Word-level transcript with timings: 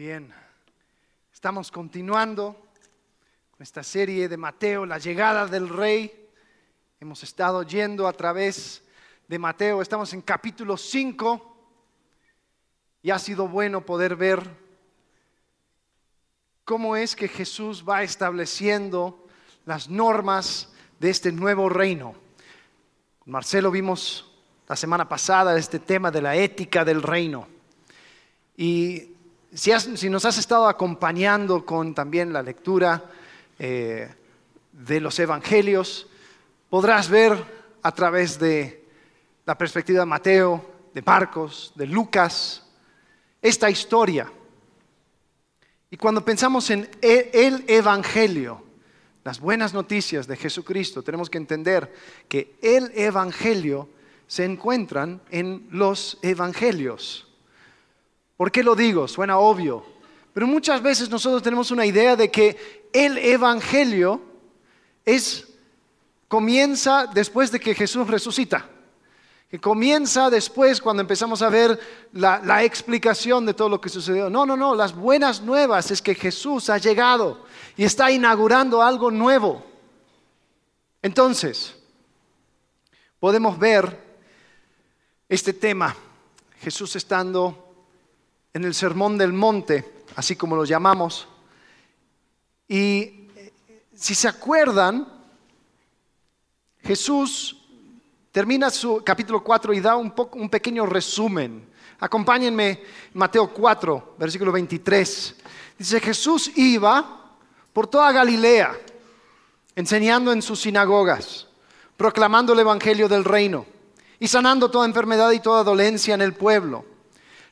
bien. 0.00 0.32
Estamos 1.30 1.70
continuando 1.70 2.56
con 3.50 3.62
esta 3.62 3.82
serie 3.82 4.30
de 4.30 4.38
Mateo, 4.38 4.86
la 4.86 4.96
llegada 4.96 5.46
del 5.46 5.68
rey. 5.68 6.26
Hemos 7.00 7.22
estado 7.22 7.64
yendo 7.64 8.08
a 8.08 8.14
través 8.14 8.82
de 9.28 9.38
Mateo, 9.38 9.82
estamos 9.82 10.14
en 10.14 10.22
capítulo 10.22 10.78
5 10.78 11.56
y 13.02 13.10
ha 13.10 13.18
sido 13.18 13.46
bueno 13.46 13.84
poder 13.84 14.16
ver 14.16 14.42
cómo 16.64 16.96
es 16.96 17.14
que 17.14 17.28
Jesús 17.28 17.84
va 17.86 18.02
estableciendo 18.02 19.28
las 19.66 19.90
normas 19.90 20.72
de 20.98 21.10
este 21.10 21.30
nuevo 21.30 21.68
reino. 21.68 22.14
Marcelo 23.26 23.70
vimos 23.70 24.32
la 24.66 24.76
semana 24.76 25.06
pasada 25.06 25.58
este 25.58 25.78
tema 25.78 26.10
de 26.10 26.22
la 26.22 26.36
ética 26.36 26.86
del 26.86 27.02
reino. 27.02 27.46
Y 28.56 29.09
si, 29.52 30.08
nos 30.08 30.24
has 30.24 30.38
estado 30.38 30.68
acompañando 30.68 31.64
con 31.64 31.94
también 31.94 32.32
la 32.32 32.42
lectura 32.42 33.04
eh, 33.58 34.08
de 34.72 35.00
los 35.00 35.18
evangelios, 35.18 36.06
podrás 36.68 37.08
ver 37.08 37.36
a 37.82 37.92
través 37.92 38.38
de 38.38 38.84
la 39.44 39.58
perspectiva 39.58 40.00
de 40.00 40.06
Mateo, 40.06 40.64
de 40.94 41.02
Marcos, 41.02 41.72
de 41.74 41.86
Lucas, 41.86 42.62
esta 43.42 43.68
historia. 43.70 44.30
Y 45.90 45.96
cuando 45.96 46.24
pensamos 46.24 46.70
en 46.70 46.88
e, 47.02 47.30
el 47.32 47.64
Evangelio, 47.66 48.62
las 49.24 49.40
buenas 49.40 49.74
noticias 49.74 50.28
de 50.28 50.36
Jesucristo, 50.36 51.02
tenemos 51.02 51.28
que 51.28 51.38
entender 51.38 51.92
que 52.28 52.56
el 52.62 52.92
Evangelio 52.94 53.88
se 54.28 54.44
encuentran 54.44 55.20
en 55.30 55.66
los 55.70 56.18
Evangelios. 56.22 57.29
¿Por 58.40 58.50
qué 58.50 58.62
lo 58.62 58.74
digo? 58.74 59.06
Suena 59.06 59.36
obvio. 59.38 59.84
Pero 60.32 60.46
muchas 60.46 60.80
veces 60.80 61.10
nosotros 61.10 61.42
tenemos 61.42 61.70
una 61.72 61.84
idea 61.84 62.16
de 62.16 62.30
que 62.30 62.88
el 62.90 63.18
Evangelio 63.18 64.22
es, 65.04 65.46
comienza 66.26 67.06
después 67.12 67.52
de 67.52 67.60
que 67.60 67.74
Jesús 67.74 68.08
resucita. 68.08 68.64
Que 69.50 69.60
comienza 69.60 70.30
después 70.30 70.80
cuando 70.80 71.02
empezamos 71.02 71.42
a 71.42 71.50
ver 71.50 71.78
la, 72.14 72.40
la 72.42 72.64
explicación 72.64 73.44
de 73.44 73.52
todo 73.52 73.68
lo 73.68 73.78
que 73.78 73.90
sucedió. 73.90 74.30
No, 74.30 74.46
no, 74.46 74.56
no. 74.56 74.74
Las 74.74 74.94
buenas 74.94 75.42
nuevas 75.42 75.90
es 75.90 76.00
que 76.00 76.14
Jesús 76.14 76.70
ha 76.70 76.78
llegado 76.78 77.44
y 77.76 77.84
está 77.84 78.10
inaugurando 78.10 78.80
algo 78.80 79.10
nuevo. 79.10 79.66
Entonces, 81.02 81.76
podemos 83.18 83.58
ver 83.58 84.02
este 85.28 85.52
tema, 85.52 85.94
Jesús 86.62 86.96
estando 86.96 87.66
en 88.52 88.64
el 88.64 88.74
Sermón 88.74 89.16
del 89.16 89.32
Monte, 89.32 90.04
así 90.16 90.36
como 90.36 90.56
lo 90.56 90.64
llamamos. 90.64 91.28
Y 92.66 93.28
eh, 93.36 93.52
si 93.94 94.14
se 94.14 94.28
acuerdan, 94.28 95.06
Jesús 96.82 97.56
termina 98.32 98.70
su 98.70 99.02
capítulo 99.04 99.42
4 99.42 99.72
y 99.74 99.80
da 99.80 99.96
un, 99.96 100.12
un 100.32 100.48
pequeño 100.48 100.86
resumen. 100.86 101.68
Acompáñenme, 102.00 102.82
Mateo 103.14 103.52
4, 103.52 104.16
versículo 104.18 104.52
23. 104.52 105.36
Dice, 105.78 106.00
Jesús 106.00 106.50
iba 106.56 107.36
por 107.72 107.86
toda 107.86 108.12
Galilea, 108.12 108.76
enseñando 109.76 110.32
en 110.32 110.42
sus 110.42 110.60
sinagogas, 110.60 111.46
proclamando 111.96 112.52
el 112.52 112.60
Evangelio 112.60 113.08
del 113.08 113.24
reino 113.24 113.66
y 114.18 114.28
sanando 114.28 114.70
toda 114.70 114.86
enfermedad 114.86 115.30
y 115.32 115.40
toda 115.40 115.64
dolencia 115.64 116.14
en 116.14 116.20
el 116.20 116.34
pueblo. 116.34 116.84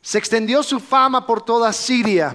Se 0.09 0.17
extendió 0.17 0.63
su 0.63 0.81
fama 0.81 1.27
por 1.27 1.43
toda 1.43 1.71
Siria 1.71 2.35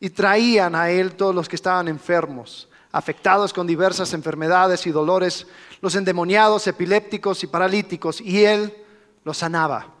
y 0.00 0.10
traían 0.10 0.74
a 0.74 0.90
él 0.90 1.14
todos 1.14 1.32
los 1.32 1.48
que 1.48 1.54
estaban 1.54 1.86
enfermos, 1.86 2.68
afectados 2.90 3.52
con 3.52 3.68
diversas 3.68 4.12
enfermedades 4.14 4.84
y 4.84 4.90
dolores, 4.90 5.46
los 5.80 5.94
endemoniados, 5.94 6.66
epilépticos 6.66 7.44
y 7.44 7.46
paralíticos, 7.46 8.20
y 8.20 8.44
él 8.44 8.76
los 9.22 9.38
sanaba. 9.38 9.94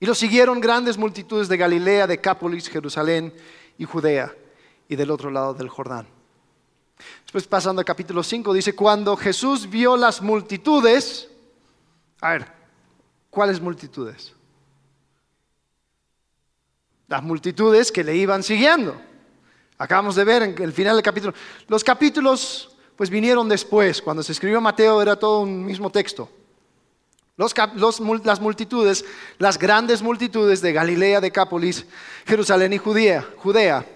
Y 0.00 0.06
lo 0.06 0.14
siguieron 0.14 0.58
grandes 0.58 0.96
multitudes 0.96 1.48
de 1.48 1.58
Galilea, 1.58 2.06
de 2.06 2.18
Cápolis, 2.18 2.66
Jerusalén 2.70 3.34
y 3.76 3.84
Judea, 3.84 4.34
y 4.88 4.96
del 4.96 5.10
otro 5.10 5.30
lado 5.30 5.52
del 5.52 5.68
Jordán. 5.68 6.06
Después 7.24 7.46
pasando 7.46 7.80
al 7.80 7.84
capítulo 7.84 8.22
5, 8.22 8.54
dice, 8.54 8.74
cuando 8.74 9.18
Jesús 9.18 9.68
vio 9.68 9.98
las 9.98 10.22
multitudes, 10.22 11.28
a 12.22 12.30
ver, 12.30 12.52
¿cuáles 13.28 13.60
multitudes? 13.60 14.32
Las 17.08 17.22
multitudes 17.22 17.90
que 17.90 18.04
le 18.04 18.14
iban 18.14 18.42
siguiendo. 18.42 18.94
Acabamos 19.78 20.14
de 20.14 20.24
ver 20.24 20.42
en 20.42 20.62
el 20.62 20.72
final 20.72 20.94
del 20.94 21.02
capítulo. 21.02 21.34
Los 21.66 21.82
capítulos 21.82 22.76
pues 22.96 23.10
vinieron 23.10 23.48
después, 23.48 24.02
cuando 24.02 24.22
se 24.22 24.32
escribió 24.32 24.60
Mateo 24.60 25.00
era 25.00 25.16
todo 25.16 25.40
un 25.40 25.64
mismo 25.64 25.90
texto. 25.90 26.28
las 27.36 28.40
multitudes, 28.40 29.04
las 29.38 29.58
grandes 29.58 30.02
multitudes 30.02 30.60
de 30.60 30.72
Galilea, 30.72 31.20
Decápolis, 31.20 31.86
Jerusalén 32.26 32.72
y 32.72 32.78
Judea. 32.78 33.24
Judea. 33.36 33.86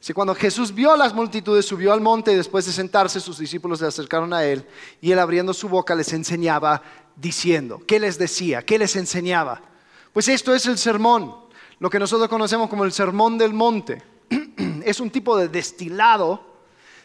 Si 0.00 0.12
cuando 0.12 0.36
Jesús 0.36 0.72
vio 0.72 0.96
las 0.96 1.12
multitudes, 1.12 1.66
subió 1.66 1.92
al 1.92 2.00
monte 2.00 2.32
y 2.32 2.36
después 2.36 2.64
de 2.64 2.72
sentarse, 2.72 3.18
sus 3.18 3.38
discípulos 3.38 3.80
se 3.80 3.86
acercaron 3.86 4.32
a 4.32 4.44
él 4.44 4.64
y 5.00 5.10
él 5.10 5.18
abriendo 5.18 5.52
su 5.52 5.68
boca 5.68 5.96
les 5.96 6.12
enseñaba 6.12 6.80
diciendo, 7.16 7.82
¿qué 7.84 7.98
les 7.98 8.16
decía? 8.16 8.62
¿Qué 8.62 8.78
les 8.78 8.94
enseñaba? 8.94 9.60
Pues 10.12 10.28
esto 10.28 10.54
es 10.54 10.66
el 10.66 10.78
sermón 10.78 11.47
lo 11.80 11.90
que 11.90 11.98
nosotros 11.98 12.28
conocemos 12.28 12.68
como 12.68 12.84
el 12.84 12.92
Sermón 12.92 13.38
del 13.38 13.52
Monte. 13.52 14.02
es 14.84 15.00
un 15.00 15.10
tipo 15.10 15.36
de 15.36 15.48
destilado 15.48 16.46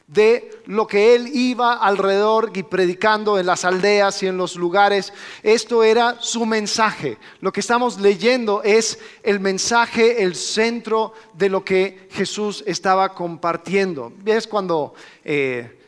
de 0.08 0.62
lo 0.66 0.86
que 0.86 1.16
él 1.16 1.30
iba 1.34 1.74
alrededor 1.74 2.52
y 2.54 2.64
predicando 2.64 3.40
en 3.40 3.46
las 3.46 3.64
aldeas 3.64 4.22
y 4.22 4.28
en 4.28 4.38
los 4.38 4.56
lugares. 4.56 5.14
Esto 5.42 5.84
era 5.84 6.18
su 6.20 6.46
mensaje. 6.46 7.18
Lo 7.40 7.52
que 7.52 7.62
estamos 7.62 8.00
leyendo 8.00 8.62
es 8.64 9.00
el 9.24 9.40
mensaje, 9.40 10.24
el 10.24 10.36
centro 10.36 11.14
de 11.34 11.50
lo 11.50 11.64
que 11.64 12.08
Jesús 12.12 12.64
estaba 12.68 13.14
compartiendo. 13.14 14.12
¿Ves 14.18 14.48
cuando... 14.48 14.94
Eh, 15.24 15.80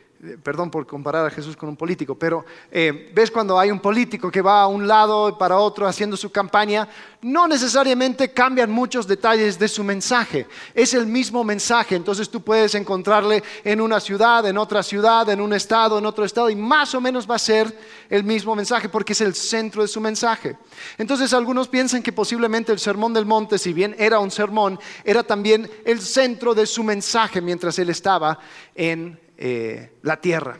perdón 0.42 0.70
por 0.70 0.86
comparar 0.86 1.26
a 1.26 1.30
Jesús 1.30 1.56
con 1.56 1.68
un 1.68 1.76
político, 1.76 2.14
pero 2.14 2.44
eh, 2.70 3.10
ves 3.14 3.30
cuando 3.30 3.58
hay 3.58 3.70
un 3.70 3.80
político 3.80 4.30
que 4.30 4.40
va 4.40 4.62
a 4.62 4.66
un 4.66 4.86
lado 4.86 5.28
y 5.28 5.32
para 5.32 5.58
otro 5.58 5.86
haciendo 5.86 6.16
su 6.16 6.30
campaña, 6.30 6.88
no 7.22 7.46
necesariamente 7.46 8.32
cambian 8.32 8.70
muchos 8.70 9.06
detalles 9.06 9.58
de 9.58 9.68
su 9.68 9.84
mensaje, 9.84 10.46
es 10.74 10.94
el 10.94 11.06
mismo 11.06 11.44
mensaje, 11.44 11.96
entonces 11.96 12.30
tú 12.30 12.42
puedes 12.42 12.74
encontrarle 12.74 13.42
en 13.62 13.80
una 13.80 14.00
ciudad, 14.00 14.46
en 14.46 14.58
otra 14.58 14.82
ciudad, 14.82 15.28
en 15.28 15.40
un 15.40 15.52
estado, 15.52 15.98
en 15.98 16.06
otro 16.06 16.24
estado, 16.24 16.48
y 16.48 16.56
más 16.56 16.94
o 16.94 17.00
menos 17.00 17.30
va 17.30 17.36
a 17.36 17.40
ser 17.40 17.76
el 18.08 18.24
mismo 18.24 18.56
mensaje 18.56 18.88
porque 18.88 19.12
es 19.12 19.20
el 19.20 19.34
centro 19.34 19.82
de 19.82 19.88
su 19.88 20.00
mensaje. 20.00 20.56
Entonces 20.96 21.32
algunos 21.34 21.68
piensan 21.68 22.02
que 22.02 22.12
posiblemente 22.12 22.72
el 22.72 22.78
Sermón 22.78 23.12
del 23.12 23.26
Monte, 23.26 23.58
si 23.58 23.72
bien 23.72 23.94
era 23.98 24.18
un 24.18 24.30
sermón, 24.30 24.78
era 25.04 25.22
también 25.22 25.70
el 25.84 26.00
centro 26.00 26.54
de 26.54 26.66
su 26.66 26.82
mensaje 26.82 27.40
mientras 27.40 27.78
él 27.78 27.90
estaba 27.90 28.38
en 28.74 29.25
eh, 29.36 29.98
la 30.02 30.20
tierra. 30.20 30.58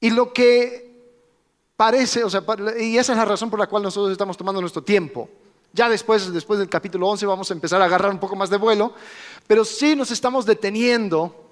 Y 0.00 0.10
lo 0.10 0.32
que 0.32 0.92
parece, 1.76 2.24
o 2.24 2.30
sea, 2.30 2.44
y 2.78 2.96
esa 2.98 3.12
es 3.12 3.18
la 3.18 3.24
razón 3.24 3.50
por 3.50 3.58
la 3.58 3.66
cual 3.66 3.82
nosotros 3.82 4.12
estamos 4.12 4.36
tomando 4.36 4.60
nuestro 4.60 4.82
tiempo. 4.82 5.28
Ya 5.72 5.88
después, 5.88 6.32
después 6.32 6.58
del 6.58 6.68
capítulo 6.68 7.08
11 7.08 7.24
vamos 7.26 7.50
a 7.50 7.54
empezar 7.54 7.80
a 7.80 7.86
agarrar 7.86 8.10
un 8.10 8.20
poco 8.20 8.36
más 8.36 8.50
de 8.50 8.58
vuelo, 8.58 8.94
pero 9.46 9.64
sí 9.64 9.96
nos 9.96 10.10
estamos 10.10 10.44
deteniendo 10.44 11.42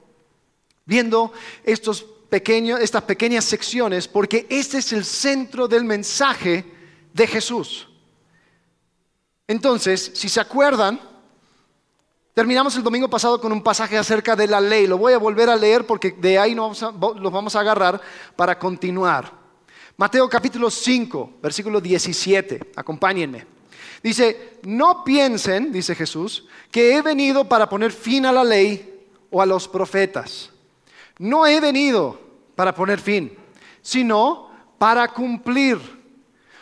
viendo 0.90 1.32
estos 1.62 2.02
pequeños, 2.28 2.80
estas 2.80 3.04
pequeñas 3.04 3.44
secciones 3.44 4.08
porque 4.08 4.46
este 4.50 4.78
es 4.78 4.92
el 4.92 5.04
centro 5.04 5.68
del 5.68 5.84
mensaje 5.84 6.64
de 7.12 7.26
Jesús. 7.28 7.88
Entonces, 9.46 10.10
si 10.14 10.28
se 10.28 10.40
acuerdan, 10.40 11.00
Terminamos 12.34 12.76
el 12.76 12.84
domingo 12.84 13.10
pasado 13.10 13.40
con 13.40 13.50
un 13.50 13.62
pasaje 13.62 13.98
acerca 13.98 14.36
de 14.36 14.46
la 14.46 14.60
ley. 14.60 14.86
Lo 14.86 14.98
voy 14.98 15.12
a 15.12 15.18
volver 15.18 15.50
a 15.50 15.56
leer 15.56 15.84
porque 15.84 16.12
de 16.12 16.38
ahí 16.38 16.54
nos 16.54 16.80
vamos 16.80 17.20
los 17.20 17.32
vamos 17.32 17.56
a 17.56 17.60
agarrar 17.60 18.00
para 18.36 18.58
continuar. 18.58 19.32
Mateo 19.96 20.28
capítulo 20.28 20.70
5, 20.70 21.34
versículo 21.42 21.80
17. 21.80 22.72
Acompáñenme. 22.76 23.46
Dice, 24.02 24.60
no 24.62 25.04
piensen, 25.04 25.72
dice 25.72 25.94
Jesús, 25.94 26.46
que 26.70 26.96
he 26.96 27.02
venido 27.02 27.48
para 27.48 27.68
poner 27.68 27.92
fin 27.92 28.24
a 28.24 28.32
la 28.32 28.44
ley 28.44 29.08
o 29.30 29.42
a 29.42 29.46
los 29.46 29.68
profetas. 29.68 30.50
No 31.18 31.46
he 31.46 31.60
venido 31.60 32.18
para 32.54 32.74
poner 32.74 33.00
fin, 33.00 33.36
sino 33.82 34.50
para 34.78 35.08
cumplir. 35.08 35.78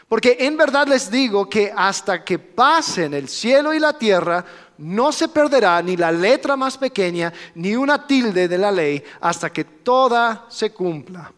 Porque 0.08 0.38
en 0.40 0.56
verdad 0.56 0.88
les 0.88 1.10
digo 1.10 1.48
que 1.48 1.72
hasta 1.76 2.24
que 2.24 2.38
pasen 2.38 3.12
el 3.14 3.28
cielo 3.28 3.74
y 3.74 3.78
la 3.78 3.96
tierra, 3.96 4.44
no 4.78 5.12
se 5.12 5.28
perderá 5.28 5.82
ni 5.82 5.96
la 5.96 6.10
letra 6.12 6.56
más 6.56 6.78
pequeña 6.78 7.32
ni 7.54 7.76
una 7.76 8.06
tilde 8.06 8.48
de 8.48 8.58
la 8.58 8.70
ley 8.70 9.02
hasta 9.20 9.50
que 9.50 9.64
toda 9.64 10.46
se 10.48 10.72
cumpla. 10.72 11.32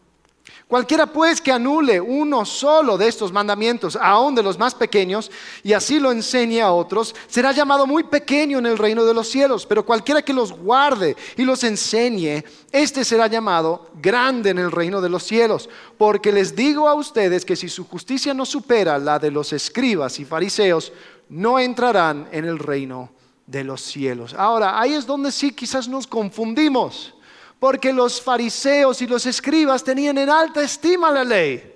Cualquiera 0.71 1.05
pues 1.05 1.41
que 1.41 1.51
anule 1.51 1.99
uno 1.99 2.45
solo 2.45 2.97
de 2.97 3.09
estos 3.09 3.33
mandamientos, 3.33 3.97
aun 3.99 4.33
de 4.33 4.41
los 4.41 4.57
más 4.57 4.73
pequeños, 4.73 5.29
y 5.63 5.73
así 5.73 5.99
lo 5.99 6.13
enseñe 6.13 6.61
a 6.61 6.71
otros, 6.71 7.13
será 7.27 7.51
llamado 7.51 7.85
muy 7.85 8.03
pequeño 8.05 8.59
en 8.59 8.67
el 8.67 8.77
reino 8.77 9.03
de 9.03 9.13
los 9.13 9.27
cielos. 9.27 9.65
Pero 9.65 9.85
cualquiera 9.85 10.21
que 10.21 10.31
los 10.31 10.53
guarde 10.53 11.17
y 11.35 11.43
los 11.43 11.65
enseñe, 11.65 12.45
éste 12.71 13.03
será 13.03 13.27
llamado 13.27 13.89
grande 14.01 14.51
en 14.51 14.59
el 14.59 14.71
reino 14.71 15.01
de 15.01 15.09
los 15.09 15.23
cielos. 15.23 15.69
Porque 15.97 16.31
les 16.31 16.55
digo 16.55 16.87
a 16.87 16.93
ustedes 16.93 17.43
que 17.43 17.57
si 17.57 17.67
su 17.67 17.85
justicia 17.85 18.33
no 18.33 18.45
supera 18.45 18.97
la 18.97 19.19
de 19.19 19.29
los 19.29 19.51
escribas 19.51 20.21
y 20.21 20.23
fariseos, 20.23 20.93
no 21.27 21.59
entrarán 21.59 22.29
en 22.31 22.45
el 22.45 22.57
reino 22.57 23.09
de 23.51 23.65
los 23.65 23.81
cielos. 23.81 24.33
Ahora, 24.33 24.79
ahí 24.79 24.93
es 24.93 25.05
donde 25.05 25.31
sí 25.31 25.51
quizás 25.51 25.87
nos 25.87 26.07
confundimos 26.07 27.13
porque 27.59 27.93
los 27.93 28.19
fariseos 28.19 29.01
y 29.01 29.07
los 29.07 29.25
escribas 29.25 29.83
tenían 29.83 30.17
en 30.17 30.29
alta 30.29 30.63
estima 30.63 31.11
la 31.11 31.23
ley. 31.23 31.71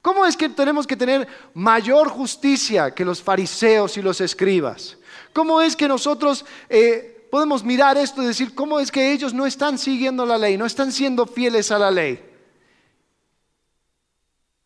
¿Cómo 0.00 0.24
es 0.24 0.34
que 0.34 0.48
tenemos 0.48 0.86
que 0.86 0.96
tener 0.96 1.28
mayor 1.52 2.08
justicia 2.08 2.94
que 2.94 3.04
los 3.04 3.20
fariseos 3.20 3.98
y 3.98 4.02
los 4.02 4.20
escribas? 4.20 4.96
¿Cómo 5.34 5.60
es 5.60 5.76
que 5.76 5.88
nosotros 5.88 6.44
eh, 6.70 7.28
podemos 7.30 7.62
mirar 7.62 7.98
esto 7.98 8.22
y 8.22 8.26
decir, 8.26 8.54
cómo 8.54 8.80
es 8.80 8.90
que 8.90 9.12
ellos 9.12 9.34
no 9.34 9.44
están 9.44 9.76
siguiendo 9.78 10.24
la 10.24 10.38
ley, 10.38 10.56
no 10.56 10.64
están 10.64 10.90
siendo 10.90 11.26
fieles 11.26 11.70
a 11.70 11.78
la 11.78 11.90
ley? 11.90 12.24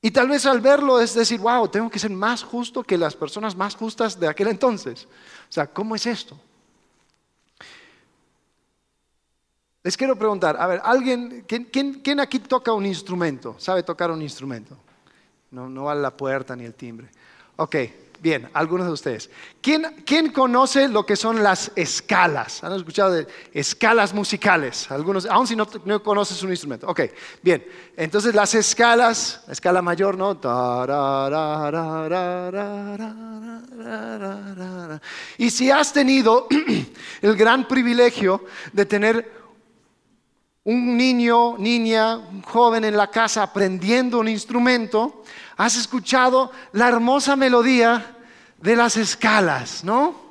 Y 0.04 0.10
tal 0.10 0.28
vez 0.28 0.44
al 0.44 0.60
verlo 0.60 1.00
es 1.00 1.14
decir, 1.14 1.40
wow, 1.40 1.66
tengo 1.66 1.88
que 1.88 1.98
ser 1.98 2.10
más 2.10 2.42
justo 2.42 2.82
que 2.82 2.98
las 2.98 3.16
personas 3.16 3.56
más 3.56 3.74
justas 3.74 4.20
de 4.20 4.28
aquel 4.28 4.48
entonces. 4.48 5.08
Sea, 5.54 5.68
¿cómo 5.68 5.94
es 5.94 6.04
esto? 6.04 6.36
Les 9.84 9.96
quiero 9.96 10.18
preguntar, 10.18 10.56
a 10.58 10.66
ver, 10.66 10.80
¿alguien, 10.82 11.44
quién, 11.46 12.18
aquí 12.18 12.40
toca 12.40 12.72
un 12.72 12.84
instrumento? 12.84 13.54
¿Sabe 13.60 13.84
tocar 13.84 14.10
un 14.10 14.20
instrumento? 14.20 14.76
No, 15.52 15.68
no 15.68 15.84
vale 15.84 16.00
la 16.00 16.10
puerta 16.10 16.56
ni 16.56 16.64
el 16.64 16.74
timbre. 16.74 17.08
Ok, 17.54 17.76
bien, 18.24 18.48
algunos 18.54 18.86
de 18.86 18.92
ustedes. 18.94 19.30
¿Quién, 19.60 19.84
¿Quién, 20.06 20.32
conoce 20.32 20.88
lo 20.88 21.04
que 21.04 21.14
son 21.14 21.42
las 21.42 21.70
escalas? 21.76 22.64
¿Han 22.64 22.72
escuchado 22.72 23.12
de 23.12 23.26
escalas 23.52 24.14
musicales? 24.14 24.90
Algunos, 24.90 25.26
aun 25.26 25.46
si 25.46 25.54
no, 25.54 25.68
no 25.84 26.02
conoces 26.02 26.42
un 26.42 26.48
instrumento. 26.48 26.86
Ok, 26.88 27.02
bien. 27.42 27.66
Entonces 27.94 28.34
las 28.34 28.54
escalas, 28.54 29.44
escala 29.46 29.82
mayor, 29.82 30.16
¿no? 30.16 30.40
Y 35.36 35.50
si 35.50 35.70
has 35.70 35.92
tenido 35.92 36.48
el 37.20 37.36
gran 37.36 37.68
privilegio 37.68 38.46
de 38.72 38.86
tener 38.86 39.32
un 40.64 40.96
niño, 40.96 41.58
niña, 41.58 42.16
un 42.16 42.40
joven 42.40 42.84
en 42.84 42.96
la 42.96 43.10
casa 43.10 43.42
aprendiendo 43.42 44.18
un 44.18 44.28
instrumento, 44.28 45.22
has 45.56 45.76
escuchado 45.76 46.50
la 46.72 46.88
hermosa 46.88 47.36
melodía 47.36 48.13
de 48.58 48.76
las 48.76 48.96
escalas, 48.96 49.84
¿no? 49.84 50.24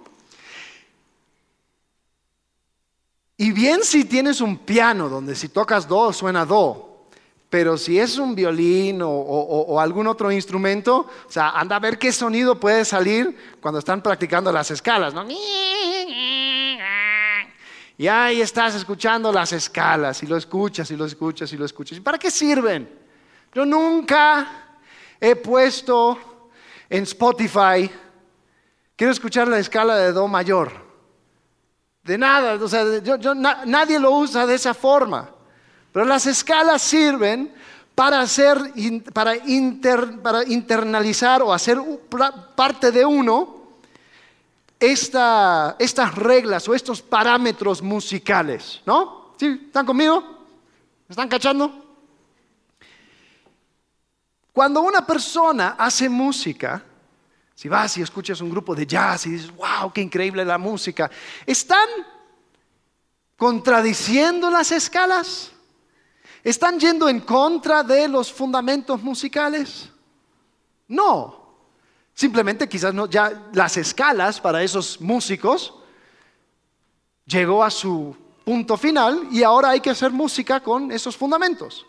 Y 3.37 3.51
bien 3.51 3.83
si 3.83 4.05
tienes 4.05 4.41
un 4.41 4.57
piano 4.57 5.09
donde 5.09 5.35
si 5.35 5.49
tocas 5.49 5.87
do 5.87 6.13
suena 6.13 6.45
do, 6.45 7.07
pero 7.49 7.77
si 7.77 7.99
es 7.99 8.17
un 8.17 8.33
violín 8.33 9.01
o, 9.03 9.79
algún 9.79 10.07
otro 10.07 10.31
instrumento, 10.31 11.07
o 11.27 11.31
sea, 11.31 11.51
anda 11.51 11.75
a 11.75 11.79
ver 11.79 11.99
qué 11.99 12.11
sonido 12.11 12.59
puede 12.59 12.85
salir 12.85 13.57
cuando 13.61 13.79
están 13.79 14.01
practicando 14.01 14.51
las 14.51 14.71
escalas, 14.71 15.13
¿no? 15.13 15.23
Y 17.95 18.07
ahí 18.07 18.41
estás 18.41 18.73
escuchando 18.75 19.31
las 19.31 19.51
escalas 19.51 20.23
y 20.23 20.25
lo 20.25 20.35
escuchas 20.35 20.89
y 20.89 20.95
lo 20.95 21.05
escuchas 21.05 21.53
y 21.53 21.57
lo 21.57 21.65
escuchas. 21.65 21.97
¿Y 21.99 22.01
para 22.01 22.17
qué 22.17 22.31
sirven? 22.31 22.89
Yo 23.53 23.65
nunca 23.65 24.79
he 25.19 25.35
puesto 25.35 26.17
en 26.89 27.03
Spotify, 27.03 27.89
quiero 28.95 29.11
escuchar 29.11 29.47
la 29.47 29.59
escala 29.59 29.97
de 29.97 30.11
Do 30.11 30.27
mayor. 30.27 30.71
De 32.03 32.17
nada, 32.17 32.55
o 32.61 32.67
sea, 32.67 32.83
nadie 33.65 33.97
lo 33.97 34.11
usa 34.11 34.45
de 34.45 34.55
esa 34.55 34.73
forma. 34.73 35.29
Pero 35.91 36.05
las 36.05 36.25
escalas 36.25 36.81
sirven 36.81 37.53
para 37.95 38.19
hacer, 38.19 38.57
para, 39.13 39.35
para 40.21 40.43
internalizar 40.43 41.41
o 41.41 41.53
hacer 41.53 41.79
parte 42.55 42.91
de 42.91 43.05
uno 43.05 43.63
estas 44.79 46.15
reglas 46.15 46.67
o 46.67 46.73
estos 46.75 47.01
parámetros 47.01 47.81
musicales, 47.81 48.81
¿no? 48.85 49.33
¿Sí? 49.37 49.61
¿Están 49.67 49.85
conmigo? 49.85 50.21
¿Me 51.07 51.13
están 51.13 51.29
cachando? 51.29 51.83
Cuando 54.51 54.81
una 54.81 55.05
persona 55.05 55.75
hace 55.77 56.09
música, 56.09 56.83
si 57.55 57.69
vas 57.69 57.97
y 57.97 58.01
escuchas 58.01 58.41
un 58.41 58.49
grupo 58.49 58.75
de 58.75 58.85
jazz 58.85 59.25
y 59.25 59.31
dices, 59.31 59.55
wow, 59.55 59.91
qué 59.93 60.01
increíble 60.01 60.43
la 60.43 60.57
música, 60.57 61.09
¿están 61.45 61.87
contradiciendo 63.37 64.49
las 64.49 64.71
escalas? 64.71 65.51
¿Están 66.43 66.79
yendo 66.79 67.07
en 67.07 67.21
contra 67.21 67.83
de 67.83 68.07
los 68.07 68.31
fundamentos 68.31 69.01
musicales? 69.01 69.89
No. 70.87 71.41
Simplemente 72.13 72.67
quizás 72.67 72.93
no, 72.93 73.09
ya 73.09 73.49
las 73.53 73.77
escalas 73.77 74.41
para 74.41 74.61
esos 74.61 74.99
músicos 74.99 75.73
llegó 77.25 77.63
a 77.63 77.71
su 77.71 78.15
punto 78.43 78.77
final 78.77 79.27
y 79.31 79.41
ahora 79.41 79.69
hay 79.69 79.79
que 79.79 79.89
hacer 79.89 80.11
música 80.11 80.59
con 80.59 80.91
esos 80.91 81.15
fundamentos. 81.15 81.85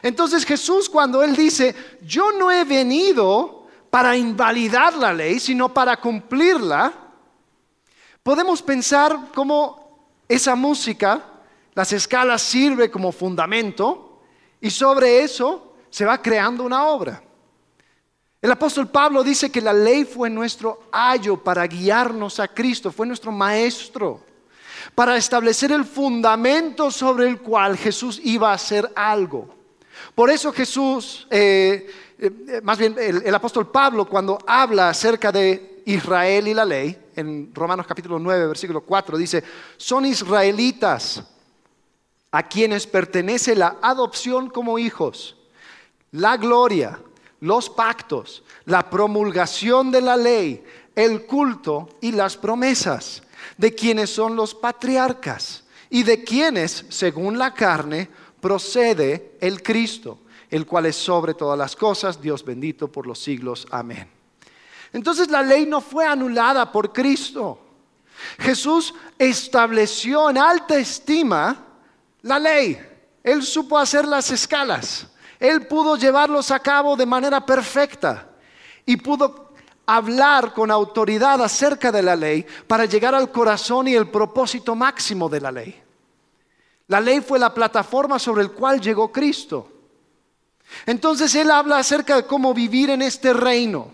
Entonces 0.00 0.44
Jesús 0.44 0.88
cuando 0.88 1.22
él 1.22 1.34
dice, 1.34 1.74
yo 2.02 2.30
no 2.32 2.50
he 2.50 2.64
venido 2.64 3.57
para 3.90 4.16
invalidar 4.16 4.94
la 4.94 5.12
ley, 5.12 5.40
sino 5.40 5.72
para 5.72 5.96
cumplirla, 5.96 6.92
podemos 8.22 8.62
pensar 8.62 9.30
cómo 9.34 10.08
esa 10.28 10.54
música, 10.54 11.22
las 11.74 11.92
escalas 11.92 12.42
sirve 12.42 12.90
como 12.90 13.12
fundamento 13.12 14.20
y 14.60 14.70
sobre 14.70 15.22
eso 15.22 15.74
se 15.88 16.04
va 16.04 16.20
creando 16.20 16.64
una 16.64 16.86
obra. 16.86 17.22
El 18.40 18.52
apóstol 18.52 18.88
Pablo 18.88 19.24
dice 19.24 19.50
que 19.50 19.60
la 19.60 19.72
ley 19.72 20.04
fue 20.04 20.30
nuestro 20.30 20.88
ayo 20.92 21.42
para 21.42 21.66
guiarnos 21.66 22.38
a 22.38 22.48
Cristo, 22.48 22.92
fue 22.92 23.06
nuestro 23.06 23.32
maestro, 23.32 24.20
para 24.94 25.16
establecer 25.16 25.72
el 25.72 25.84
fundamento 25.84 26.90
sobre 26.90 27.28
el 27.28 27.40
cual 27.40 27.76
Jesús 27.76 28.20
iba 28.22 28.50
a 28.50 28.54
hacer 28.54 28.92
algo. 28.94 29.57
Por 30.14 30.30
eso 30.30 30.52
Jesús, 30.52 31.26
eh, 31.30 31.90
eh, 32.18 32.60
más 32.62 32.78
bien 32.78 32.96
el, 32.98 33.34
apóstol 33.34 33.70
Pablo, 33.70 34.06
cuando 34.06 34.38
habla 34.46 34.90
acerca 34.90 35.30
de 35.30 35.82
Israel 35.86 36.48
y 36.48 36.54
la 36.54 36.64
ley, 36.64 36.98
en 37.16 37.54
Romanos 37.54 37.86
capítulo 37.86 38.18
9, 38.18 38.46
versículo 38.46 38.80
4, 38.82 39.16
dice, 39.16 39.42
son 39.76 40.04
israelitas 40.04 41.22
a 42.30 42.42
quienes 42.42 42.86
pertenece 42.86 43.54
la 43.54 43.76
adopción 43.80 44.50
como 44.50 44.78
hijos, 44.78 45.36
la 46.12 46.36
gloria, 46.36 47.00
los 47.40 47.70
pactos, 47.70 48.42
la 48.64 48.90
promulgación 48.90 49.90
de 49.90 50.00
la 50.00 50.16
ley, 50.16 50.64
el 50.94 51.26
culto 51.26 51.88
y 52.00 52.12
las 52.12 52.36
promesas, 52.36 53.22
de 53.56 53.74
quienes 53.74 54.10
son 54.10 54.36
los 54.36 54.54
patriarcas 54.54 55.64
y 55.90 56.02
de 56.02 56.24
quienes, 56.24 56.86
según 56.88 57.38
la 57.38 57.54
carne, 57.54 58.10
procede 58.40 59.36
el 59.40 59.62
Cristo, 59.62 60.20
el 60.50 60.66
cual 60.66 60.86
es 60.86 60.96
sobre 60.96 61.34
todas 61.34 61.58
las 61.58 61.76
cosas, 61.76 62.20
Dios 62.20 62.44
bendito 62.44 62.90
por 62.90 63.06
los 63.06 63.18
siglos. 63.18 63.66
Amén. 63.70 64.08
Entonces 64.92 65.28
la 65.28 65.42
ley 65.42 65.66
no 65.66 65.80
fue 65.80 66.06
anulada 66.06 66.70
por 66.70 66.92
Cristo. 66.92 67.58
Jesús 68.38 68.94
estableció 69.18 70.30
en 70.30 70.38
alta 70.38 70.76
estima 70.78 71.64
la 72.22 72.38
ley. 72.38 72.78
Él 73.22 73.42
supo 73.42 73.78
hacer 73.78 74.06
las 74.06 74.30
escalas. 74.30 75.06
Él 75.38 75.66
pudo 75.66 75.96
llevarlos 75.96 76.50
a 76.50 76.58
cabo 76.58 76.96
de 76.96 77.06
manera 77.06 77.44
perfecta 77.44 78.28
y 78.84 78.96
pudo 78.96 79.52
hablar 79.86 80.52
con 80.52 80.70
autoridad 80.70 81.40
acerca 81.42 81.92
de 81.92 82.02
la 82.02 82.16
ley 82.16 82.44
para 82.66 82.86
llegar 82.86 83.14
al 83.14 83.30
corazón 83.30 83.88
y 83.88 83.94
el 83.94 84.08
propósito 84.08 84.74
máximo 84.74 85.28
de 85.28 85.40
la 85.40 85.52
ley. 85.52 85.82
La 86.88 87.00
ley 87.00 87.20
fue 87.20 87.38
la 87.38 87.52
plataforma 87.52 88.18
sobre 88.18 88.42
el 88.42 88.52
cual 88.52 88.80
llegó 88.80 89.12
Cristo. 89.12 89.70
Entonces 90.86 91.34
Él 91.34 91.50
habla 91.50 91.78
acerca 91.78 92.16
de 92.16 92.26
cómo 92.26 92.54
vivir 92.54 92.90
en 92.90 93.02
este 93.02 93.32
reino. 93.32 93.92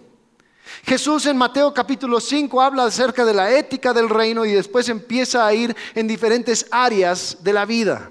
Jesús 0.84 1.26
en 1.26 1.36
Mateo 1.36 1.74
capítulo 1.74 2.20
5 2.20 2.60
habla 2.60 2.84
acerca 2.84 3.24
de 3.24 3.34
la 3.34 3.50
ética 3.50 3.92
del 3.92 4.08
reino 4.08 4.44
y 4.44 4.52
después 4.52 4.88
empieza 4.88 5.46
a 5.46 5.52
ir 5.52 5.74
en 5.94 6.06
diferentes 6.06 6.66
áreas 6.70 7.38
de 7.42 7.52
la 7.52 7.64
vida. 7.64 8.10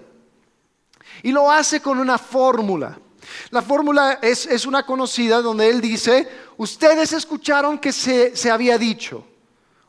Y 1.21 1.31
lo 1.31 1.49
hace 1.49 1.81
con 1.81 1.99
una 1.99 2.17
fórmula. 2.17 2.99
La 3.51 3.61
fórmula 3.61 4.19
es, 4.21 4.65
una 4.65 4.85
conocida 4.85 5.41
donde 5.41 5.69
él 5.69 5.79
dice, 5.79 6.27
ustedes 6.57 7.13
escucharon 7.13 7.79
que 7.79 7.93
se, 7.93 8.35
se 8.35 8.51
había 8.51 8.77
dicho, 8.77 9.25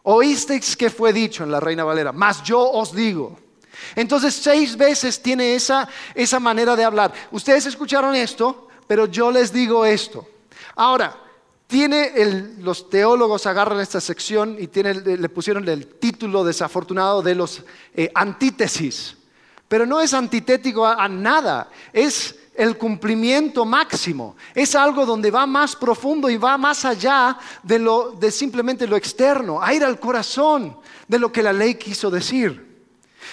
oísteis 0.04 0.76
que 0.76 0.88
fue 0.88 1.12
dicho 1.12 1.42
en 1.42 1.50
la 1.50 1.58
Reina 1.58 1.82
Valera, 1.82 2.12
mas 2.12 2.42
yo 2.44 2.60
os 2.60 2.94
digo. 2.94 3.43
Entonces 3.95 4.35
seis 4.35 4.76
veces 4.76 5.21
tiene 5.21 5.54
esa, 5.54 5.88
esa 6.14 6.40
manera 6.40 6.76
de 6.76 6.85
hablar. 6.85 7.12
Ustedes 7.31 7.66
escucharon 7.66 8.14
esto, 8.14 8.69
pero 8.87 9.07
yo 9.07 9.31
les 9.31 9.52
digo 9.52 9.85
esto. 9.85 10.26
Ahora, 10.76 11.16
tiene 11.66 12.12
los 12.61 12.88
teólogos 12.90 13.47
agarran 13.47 13.81
esta 13.81 14.00
sección 14.00 14.57
y 14.59 14.69
le 14.83 15.28
pusieron 15.28 15.69
el 15.69 15.87
título 15.87 16.45
desafortunado 16.45 17.23
de 17.23 17.35
los 17.35 17.62
eh, 17.95 18.11
antítesis, 18.14 19.16
pero 19.66 19.87
no 19.87 20.00
es 20.00 20.14
antitético 20.14 20.87
a 20.87 21.09
nada, 21.09 21.71
es 21.93 22.37
el 22.54 22.76
cumplimiento 22.78 23.64
máximo. 23.64 24.37
Es 24.54 24.75
algo 24.75 25.04
donde 25.04 25.31
va 25.31 25.47
más 25.47 25.75
profundo 25.75 26.31
y 26.31 26.37
va 26.37 26.57
más 26.57 26.85
allá 26.85 27.37
de, 27.62 27.78
lo, 27.78 28.12
de 28.12 28.31
simplemente 28.31 28.87
lo 28.87 28.97
externo, 28.97 29.61
a 29.61 29.75
ir 29.75 29.85
al 29.85 29.99
corazón 29.99 30.76
de 31.09 31.19
lo 31.19 31.33
que 31.33 31.43
la 31.43 31.52
ley 31.52 31.75
quiso 31.75 32.11
decir. 32.11 32.63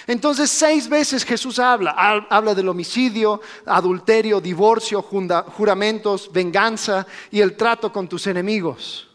Entonces 0.06 0.50
seis 0.50 0.88
veces 0.88 1.24
Jesús 1.24 1.58
habla, 1.58 1.92
habla 2.28 2.54
del 2.54 2.68
homicidio, 2.68 3.40
adulterio, 3.66 4.40
divorcio, 4.40 5.02
juramentos, 5.02 6.30
venganza 6.32 7.06
y 7.30 7.40
el 7.40 7.56
trato 7.56 7.92
con 7.92 8.08
tus 8.08 8.26
enemigos. 8.26 9.08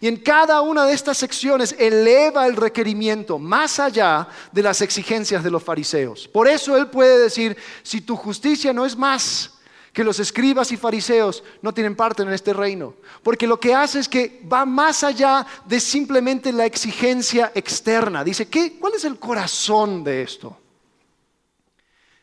Y 0.00 0.08
en 0.08 0.16
cada 0.16 0.60
una 0.62 0.86
de 0.86 0.94
estas 0.94 1.18
secciones 1.18 1.74
eleva 1.78 2.46
el 2.46 2.56
requerimiento 2.56 3.38
más 3.38 3.78
allá 3.78 4.28
de 4.52 4.62
las 4.62 4.80
exigencias 4.80 5.42
de 5.44 5.50
los 5.50 5.62
fariseos. 5.62 6.28
Por 6.28 6.48
eso 6.48 6.76
él 6.76 6.88
puede 6.88 7.18
decir, 7.18 7.56
si 7.82 8.00
tu 8.00 8.16
justicia 8.16 8.72
no 8.72 8.86
es 8.86 8.96
más 8.96 9.59
que 10.00 10.04
los 10.04 10.18
escribas 10.18 10.72
y 10.72 10.78
fariseos, 10.78 11.44
no 11.60 11.74
tienen 11.74 11.94
parte 11.94 12.22
en 12.22 12.32
este 12.32 12.54
reino. 12.54 12.94
Porque 13.22 13.46
lo 13.46 13.60
que 13.60 13.74
hace 13.74 13.98
es 13.98 14.08
que 14.08 14.40
va 14.50 14.64
más 14.64 15.04
allá 15.04 15.46
de 15.66 15.78
simplemente 15.78 16.54
la 16.54 16.64
exigencia 16.64 17.52
externa. 17.54 18.24
Dice, 18.24 18.48
¿qué, 18.48 18.78
¿cuál 18.78 18.94
es 18.94 19.04
el 19.04 19.18
corazón 19.18 20.02
de 20.02 20.22
esto? 20.22 20.56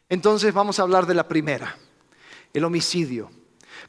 Entonces 0.10 0.52
vamos 0.52 0.80
a 0.80 0.82
hablar 0.82 1.06
de 1.06 1.14
la 1.14 1.28
primera, 1.28 1.78
el 2.52 2.66
homicidio. 2.66 3.30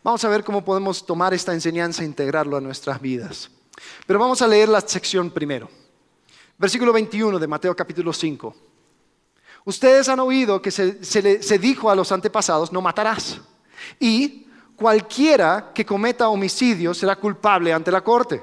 Vamos 0.04 0.22
a 0.22 0.28
ver 0.28 0.44
cómo 0.44 0.62
podemos 0.62 1.06
tomar 1.06 1.32
esta 1.32 1.54
enseñanza 1.54 2.02
e 2.02 2.04
integrarlo 2.04 2.58
a 2.58 2.60
nuestras 2.60 3.00
vidas. 3.00 3.50
Pero 4.06 4.18
vamos 4.18 4.42
a 4.42 4.48
leer 4.48 4.68
la 4.68 4.82
sección 4.82 5.30
primero. 5.30 5.70
Versículo 6.58 6.92
21 6.92 7.38
de 7.38 7.46
Mateo 7.46 7.74
capítulo 7.74 8.12
5. 8.12 8.54
Ustedes 9.64 10.10
han 10.10 10.20
oído 10.20 10.60
que 10.60 10.70
se, 10.70 11.58
dijo 11.58 11.90
a 11.90 11.94
los 11.94 12.12
antepasados, 12.12 12.70
no 12.70 12.82
matarás. 12.82 13.40
Y 13.98 14.46
cualquiera 14.76 15.72
que 15.74 15.84
cometa 15.84 16.28
homicidio 16.28 16.94
será 16.94 17.16
culpable 17.16 17.72
ante 17.72 17.90
la 17.90 18.02
corte. 18.02 18.42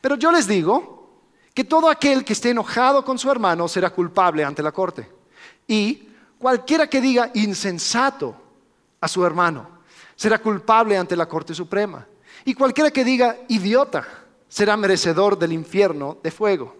Pero 0.00 0.16
yo 0.16 0.30
les 0.30 0.46
digo 0.46 1.22
que 1.54 1.64
todo 1.64 1.90
aquel 1.90 2.24
que 2.24 2.32
esté 2.32 2.50
enojado 2.50 3.04
con 3.04 3.18
su 3.18 3.30
hermano 3.30 3.68
será 3.68 3.90
culpable 3.90 4.44
ante 4.44 4.62
la 4.62 4.72
corte. 4.72 5.08
Y 5.66 6.08
cualquiera 6.38 6.86
que 6.86 7.00
diga 7.00 7.30
insensato 7.34 8.34
a 9.00 9.08
su 9.08 9.24
hermano 9.24 9.78
será 10.16 10.38
culpable 10.38 10.96
ante 10.96 11.14
la 11.14 11.26
Corte 11.28 11.54
Suprema. 11.54 12.06
Y 12.44 12.54
cualquiera 12.54 12.90
que 12.90 13.04
diga 13.04 13.36
idiota 13.48 14.06
será 14.48 14.76
merecedor 14.76 15.38
del 15.38 15.52
infierno 15.52 16.18
de 16.22 16.30
fuego. 16.30 16.76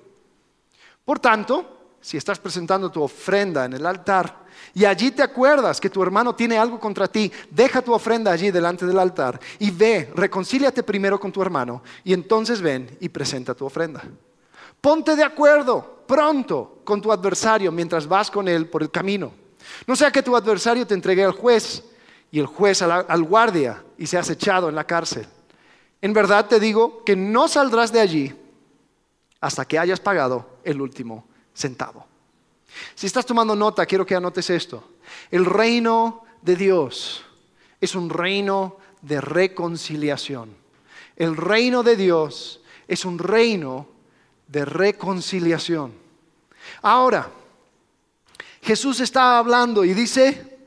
Por 1.04 1.18
tanto, 1.20 1.77
si 2.00 2.16
estás 2.16 2.38
presentando 2.38 2.90
tu 2.90 3.02
ofrenda 3.02 3.64
en 3.64 3.74
el 3.74 3.84
altar 3.86 4.46
y 4.74 4.84
allí 4.84 5.10
te 5.10 5.22
acuerdas 5.22 5.80
que 5.80 5.90
tu 5.90 6.02
hermano 6.02 6.34
tiene 6.34 6.58
algo 6.58 6.78
contra 6.78 7.08
ti, 7.08 7.30
deja 7.50 7.82
tu 7.82 7.92
ofrenda 7.92 8.32
allí 8.32 8.50
delante 8.50 8.86
del 8.86 8.98
altar 8.98 9.40
y 9.58 9.70
ve, 9.70 10.10
reconcíliate 10.14 10.82
primero 10.82 11.18
con 11.18 11.32
tu 11.32 11.42
hermano 11.42 11.82
y 12.04 12.12
entonces 12.12 12.60
ven 12.60 12.96
y 13.00 13.08
presenta 13.08 13.54
tu 13.54 13.66
ofrenda. 13.66 14.02
Ponte 14.80 15.16
de 15.16 15.24
acuerdo 15.24 16.04
pronto 16.06 16.80
con 16.84 17.02
tu 17.02 17.12
adversario 17.12 17.72
mientras 17.72 18.06
vas 18.06 18.30
con 18.30 18.48
él 18.48 18.68
por 18.68 18.82
el 18.82 18.90
camino. 18.90 19.32
No 19.86 19.96
sea 19.96 20.10
que 20.10 20.22
tu 20.22 20.36
adversario 20.36 20.86
te 20.86 20.94
entregue 20.94 21.24
al 21.24 21.32
juez 21.32 21.84
y 22.30 22.38
el 22.38 22.46
juez 22.46 22.82
al, 22.82 23.22
guardia 23.24 23.82
y 23.96 24.06
seas 24.06 24.30
echado 24.30 24.68
en 24.68 24.74
la 24.74 24.84
cárcel. 24.84 25.26
En 26.00 26.12
verdad 26.12 26.46
te 26.46 26.60
digo 26.60 27.04
que 27.04 27.16
no 27.16 27.48
saldrás 27.48 27.92
de 27.92 28.00
allí 28.00 28.34
hasta 29.40 29.64
que 29.64 29.78
hayas 29.78 30.00
pagado 30.00 30.58
el 30.64 30.80
último 30.80 31.27
centavo. 31.58 32.06
Si 32.94 33.06
estás 33.06 33.26
tomando 33.26 33.56
nota, 33.56 33.86
quiero 33.86 34.06
que 34.06 34.14
anotes 34.14 34.48
esto. 34.50 34.92
El 35.30 35.44
reino 35.44 36.24
de 36.42 36.54
Dios 36.54 37.24
es 37.80 37.94
un 37.94 38.08
reino 38.08 38.76
de 39.02 39.20
reconciliación. 39.20 40.56
El 41.16 41.36
reino 41.36 41.82
de 41.82 41.96
Dios 41.96 42.60
es 42.86 43.04
un 43.04 43.18
reino 43.18 43.88
de 44.46 44.64
reconciliación. 44.64 45.92
Ahora, 46.82 47.30
Jesús 48.62 49.00
estaba 49.00 49.38
hablando 49.38 49.84
y 49.84 49.94
dice, 49.94 50.58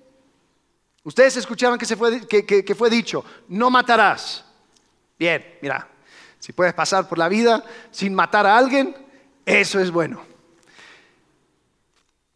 ustedes 1.03 1.37
escucharon 1.37 1.77
que, 1.77 1.95
fue, 1.95 2.27
que 2.27 2.75
fue 2.75 2.89
dicho, 2.89 3.23
no 3.47 3.69
matarás. 3.69 4.43
Bien, 5.17 5.57
mira, 5.61 5.87
si 6.39 6.51
puedes 6.51 6.73
pasar 6.73 7.07
por 7.07 7.17
la 7.17 7.29
vida 7.29 7.63
sin 7.91 8.13
matar 8.13 8.45
a 8.45 8.57
alguien, 8.57 8.95
eso 9.45 9.79
es 9.79 9.91
bueno. 9.91 10.30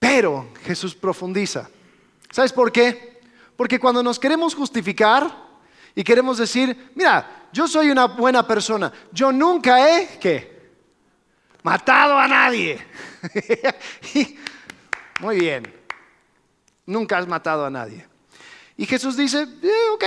Pero 0.08 0.50
Jesús 0.64 0.94
profundiza. 0.94 1.68
¿Sabes 2.30 2.54
por 2.54 2.72
qué? 2.72 3.22
Porque 3.58 3.80
cuando 3.80 4.04
nos 4.04 4.20
queremos 4.20 4.54
justificar 4.54 5.36
y 5.96 6.04
queremos 6.04 6.38
decir, 6.38 6.92
mira, 6.94 7.48
yo 7.52 7.68
soy 7.68 7.90
una 7.90 8.06
buena 8.06 8.46
persona, 8.46 8.94
yo 9.12 9.32
nunca 9.32 10.00
he. 10.00 10.54
Matado 11.64 12.20
a 12.20 12.28
nadie. 12.28 12.80
Muy 15.22 15.40
bien, 15.40 15.74
nunca 16.86 17.18
has 17.18 17.28
matado 17.28 17.66
a 17.66 17.72
nadie. 17.72 18.06
Y 18.78 18.86
Jesús 18.86 19.18
dice, 19.18 19.48
eh, 19.64 19.90
ok, 19.92 20.04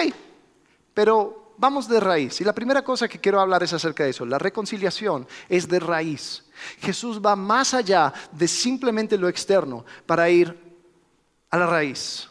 pero 0.94 1.47
vamos 1.58 1.88
de 1.88 2.00
raíz. 2.00 2.40
Y 2.40 2.44
la 2.44 2.54
primera 2.54 2.82
cosa 2.82 3.08
que 3.08 3.20
quiero 3.20 3.40
hablar 3.40 3.62
es 3.62 3.72
acerca 3.72 4.04
de 4.04 4.10
eso. 4.10 4.24
La 4.24 4.38
reconciliación 4.38 5.26
es 5.48 5.68
de 5.68 5.80
raíz. 5.80 6.44
Jesús 6.80 7.20
va 7.24 7.36
más 7.36 7.74
allá 7.74 8.12
de 8.32 8.48
simplemente 8.48 9.18
lo 9.18 9.28
externo 9.28 9.84
para 10.06 10.30
ir 10.30 10.56
a 11.50 11.58
la 11.58 11.66
raíz. 11.66 12.28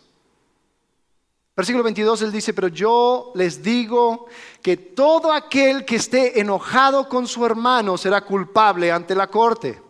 Versículo 1.56 1.84
22, 1.84 2.22
él 2.22 2.32
dice, 2.32 2.54
pero 2.54 2.68
yo 2.68 3.32
les 3.34 3.64
digo 3.64 4.28
que 4.62 4.78
todo 4.78 5.34
aquel 5.34 5.86
que 5.86 5.96
esté 5.96 6.40
enojado 6.40 7.10
con 7.10 7.28
su 7.28 7.44
hermano 7.46 7.98
será 7.98 8.22
culpable 8.22 8.92
ante 8.92 9.16
la 9.16 9.28
corte. 9.28 9.82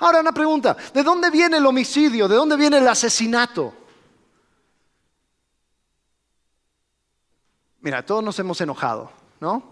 Ahora 0.00 0.20
una 0.20 0.32
pregunta, 0.32 0.76
¿de 0.92 1.02
dónde 1.04 1.30
viene 1.30 1.58
el 1.58 1.66
homicidio? 1.66 2.26
¿De 2.26 2.34
dónde 2.34 2.56
viene 2.56 2.78
el 2.78 2.88
asesinato? 2.88 3.74
Mira, 7.84 8.02
todos 8.02 8.24
nos 8.24 8.38
hemos 8.38 8.58
enojado, 8.62 9.12
¿no? 9.40 9.62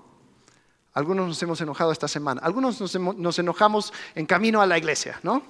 Algunos 0.93 1.29
nos 1.29 1.43
hemos 1.43 1.59
enojado 1.63 1.93
esta 1.93 2.07
semana, 2.07 2.43
algunos 2.45 2.79
nos, 2.79 3.39
enojamos 3.39 3.91
en 4.15 4.27
camino 4.27 4.61
a 4.61 4.67
la 4.67 4.77
iglesia, 4.77 5.19
¿no? 5.23 5.43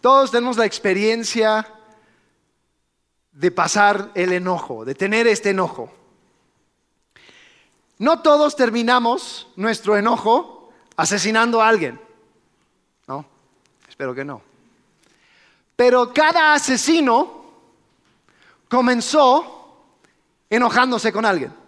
Todos 0.00 0.30
tenemos 0.30 0.56
la 0.56 0.64
experiencia 0.64 1.68
de 3.32 3.50
pasar 3.50 4.12
el 4.14 4.32
enojo, 4.32 4.86
de 4.86 4.94
tener 4.94 5.26
este 5.26 5.50
enojo. 5.50 5.92
No 7.98 8.22
todos 8.22 8.56
terminamos 8.56 9.48
nuestro 9.54 9.98
enojo 9.98 10.72
asesinando 10.96 11.60
a 11.60 11.68
alguien, 11.68 12.00
¿no? 13.06 13.26
Espero 13.86 14.14
que 14.14 14.24
no. 14.24 14.40
Pero 15.76 16.14
cada 16.14 16.54
asesino 16.54 17.44
comenzó 18.70 19.84
enojándose 20.48 21.12
con 21.12 21.26
alguien. 21.26 21.63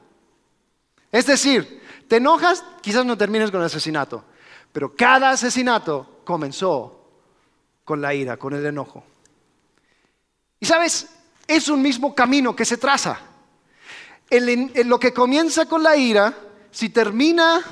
Es 1.16 1.24
decir, 1.24 1.80
te 2.08 2.16
enojas, 2.16 2.62
quizás 2.82 3.06
no 3.06 3.16
termines 3.16 3.50
con 3.50 3.60
el 3.60 3.66
asesinato, 3.68 4.22
pero 4.70 4.94
cada 4.94 5.30
asesinato 5.30 6.20
comenzó 6.26 7.08
con 7.86 8.02
la 8.02 8.12
ira, 8.12 8.36
con 8.36 8.52
el 8.52 8.66
enojo. 8.66 9.02
Y 10.60 10.66
sabes, 10.66 11.08
es 11.46 11.70
un 11.70 11.80
mismo 11.80 12.14
camino 12.14 12.54
que 12.54 12.66
se 12.66 12.76
traza. 12.76 13.18
Lo 14.28 15.00
que 15.00 15.14
comienza 15.14 15.64
con 15.64 15.82
la 15.82 15.96
ira, 15.96 16.34
si 16.70 16.90
termina 16.90 17.62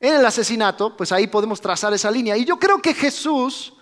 en 0.00 0.14
el 0.14 0.26
asesinato, 0.26 0.96
pues 0.96 1.12
ahí 1.12 1.28
podemos 1.28 1.60
trazar 1.60 1.94
esa 1.94 2.10
línea. 2.10 2.36
Y 2.36 2.44
yo 2.44 2.58
creo 2.58 2.82
que 2.82 2.94
Jesús, 2.94 3.74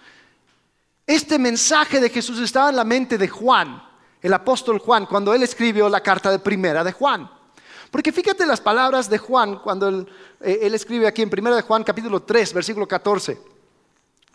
este 1.06 1.38
mensaje 1.38 2.02
de 2.02 2.10
Jesús 2.10 2.38
estaba 2.40 2.68
en 2.68 2.76
la 2.76 2.84
mente 2.84 3.16
de 3.16 3.28
Juan, 3.28 3.82
el 4.20 4.34
apóstol 4.34 4.78
Juan, 4.78 5.06
cuando 5.06 5.32
él 5.32 5.42
escribió 5.42 5.88
la 5.88 6.02
carta 6.02 6.30
de 6.30 6.38
primera 6.38 6.84
de 6.84 6.92
Juan. 6.92 7.37
Porque 7.90 8.12
fíjate 8.12 8.44
las 8.44 8.60
palabras 8.60 9.08
de 9.08 9.18
Juan 9.18 9.60
cuando 9.60 9.88
él, 9.88 10.08
eh, 10.40 10.70
escribe 10.72 11.06
aquí 11.06 11.22
en 11.22 11.30
1 11.32 11.56
de 11.56 11.62
Juan 11.62 11.84
capítulo 11.84 12.22
3, 12.22 12.52
versículo 12.52 12.86
14. 12.86 13.40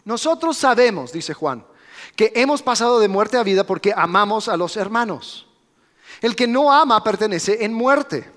Nosotros 0.05 0.57
sabemos, 0.57 1.11
dice 1.11 1.33
Juan, 1.33 1.65
que 2.15 2.31
hemos 2.35 2.61
pasado 2.61 2.99
de 2.99 3.07
muerte 3.07 3.37
a 3.37 3.43
vida 3.43 3.65
porque 3.65 3.93
amamos 3.95 4.47
a 4.47 4.57
los 4.57 4.75
hermanos. 4.75 5.47
El 6.21 6.35
que 6.35 6.47
no 6.47 6.71
ama 6.71 7.03
pertenece 7.03 7.63
en 7.63 7.73
muerte. 7.73 8.31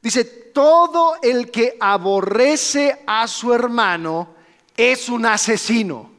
Dice, 0.00 0.24
todo 0.24 1.16
el 1.22 1.50
que 1.50 1.76
aborrece 1.80 3.02
a 3.06 3.26
su 3.26 3.52
hermano 3.52 4.34
es 4.76 5.08
un 5.08 5.26
asesino. 5.26 6.12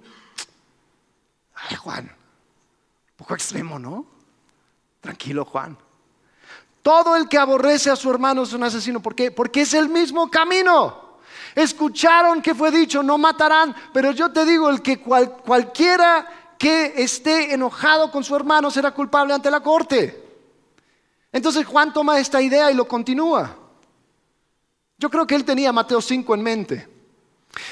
Ay, 1.56 1.76
Juan, 1.78 2.06
un 2.06 3.16
poco 3.18 3.34
extremo, 3.34 3.80
¿no? 3.80 4.06
Tranquilo, 5.02 5.46
Juan. 5.46 5.78
Todo 6.82 7.16
el 7.16 7.28
que 7.28 7.38
aborrece 7.38 7.90
a 7.90 7.96
su 7.96 8.10
hermano 8.10 8.44
es 8.44 8.54
un 8.54 8.64
asesino. 8.64 9.02
¿Por 9.02 9.16
qué? 9.16 9.32
Porque 9.32 9.62
es 9.62 9.74
el 9.74 9.90
mismo 9.90 10.30
camino. 10.30 11.10
Escucharon 11.56 12.42
que 12.42 12.56
fue 12.56 12.72
dicho, 12.72 13.04
no 13.04 13.18
matarán, 13.18 13.76
pero 13.94 14.12
yo 14.12 14.32
te 14.32 14.46
digo, 14.46 14.70
el 14.70 14.82
que 14.82 15.00
cualquiera 15.00 16.26
que 16.58 16.94
esté 16.98 17.54
enojado 17.54 18.12
con 18.12 18.24
su 18.24 18.36
hermano 18.36 18.70
será 18.70 18.92
culpable 18.92 19.34
ante 19.34 19.50
la 19.50 19.62
corte. 19.62 20.26
Entonces 21.32 21.66
Juan 21.66 21.94
toma 21.94 22.20
esta 22.20 22.42
idea 22.42 22.72
y 22.72 22.76
lo 22.76 22.88
continúa. 22.88 23.56
Yo 24.98 25.10
creo 25.10 25.26
que 25.26 25.36
él 25.36 25.46
tenía 25.46 25.72
Mateo 25.72 26.02
5 26.02 26.36
en 26.36 26.42
mente. 26.42 26.90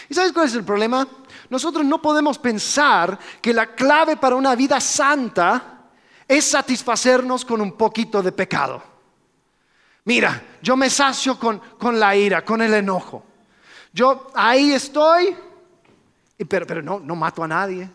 ¿Y 0.10 0.14
sabes 0.14 0.32
cuál 0.32 0.48
es 0.48 0.54
el 0.54 0.64
problema? 0.64 1.08
Nosotros 1.50 1.86
no 1.86 2.02
podemos 2.02 2.38
pensar 2.40 3.18
que 3.42 3.54
la 3.54 3.76
clave 3.76 4.18
para 4.18 4.36
una 4.36 4.56
vida 4.56 4.80
santa 4.80 5.90
es 6.28 6.46
satisfacernos 6.46 7.46
con 7.46 7.62
un 7.62 7.74
poquito 7.74 8.22
de 8.22 8.32
pecado. 8.32 8.97
Mira, 10.08 10.42
yo 10.62 10.78
me 10.78 10.90
sacio 10.90 11.38
con, 11.38 12.00
la 12.00 12.16
ira, 12.16 12.46
con 12.46 12.62
el 12.62 12.74
enojo. 12.74 13.26
Yo 13.92 14.28
ahí 14.34 14.72
estoy, 14.72 15.36
pero, 16.48 16.66
pero 16.66 16.82
no, 16.82 17.02
no 17.02 17.14
mato 17.14 17.44
a 17.44 17.48
nadie. 17.50 17.90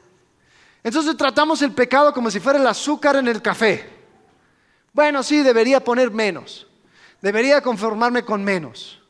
Entonces 0.85 1.17
tratamos 1.17 1.63
el 1.63 1.73
pecado 1.73 2.13
como 2.13 2.31
si 2.31 2.39
fuera 2.39 2.59
el 2.59 2.67
azúcar 2.67 3.17
en 3.17 3.29
el 3.29 3.41
café. 3.41 3.89
Bueno, 4.93 5.23
sí, 5.23 5.43
debería 5.43 5.83
poner 5.83 6.11
menos. 6.11 6.67
Debería 7.23 7.63
conformarme 7.63 8.27
con 8.27 8.45
menos. 8.45 9.01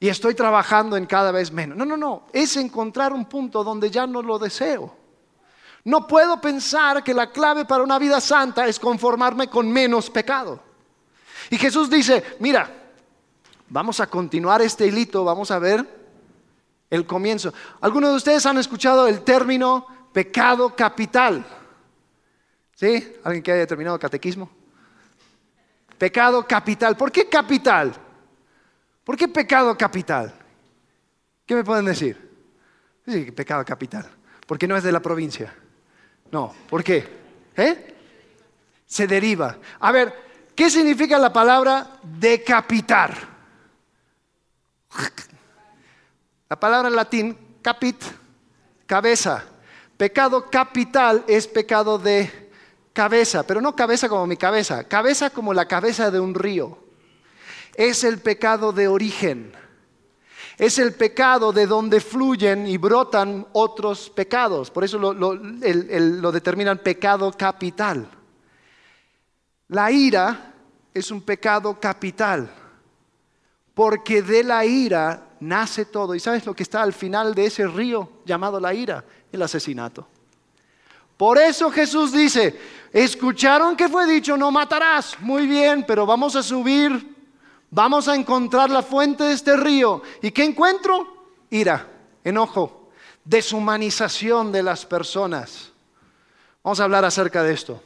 Y 0.00 0.08
estoy 0.08 0.34
trabajando 0.34 0.96
en 0.96 1.04
cada 1.04 1.32
vez 1.32 1.52
menos. 1.52 1.76
No, 1.76 1.84
no, 1.84 1.98
no. 1.98 2.28
Es 2.32 2.56
encontrar 2.56 3.12
un 3.12 3.26
punto 3.26 3.62
donde 3.62 3.90
ya 3.90 4.06
no 4.06 4.22
lo 4.22 4.38
deseo. 4.38 4.96
No 5.84 6.06
puedo 6.06 6.40
pensar 6.40 7.04
que 7.04 7.12
la 7.12 7.30
clave 7.30 7.66
para 7.66 7.84
una 7.84 7.98
vida 7.98 8.22
santa 8.22 8.66
es 8.66 8.80
conformarme 8.80 9.48
con 9.48 9.70
menos 9.70 10.08
pecado. 10.08 10.72
Y 11.50 11.58
Jesús 11.58 11.90
dice, 11.90 12.22
mira, 12.40 12.70
vamos 13.68 14.00
a 14.00 14.06
continuar 14.06 14.62
este 14.62 14.86
hilito, 14.86 15.24
vamos 15.24 15.50
a 15.50 15.58
ver 15.58 15.86
el 16.90 17.06
comienzo. 17.06 17.52
¿Algunos 17.80 18.10
de 18.10 18.16
ustedes 18.16 18.46
han 18.46 18.58
escuchado 18.58 19.06
el 19.06 19.22
término 19.22 19.86
pecado 20.12 20.74
capital? 20.74 21.44
¿Sí? 22.74 23.14
¿Alguien 23.24 23.42
que 23.42 23.52
haya 23.52 23.66
terminado 23.66 23.98
catequismo? 23.98 24.50
Pecado 25.98 26.46
capital. 26.46 26.96
¿Por 26.96 27.10
qué 27.12 27.28
capital? 27.28 27.92
¿Por 29.04 29.16
qué 29.16 29.28
pecado 29.28 29.76
capital? 29.76 30.34
¿Qué 31.46 31.54
me 31.54 31.64
pueden 31.64 31.84
decir? 31.84 32.30
Sí, 33.06 33.30
pecado 33.32 33.64
capital. 33.64 34.08
Porque 34.46 34.66
no 34.66 34.76
es 34.76 34.82
de 34.82 34.92
la 34.92 35.00
provincia. 35.00 35.54
No, 36.30 36.54
¿por 36.68 36.82
qué? 36.82 37.06
¿Eh? 37.56 37.94
Se 38.86 39.06
deriva. 39.06 39.58
A 39.80 39.92
ver, 39.92 40.14
¿qué 40.54 40.70
significa 40.70 41.18
la 41.18 41.32
palabra 41.32 41.98
decapitar? 42.02 43.34
La 46.48 46.60
palabra 46.60 46.88
en 46.88 46.96
latín, 46.96 47.38
capit, 47.62 47.96
cabeza. 48.86 49.44
Pecado 49.96 50.50
capital 50.50 51.24
es 51.26 51.46
pecado 51.46 51.98
de 51.98 52.50
cabeza, 52.92 53.44
pero 53.46 53.60
no 53.60 53.76
cabeza 53.76 54.08
como 54.08 54.26
mi 54.26 54.36
cabeza, 54.36 54.84
cabeza 54.84 55.30
como 55.30 55.54
la 55.54 55.66
cabeza 55.66 56.10
de 56.10 56.20
un 56.20 56.34
río. 56.34 56.78
Es 57.74 58.04
el 58.04 58.18
pecado 58.18 58.72
de 58.72 58.88
origen. 58.88 59.52
Es 60.56 60.78
el 60.78 60.94
pecado 60.94 61.52
de 61.52 61.66
donde 61.66 62.00
fluyen 62.00 62.66
y 62.68 62.76
brotan 62.76 63.46
otros 63.52 64.08
pecados. 64.10 64.70
Por 64.70 64.84
eso 64.84 64.98
lo, 64.98 66.32
determinan 66.32 66.78
pecado 66.78 67.32
capital. 67.32 68.08
La 69.68 69.90
ira 69.90 70.52
es 70.92 71.10
un 71.10 71.22
pecado 71.22 71.78
capital, 71.80 72.50
porque 73.74 74.22
de 74.22 74.44
la 74.44 74.64
ira 74.64 75.28
nace 75.40 75.84
todo. 75.84 76.14
¿Y 76.14 76.20
sabes 76.20 76.46
lo 76.46 76.54
que 76.54 76.62
está 76.62 76.82
al 76.82 76.92
final 76.92 77.34
de 77.34 77.46
ese 77.46 77.66
río 77.66 78.20
llamado 78.24 78.60
la 78.60 78.72
ira? 78.74 79.04
El 79.32 79.42
asesinato. 79.42 80.06
Por 81.16 81.38
eso 81.38 81.70
Jesús 81.70 82.12
dice, 82.12 82.58
escucharon 82.92 83.76
que 83.76 83.88
fue 83.88 84.06
dicho, 84.06 84.36
no 84.36 84.50
matarás. 84.50 85.18
Muy 85.20 85.46
bien, 85.46 85.84
pero 85.86 86.06
vamos 86.06 86.36
a 86.36 86.42
subir 86.42 87.14
Vamos 87.74 88.06
a 88.06 88.14
encontrar 88.14 88.70
la 88.70 88.82
fuente 88.82 89.24
de 89.24 89.32
este 89.32 89.56
río. 89.56 90.00
¿Y 90.22 90.30
qué 90.30 90.44
encuentro? 90.44 91.32
Ira, 91.50 91.88
enojo, 92.22 92.88
deshumanización 93.24 94.52
de 94.52 94.62
las 94.62 94.86
personas. 94.86 95.72
Vamos 96.62 96.78
a 96.78 96.84
hablar 96.84 97.04
acerca 97.04 97.42
de 97.42 97.52
esto. 97.52 97.82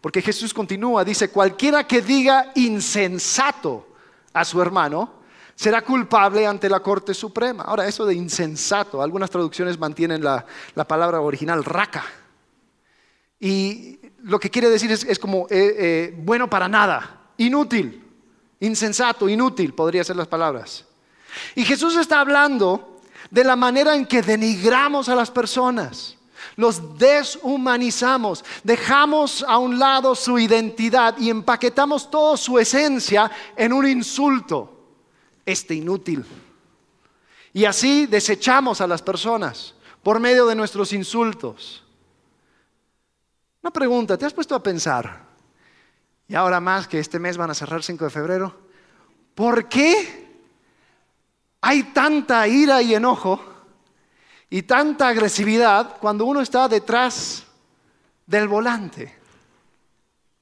Porque 0.00 0.22
Jesús 0.22 0.54
continúa, 0.54 1.04
dice, 1.04 1.30
cualquiera 1.30 1.86
que 1.86 2.00
diga 2.02 2.52
insensato 2.54 3.88
a 4.32 4.44
su 4.44 4.62
hermano 4.62 5.18
será 5.54 5.82
culpable 5.82 6.46
ante 6.46 6.68
la 6.68 6.78
Corte 6.80 7.12
Suprema. 7.12 7.64
Ahora, 7.64 7.88
eso 7.88 8.06
de 8.06 8.14
insensato, 8.14 9.02
algunas 9.02 9.28
traducciones 9.28 9.76
mantienen 9.76 10.22
la, 10.22 10.44
palabra 10.86 11.20
original, 11.20 11.64
raca. 11.64 12.04
Y 13.40 13.98
lo 14.22 14.38
que 14.38 14.50
quiere 14.50 14.68
decir 14.70 14.92
es, 14.92 15.18
como 15.18 15.46
eh, 15.50 15.74
eh, 15.78 16.14
bueno 16.16 16.48
para 16.48 16.68
nada, 16.68 17.30
inútil. 17.38 18.04
Insensato, 18.60 19.28
inútil, 19.28 19.74
podría 19.74 20.04
ser 20.04 20.14
las 20.14 20.28
palabras. 20.28 20.84
Y 21.56 21.64
Jesús 21.64 21.96
está 21.96 22.20
hablando 22.20 23.00
de 23.30 23.42
la 23.42 23.56
manera 23.56 23.96
en 23.96 24.06
que 24.06 24.22
denigramos 24.22 25.08
a 25.08 25.16
las 25.16 25.30
personas, 25.30 26.17
los 26.58 26.98
deshumanizamos, 26.98 28.44
dejamos 28.64 29.44
a 29.46 29.58
un 29.58 29.78
lado 29.78 30.16
su 30.16 30.40
identidad 30.40 31.16
y 31.16 31.30
empaquetamos 31.30 32.10
toda 32.10 32.36
su 32.36 32.58
esencia 32.58 33.30
en 33.56 33.72
un 33.72 33.86
insulto, 33.86 34.88
este 35.46 35.76
inútil. 35.76 36.26
Y 37.52 37.64
así 37.64 38.06
desechamos 38.06 38.80
a 38.80 38.88
las 38.88 39.02
personas 39.02 39.76
por 40.02 40.18
medio 40.18 40.46
de 40.46 40.56
nuestros 40.56 40.92
insultos. 40.92 41.84
Una 43.62 43.70
pregunta, 43.70 44.18
¿te 44.18 44.26
has 44.26 44.34
puesto 44.34 44.56
a 44.56 44.62
pensar? 44.62 45.26
Y 46.26 46.34
ahora 46.34 46.58
más 46.58 46.88
que 46.88 46.98
este 46.98 47.20
mes 47.20 47.36
van 47.36 47.50
a 47.52 47.54
cerrar 47.54 47.84
5 47.84 48.04
de 48.04 48.10
febrero. 48.10 48.52
¿Por 49.36 49.68
qué 49.68 50.26
hay 51.60 51.84
tanta 51.84 52.48
ira 52.48 52.82
y 52.82 52.96
enojo 52.96 53.47
y 54.50 54.62
tanta 54.62 55.08
agresividad 55.08 55.98
cuando 55.98 56.24
uno 56.24 56.40
está 56.40 56.68
detrás 56.68 57.44
del 58.26 58.48
volante? 58.48 59.16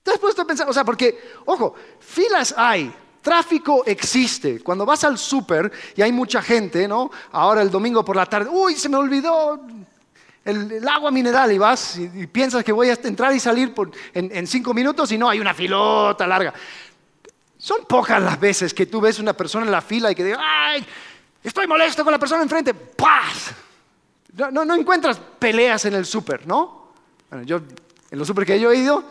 ¿Te 0.03 0.13
has 0.13 0.19
puesto 0.19 0.43
a 0.43 0.45
pensar? 0.47 0.69
O 0.69 0.73
sea, 0.73 0.85
porque, 0.85 1.33
ojo, 1.47 1.75
filas 1.99 2.55
hay, 2.57 2.95
tráfico 3.27 3.83
existe. 3.85 4.61
Cuando 4.61 4.87
vas 4.87 5.03
al 5.03 5.19
súper 5.19 5.73
y 5.97 6.03
hay 6.03 6.13
mucha 6.13 6.41
gente, 6.41 6.87
¿no? 6.87 7.11
Ahora 7.33 7.61
el 7.61 7.73
domingo 7.73 8.05
por 8.05 8.15
la 8.15 8.25
tarde, 8.25 8.49
uy, 8.49 8.77
se 8.77 8.89
me 8.89 8.97
olvidó 8.97 9.67
el, 10.45 10.87
agua 10.87 11.11
mineral 11.11 11.51
y 11.51 11.59
vas 11.59 11.99
y, 11.99 12.29
piensas 12.29 12.63
que 12.63 12.71
voy 12.71 12.89
a 12.89 12.93
entrar 13.03 13.35
y 13.35 13.41
salir 13.41 13.75
en, 14.15 14.47
cinco 14.47 14.73
minutos 14.73 15.11
y 15.11 15.19
no, 15.19 15.29
hay 15.29 15.41
una 15.41 15.55
filota 15.55 16.25
larga. 16.25 16.55
Son 17.59 17.85
pocas 17.85 18.23
las 18.23 18.39
veces 18.39 18.73
que 18.73 18.87
tú 18.87 19.01
ves 19.01 19.19
una 19.19 19.33
persona 19.33 19.67
en 19.67 19.73
la 19.73 19.81
fila 19.81 20.13
y 20.13 20.15
que 20.15 20.23
diga, 20.23 20.39
ay, 20.41 20.87
estoy 21.43 21.67
molesto 21.67 22.05
con 22.05 22.13
la 22.13 22.19
persona 22.21 22.45
enfrente, 22.45 22.75
¡paz! 22.75 23.53
No, 24.37 24.75
encuentras 24.75 25.19
peleas 25.39 25.87
en 25.87 25.95
el 25.95 26.05
súper, 26.05 26.47
¿no? 26.47 26.91
Bueno, 27.31 27.45
yo 27.45 27.57
en 28.11 28.19
los 28.19 28.29
súper 28.29 28.45
que 28.45 28.61
yo 28.61 28.71
he 28.71 28.77
ido, 28.77 29.03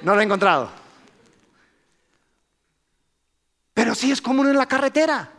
no 0.00 0.14
lo 0.14 0.20
he 0.20 0.24
encontrado. 0.24 0.70
Pero 3.74 3.94
sí 3.94 4.10
es 4.10 4.22
común 4.22 4.48
en 4.48 4.56
la 4.56 4.66
carretera. 4.66 5.30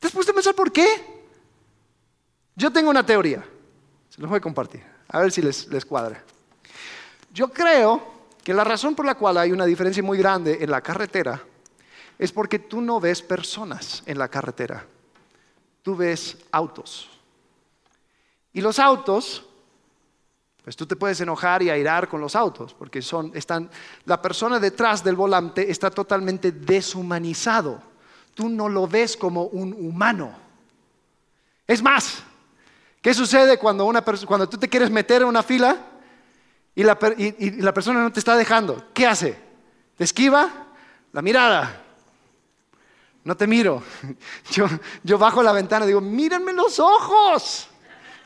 Después 0.00 0.26
de 0.26 0.32
pensar 0.32 0.54
por 0.54 0.72
qué. 0.72 0.88
Yo 2.56 2.72
tengo 2.72 2.90
una 2.90 3.06
teoría. 3.06 3.44
Se 4.08 4.20
los 4.20 4.28
voy 4.28 4.38
a 4.38 4.40
compartir, 4.40 4.82
a 5.08 5.20
ver 5.20 5.30
si 5.30 5.40
les, 5.42 5.68
les 5.68 5.84
cuadra. 5.84 6.22
Yo 7.32 7.52
creo 7.52 8.02
que 8.42 8.52
la 8.52 8.64
razón 8.64 8.96
por 8.96 9.06
la 9.06 9.14
cual 9.14 9.38
hay 9.38 9.52
una 9.52 9.64
diferencia 9.64 10.02
muy 10.02 10.18
grande 10.18 10.58
en 10.60 10.70
la 10.70 10.80
carretera 10.80 11.40
es 12.18 12.32
porque 12.32 12.58
tú 12.58 12.80
no 12.80 12.98
ves 12.98 13.22
personas 13.22 14.02
en 14.06 14.18
la 14.18 14.28
carretera, 14.28 14.84
tú 15.82 15.94
ves 15.94 16.36
autos. 16.50 17.19
Y 18.52 18.60
los 18.60 18.78
autos, 18.78 19.44
pues 20.64 20.76
tú 20.76 20.86
te 20.86 20.96
puedes 20.96 21.20
enojar 21.20 21.62
y 21.62 21.70
airar 21.70 22.08
con 22.08 22.20
los 22.20 22.34
autos, 22.34 22.74
porque 22.74 23.02
son, 23.02 23.32
están, 23.34 23.70
la 24.04 24.20
persona 24.20 24.58
detrás 24.58 25.04
del 25.04 25.16
volante 25.16 25.70
está 25.70 25.90
totalmente 25.90 26.52
deshumanizado. 26.52 27.82
Tú 28.34 28.48
no 28.48 28.68
lo 28.68 28.86
ves 28.86 29.16
como 29.16 29.44
un 29.44 29.72
humano. 29.72 30.32
Es 31.66 31.82
más, 31.82 32.24
¿Qué 33.00 33.14
sucede 33.14 33.58
cuando, 33.58 33.86
una 33.86 34.02
cuando 34.02 34.48
tú 34.48 34.58
te 34.58 34.68
quieres 34.68 34.90
meter 34.90 35.22
en 35.22 35.28
una 35.28 35.42
fila 35.42 35.86
y 36.74 36.82
la, 36.82 36.98
persona 36.98 38.02
no 38.02 38.12
te 38.12 38.20
está 38.20 38.36
dejando? 38.36 38.88
¿Qué 38.92 39.06
hace? 39.06 39.38
¿Te 39.96 40.04
esquiva? 40.04 40.50
La 41.12 41.22
mirada. 41.22 41.82
No 43.24 43.36
te 43.36 43.46
miro. 43.46 43.82
Yo, 44.50 44.66
yo 45.02 45.18
bajo 45.18 45.42
la 45.42 45.52
ventana 45.52 45.84
y 45.84 45.88
digo, 45.88 46.00
mírenme 46.00 46.52
los 46.52 46.78
ojos. 46.78 47.68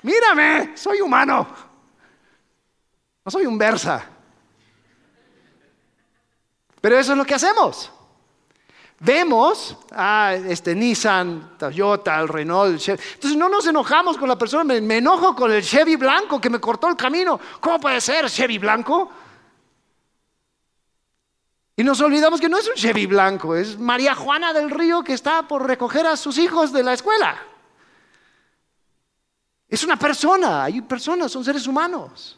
Mírame, 0.04 0.76
soy 0.76 1.00
humano. 1.00 1.46
No 3.24 3.30
soy 3.30 3.46
un 3.46 3.56
versa. 3.56 4.04
Pero 6.78 6.98
eso 6.98 7.12
es 7.12 7.18
lo 7.18 7.24
que 7.24 7.34
hacemos. 7.34 7.90
Vemos 9.00 9.78
a 9.92 10.34
este 10.34 10.74
Nissan, 10.74 11.56
Toyota, 11.58 12.20
el 12.20 12.28
Renault, 12.28 12.78
Chevy. 12.78 13.02
Entonces 13.14 13.38
no 13.38 13.48
nos 13.48 13.66
enojamos 13.66 14.18
con 14.18 14.28
la 14.28 14.36
persona, 14.36 14.62
me, 14.62 14.82
me, 14.82 14.98
enojo 14.98 15.34
con 15.34 15.50
el 15.50 15.62
Chevy 15.62 15.96
blanco 15.96 16.38
que 16.38 16.50
me 16.50 16.60
cortó 16.60 16.88
el 16.88 16.96
camino. 16.96 17.40
¿Cómo 17.58 17.80
puede 17.80 17.98
ser 18.02 18.28
Chevy 18.28 18.58
blanco? 18.58 19.10
Y 21.76 21.82
nos 21.82 21.98
olvidamos 22.02 22.42
que 22.42 22.50
no 22.50 22.58
es 22.58 22.68
un 22.68 22.74
Chevy 22.74 23.06
blanco, 23.06 23.56
es 23.56 23.78
María 23.78 24.14
Juana 24.14 24.52
del 24.52 24.70
Río 24.70 25.02
que 25.02 25.14
está 25.14 25.48
por 25.48 25.66
recoger 25.66 26.06
a 26.06 26.18
sus 26.18 26.36
hijos 26.36 26.74
de 26.74 26.82
la 26.82 26.92
escuela. 26.92 27.53
Es 29.68 29.82
una 29.84 29.98
persona, 29.98 30.64
hay 30.64 30.80
personas, 30.82 31.32
son 31.32 31.44
seres 31.44 31.66
humanos. 31.66 32.36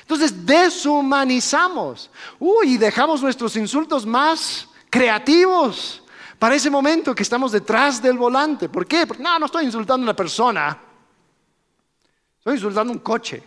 Entonces 0.00 0.44
deshumanizamos. 0.44 2.10
Uy, 2.38 2.74
y 2.74 2.76
dejamos 2.76 3.22
nuestros 3.22 3.56
insultos 3.56 4.04
más 4.04 4.68
creativos 4.90 6.02
para 6.38 6.54
ese 6.54 6.68
momento 6.68 7.14
que 7.14 7.22
estamos 7.22 7.52
detrás 7.52 8.02
del 8.02 8.18
volante. 8.18 8.68
¿Por 8.68 8.86
qué? 8.86 9.06
Porque 9.06 9.22
no, 9.22 9.38
no 9.38 9.46
estoy 9.46 9.64
insultando 9.64 10.04
a 10.04 10.10
una 10.10 10.16
persona. 10.16 10.78
Estoy 12.38 12.54
insultando 12.54 12.92
a 12.92 12.96
un 12.96 13.02
coche. 13.02 13.42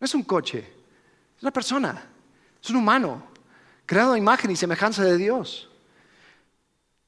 No 0.00 0.04
es 0.04 0.14
un 0.14 0.24
coche, 0.24 0.58
es 1.36 1.42
una 1.42 1.50
persona, 1.50 2.04
es 2.62 2.70
un 2.70 2.76
humano, 2.76 3.22
creado 3.86 4.12
a 4.12 4.18
imagen 4.18 4.50
y 4.50 4.56
semejanza 4.56 5.02
de 5.02 5.16
Dios. 5.16 5.70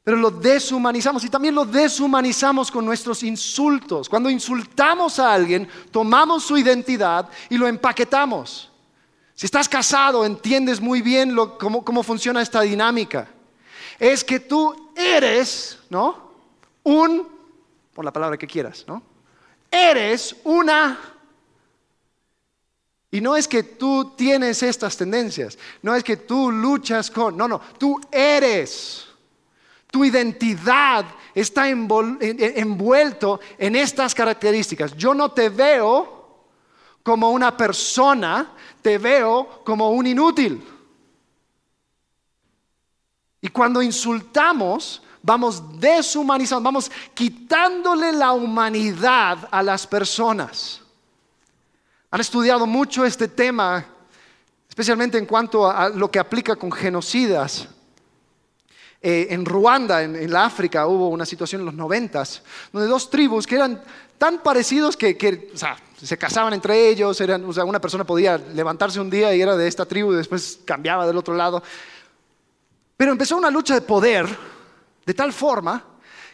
Pero 0.09 0.17
lo 0.17 0.31
deshumanizamos 0.31 1.23
y 1.23 1.29
también 1.29 1.55
lo 1.55 1.67
deshumanizamos 1.67 2.71
con 2.71 2.83
nuestros 2.87 3.23
insultos. 3.23 4.09
Cuando 4.09 4.31
insultamos 4.31 5.19
a 5.19 5.35
alguien, 5.35 5.69
tomamos 5.91 6.45
su 6.45 6.57
identidad 6.57 7.29
y 7.51 7.59
lo 7.59 7.69
empaquetamos. 7.69 8.73
Si 9.35 9.45
estás 9.45 9.69
casado, 9.69 10.25
entiendes 10.25 10.81
muy 10.81 11.03
bien 11.03 11.37
cómo, 11.59 11.85
cómo 11.85 12.03
funciona 12.03 12.41
esta 12.41 12.63
dinámica. 12.63 13.29
Es 13.99 14.25
que 14.25 14.41
tú 14.41 14.93
eres, 14.97 15.79
¿no? 15.91 16.33
Un, 16.85 17.29
por 17.93 18.03
la 18.03 18.11
palabra 18.11 18.39
que 18.39 18.47
quieras, 18.47 18.87
¿no? 18.89 19.03
Eres 19.71 20.35
una 20.43 20.99
y 23.11 23.21
no 23.21 23.37
es 23.37 23.47
que 23.47 23.63
tú 23.63 24.15
tienes 24.17 24.63
estas 24.63 24.97
tendencias, 24.97 25.59
no 25.83 25.95
es 25.95 26.03
que 26.03 26.17
tú 26.17 26.51
luchas 26.51 27.11
con, 27.11 27.37
no, 27.37 27.47
no, 27.47 27.61
tú 27.79 28.01
eres. 28.11 29.08
Tu 29.91 30.05
identidad 30.05 31.07
está 31.35 31.69
envuelto 31.69 33.41
en 33.57 33.77
estas 33.77 34.15
características. 34.15 34.97
Yo 34.97 35.15
no 35.15 35.31
te 35.31 35.49
veo 35.49 36.19
como 37.03 37.31
una 37.31 37.57
persona, 37.57 38.53
te 38.83 38.99
veo 38.99 39.63
como 39.65 39.91
un 39.91 40.07
inútil. 40.07 40.63
Y 43.41 43.49
cuando 43.49 43.81
insultamos, 43.81 45.03
vamos 45.23 45.81
deshumanizando, 45.81 46.65
vamos 46.65 46.91
quitándole 47.15 48.13
la 48.13 48.33
humanidad 48.33 49.49
a 49.51 49.63
las 49.63 49.87
personas. 49.87 50.83
Han 52.11 52.21
estudiado 52.21 52.67
mucho 52.67 53.05
este 53.05 53.29
tema, 53.29 53.87
especialmente 54.69 55.19
en 55.19 55.27
cuanto 55.27 55.71
a 55.71 55.89
lo 55.89 56.11
que 56.11 56.19
aplica 56.19 56.57
con 56.57 56.73
genocidas. 56.73 57.69
Eh, 59.01 59.29
en 59.31 59.45
Ruanda, 59.45 60.03
en, 60.03 60.31
la 60.31 60.45
África, 60.45 60.87
hubo 60.89 61.09
una 61.09 61.25
situación 61.25 61.61
en 61.61 61.67
los 61.67 61.75
noventas, 61.75 62.43
donde 62.73 62.89
dos 62.89 63.09
tribus 63.09 63.47
que 63.47 63.55
eran 63.55 63.81
tan 64.19 64.39
parecidos 64.43 64.97
que, 64.97 65.53
se 66.03 66.19
casaban 66.19 66.53
entre 66.53 66.89
ellos, 66.89 67.21
eran, 67.21 67.45
o 67.45 67.65
una 67.65 67.81
persona 67.81 68.05
podía 68.05 68.37
levantarse 68.37 69.01
un 69.01 69.09
día 69.09 69.35
y 69.35 69.41
era 69.41 69.57
de 69.57 69.69
esta 69.69 69.87
tribu 69.87 70.13
y 70.13 70.17
después 70.17 70.59
cambiaba 70.65 71.07
del 71.07 71.17
otro 71.17 71.35
lado. 71.35 71.63
Pero 72.97 73.13
empezó 73.13 73.37
una 73.37 73.51
lucha 73.51 73.75
de 73.75 73.83
poder 73.83 74.27
de 75.07 75.15
tal 75.15 75.33
forma 75.33 75.85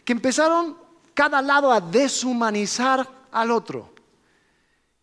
que 0.03 0.13
empezaron 0.13 0.75
cada 1.13 1.41
lado 1.43 1.71
a 1.71 1.79
deshumanizar 1.79 3.07
al 3.31 3.51
otro. 3.51 3.93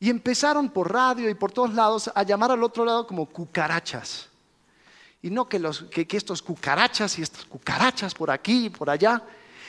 Y 0.00 0.10
empezaron 0.10 0.68
por 0.68 0.92
radio 0.92 1.30
y 1.30 1.34
por 1.34 1.52
todos 1.52 1.72
lados 1.72 2.10
a 2.12 2.24
llamar 2.24 2.50
al 2.50 2.64
otro 2.64 2.84
lado 2.84 3.06
como 3.06 3.26
cucarachas. 3.26 4.31
Y 5.22 5.30
no 5.30 5.48
que, 5.48 6.06
estos 6.10 6.42
cucarachas 6.42 7.16
y 7.18 7.22
estas 7.22 7.44
cucarachas 7.44 8.12
por 8.12 8.30
aquí 8.30 8.66
y 8.66 8.70
por 8.70 8.90
allá. 8.90 9.22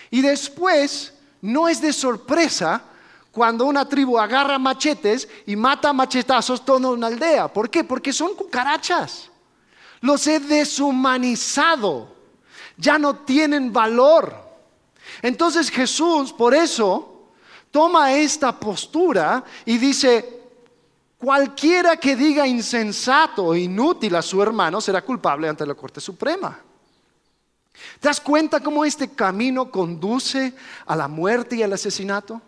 Y 0.09 0.21
después, 0.21 1.13
no 1.41 1.67
es 1.67 1.79
de 1.79 1.93
sorpresa 1.93 2.83
cuando 3.31 3.65
una 3.65 3.87
tribu 3.87 4.17
agarra 4.17 4.57
machetes 4.57 5.27
y 5.45 5.55
mata 5.55 5.93
machetazos 5.93 6.65
toda 6.65 6.89
una 6.89 7.07
aldea. 7.07 7.47
¿Por 7.47 7.69
qué? 7.69 7.83
Porque 7.83 8.11
son 8.11 8.33
cucarachas. 8.35 9.29
Los 10.01 10.25
he 10.25 10.39
deshumanizado. 10.39 12.15
Ya 12.75 12.97
no 12.97 13.17
tienen 13.17 13.71
valor. 13.71 14.35
Entonces 15.21 15.69
Jesús, 15.69 16.33
por 16.33 16.55
eso, 16.55 17.29
toma 17.69 18.13
esta 18.13 18.59
postura 18.59 19.43
y 19.65 19.77
dice, 19.77 20.42
Cualquiera 21.23 21.95
que 21.95 22.17
diga 22.17 22.45
insensato 22.45 23.45
o 23.45 23.55
inútil 23.55 24.13
a 24.13 24.21
su 24.21 24.43
hermano 24.43 24.81
será 24.81 25.01
culpable 25.01 25.47
ante 25.47 25.65
la 25.65 25.73
Corte 25.73 26.01
Suprema. 26.01 26.59
¿Te 28.01 28.09
das 28.09 28.19
cuenta 28.19 28.59
cómo 28.59 28.83
este 28.83 29.07
camino 29.11 29.71
conduce 29.71 30.53
a 30.85 30.97
la 30.97 31.07
muerte 31.07 31.55
y 31.55 31.63
al 31.63 31.71
asesinato? 31.71 32.41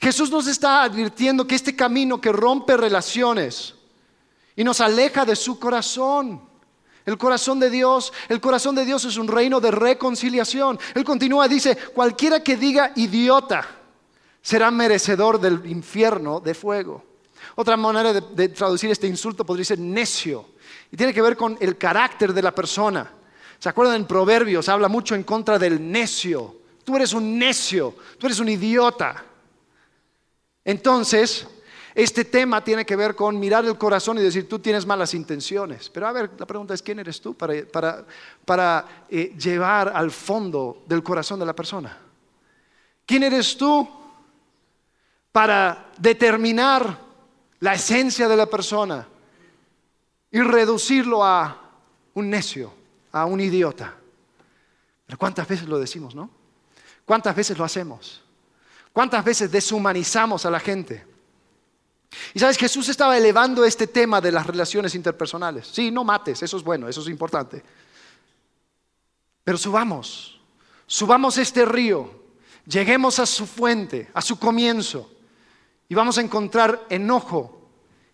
Jesús 0.00 0.28
nos 0.28 0.48
está 0.48 0.82
advirtiendo 0.82 1.46
que 1.46 1.54
este 1.54 1.76
camino 1.76 2.20
que 2.20 2.32
rompe 2.32 2.76
relaciones 2.76 3.76
y 4.56 4.64
nos 4.64 4.80
aleja 4.80 5.24
de 5.24 5.36
su 5.36 5.60
corazón, 5.60 6.42
el 7.06 7.16
corazón 7.16 7.60
de 7.60 7.70
Dios, 7.70 8.12
el 8.28 8.40
corazón 8.40 8.74
de 8.74 8.84
Dios 8.84 9.04
es 9.04 9.16
un 9.16 9.28
reino 9.28 9.60
de 9.60 9.70
reconciliación. 9.70 10.80
Él 10.96 11.04
continúa, 11.04 11.46
dice, 11.46 11.76
cualquiera 11.94 12.42
que 12.42 12.56
diga 12.56 12.90
idiota 12.96 13.64
será 14.42 14.68
merecedor 14.72 15.38
del 15.38 15.64
infierno 15.64 16.40
de 16.40 16.54
fuego. 16.54 17.07
Otra 17.54 17.76
manera 17.76 18.12
de, 18.12 18.48
traducir 18.48 18.90
este 18.90 19.06
insulto 19.06 19.44
podría 19.44 19.64
ser 19.64 19.78
necio. 19.78 20.46
Y 20.90 20.96
tiene 20.96 21.12
que 21.12 21.22
ver 21.22 21.36
con 21.36 21.56
el 21.60 21.76
carácter 21.76 22.32
de 22.32 22.42
la 22.42 22.54
persona. 22.54 23.10
¿Se 23.58 23.68
acuerdan 23.68 23.96
en 23.96 24.06
Proverbios? 24.06 24.68
Habla 24.68 24.88
mucho 24.88 25.14
en 25.14 25.24
contra 25.24 25.58
del 25.58 25.90
necio. 25.90 26.56
Tú 26.84 26.96
eres 26.96 27.12
un 27.12 27.38
necio, 27.38 27.94
tú 28.18 28.26
eres 28.26 28.38
un 28.38 28.48
idiota. 28.48 29.24
Entonces, 30.64 31.46
este 31.94 32.24
tema 32.24 32.62
tiene 32.62 32.86
que 32.86 32.94
ver 32.94 33.16
con 33.16 33.40
mirar 33.40 33.64
el 33.64 33.76
corazón 33.76 34.18
y 34.18 34.22
decir, 34.22 34.48
tú 34.48 34.60
tienes 34.60 34.86
malas 34.86 35.14
intenciones. 35.14 35.90
Pero 35.90 36.06
a 36.06 36.12
ver, 36.12 36.30
la 36.38 36.46
pregunta 36.46 36.72
es, 36.72 36.80
¿quién 36.80 37.00
eres 37.00 37.20
tú 37.20 37.34
para, 37.34 38.86
eh, 39.08 39.34
llevar 39.36 39.92
al 39.92 40.12
fondo 40.12 40.84
del 40.86 41.02
corazón 41.02 41.40
de 41.40 41.46
la 41.46 41.56
persona? 41.56 41.98
¿Quién 43.04 43.24
eres 43.24 43.56
tú 43.56 43.88
para 45.32 45.90
determinar 45.98 47.07
la 47.60 47.74
esencia 47.74 48.28
de 48.28 48.36
la 48.36 48.46
persona 48.46 49.06
y 50.30 50.40
reducirlo 50.40 51.24
a 51.24 51.70
un 52.14 52.30
necio, 52.30 52.72
a 53.12 53.24
un 53.24 53.40
idiota. 53.40 53.94
Pero 55.06 55.18
¿cuántas 55.18 55.48
veces 55.48 55.68
lo 55.68 55.78
decimos, 55.78 56.14
no? 56.14 56.30
¿Cuántas 57.04 57.34
veces 57.34 57.56
lo 57.56 57.64
hacemos? 57.64 58.22
¿Cuántas 58.92 59.24
veces 59.24 59.50
deshumanizamos 59.50 60.44
a 60.44 60.50
la 60.50 60.60
gente? 60.60 61.06
Y 62.34 62.38
sabes, 62.38 62.56
Jesús 62.56 62.88
estaba 62.88 63.16
elevando 63.16 63.64
este 63.64 63.86
tema 63.86 64.20
de 64.20 64.32
las 64.32 64.46
relaciones 64.46 64.94
interpersonales. 64.94 65.66
Sí, 65.66 65.90
no 65.90 66.04
mates, 66.04 66.42
eso 66.42 66.56
es 66.56 66.62
bueno, 66.62 66.88
eso 66.88 67.00
es 67.00 67.08
importante. 67.08 67.62
Pero 69.44 69.56
subamos, 69.56 70.40
subamos 70.86 71.38
este 71.38 71.64
río, 71.64 72.22
lleguemos 72.66 73.18
a 73.18 73.26
su 73.26 73.46
fuente, 73.46 74.10
a 74.12 74.20
su 74.20 74.38
comienzo 74.38 75.10
y 75.88 75.94
vamos 75.94 76.18
a 76.18 76.20
encontrar 76.20 76.86
enojo 76.90 77.58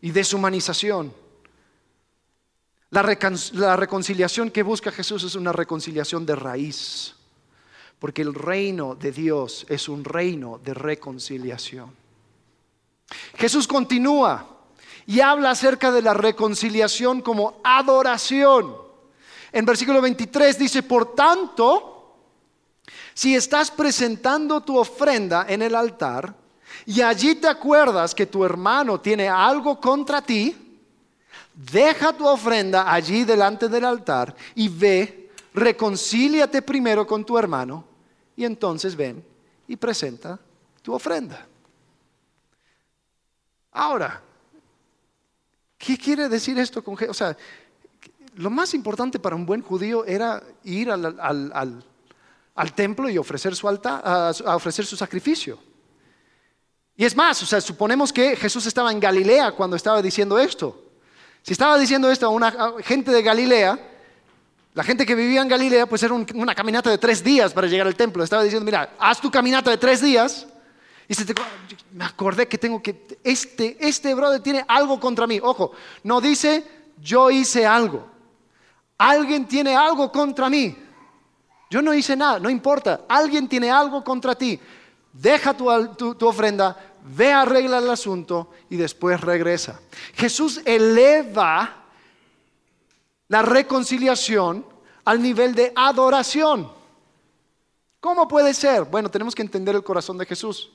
y 0.00 0.10
deshumanización. 0.10 1.12
La, 2.90 3.02
reconciliación 3.76 4.50
que 4.50 4.62
busca 4.62 4.92
Jesús 4.92 5.24
es 5.24 5.34
una 5.34 5.50
reconciliación 5.50 6.24
de 6.24 6.37
raíz, 6.37 7.14
porque 7.98 8.22
el 8.22 8.34
reino 8.34 8.94
de 8.94 9.10
Dios 9.10 9.66
es 9.68 9.88
un 9.88 10.04
reino 10.04 10.60
de 10.62 10.74
reconciliación. 10.74 11.90
Jesús 13.37 13.66
continúa 13.66 14.46
y 15.06 15.18
habla 15.20 15.50
acerca 15.50 15.90
de 15.90 16.02
la 16.02 16.14
reconciliación 16.14 17.20
como 17.20 17.60
adoración. 17.64 18.76
En 19.50 19.64
versículo 19.64 20.00
23 20.00 20.56
dice, 20.56 20.84
por 20.84 21.16
tanto, 21.16 22.14
si 23.12 23.34
estás 23.34 23.72
presentando 23.72 24.60
tu 24.60 24.78
ofrenda 24.78 25.46
en 25.48 25.62
el 25.62 25.74
altar, 25.74 26.43
y 26.87 27.00
allí 27.00 27.34
te 27.37 27.48
acuerdas 27.48 28.14
que 28.14 28.26
tu 28.26 28.44
hermano 28.44 29.00
tiene 29.00 29.28
algo 29.28 29.80
contra 29.80 30.20
ti, 30.20 30.54
deja 31.54 32.12
tu 32.12 32.26
ofrenda 32.26 32.92
allí 32.92 33.24
delante 33.24 33.68
del 33.68 33.84
altar 33.84 34.34
y 34.54 34.68
ve, 34.68 35.30
reconcíliate 35.54 36.62
primero 36.62 37.06
con 37.06 37.24
tu 37.24 37.38
hermano 37.38 37.84
y 38.37 38.44
entonces 38.44 38.96
ven 38.96 39.24
y 39.68 39.76
presenta 39.76 40.38
tu 40.82 40.92
ofrenda. 40.92 41.46
Ahora, 43.72 44.20
¿qué 45.78 45.96
quiere 45.96 46.28
decir 46.28 46.58
esto 46.58 46.82
con 46.82 46.96
O 47.08 47.14
sea, 47.14 47.37
lo 48.37 48.50
más 48.50 48.74
importante 48.74 49.18
para 49.18 49.37
un 49.37 49.46
buen 49.46 49.62
judío 49.62 50.04
era 50.04 50.42
ir 50.64 50.90
al, 50.90 51.84
templo 52.74 53.08
y 53.08 53.18
ofrecer 53.18 53.54
su, 53.56 53.68
alta, 53.68 54.28
a 54.28 54.56
ofrecer 54.56 54.84
su 54.84 54.96
sacrificio. 54.96 55.73
Y 56.96 57.04
es 57.04 57.16
más, 57.16 57.42
o 57.42 57.46
sea, 57.46 57.61
suponemos 57.61 58.12
que 58.12 58.37
Jesús 58.37 58.66
estaba 58.66 58.92
en 58.92 59.00
Galilea 59.00 59.52
cuando 59.52 59.76
estaba 59.76 60.00
diciendo 60.00 60.38
esto. 60.38 60.80
Si 61.42 61.52
estaba 61.52 61.76
diciendo 61.78 62.11
esto 62.11 62.26
a 62.26 62.30
una 62.30 62.74
gente 62.83 63.11
de 63.11 63.22
Galilea, 63.22 63.78
la 64.74 64.83
gente 64.83 65.04
que 65.04 65.14
vivía 65.14 65.42
en 65.42 65.48
Galilea, 65.48 65.87
pues 65.87 66.02
era 66.02 66.14
una 66.14 66.54
caminata 66.54 66.90
de 66.90 66.98
tres 66.98 67.22
días 67.22 67.52
para 67.52 67.66
llegar 67.66 67.87
al 67.87 67.94
templo. 67.94 68.24
Estaba 68.24 68.42
diciendo, 68.42 68.64
mira, 68.64 68.94
haz 68.98 69.20
tu 69.20 69.30
caminata 69.30 69.70
de 69.70 69.76
tres 69.76 70.00
días. 70.00 70.46
Y 71.07 71.14
se 71.14 71.24
te, 71.24 71.35
me 71.92 72.04
acordé 72.04 72.48
que 72.48 72.59
tengo 72.59 72.83
que, 72.83 73.18
este, 73.22 73.76
este 73.78 74.14
brother 74.14 74.40
tiene 74.40 74.64
algo 74.66 74.98
contra 74.98 75.26
mí. 75.26 75.38
Ojo, 75.42 75.72
no 76.02 76.20
dice, 76.20 76.64
yo 77.00 77.30
hice 77.30 77.66
algo. 77.66 78.07
Alguien 78.98 79.46
tiene 79.46 79.76
algo 79.76 80.11
contra 80.11 80.48
mí. 80.48 80.76
Yo 81.70 81.83
no 81.83 81.92
hice 81.92 82.16
nada, 82.16 82.38
no 82.38 82.48
importa. 82.48 83.02
Alguien 83.09 83.48
tiene 83.48 83.70
algo 83.70 84.02
contra 84.02 84.35
ti. 84.35 84.59
Deja 85.14 85.57
tu, 85.57 86.14
tu 86.16 86.27
ofrenda, 86.27 86.77
ve, 87.05 87.33
arregla 87.33 87.79
el 87.79 87.88
asunto 87.88 88.50
y 88.68 88.77
después 88.77 89.20
regresa. 89.20 89.81
Jesús 90.14 90.61
eleva 90.64 91.85
la 93.29 93.42
reconciliación 93.42 94.66
al 95.05 95.22
nivel 95.22 95.55
de 95.55 95.72
adoración. 95.77 96.70
¿Cómo 98.00 98.27
puede 98.27 98.53
ser? 98.53 98.85
Bueno, 98.85 99.09
tenemos 99.09 99.35
que 99.35 99.42
entender 99.42 99.74
el 99.77 99.85
corazón 99.85 100.18
de 100.18 100.27
Jesús. 100.27 100.70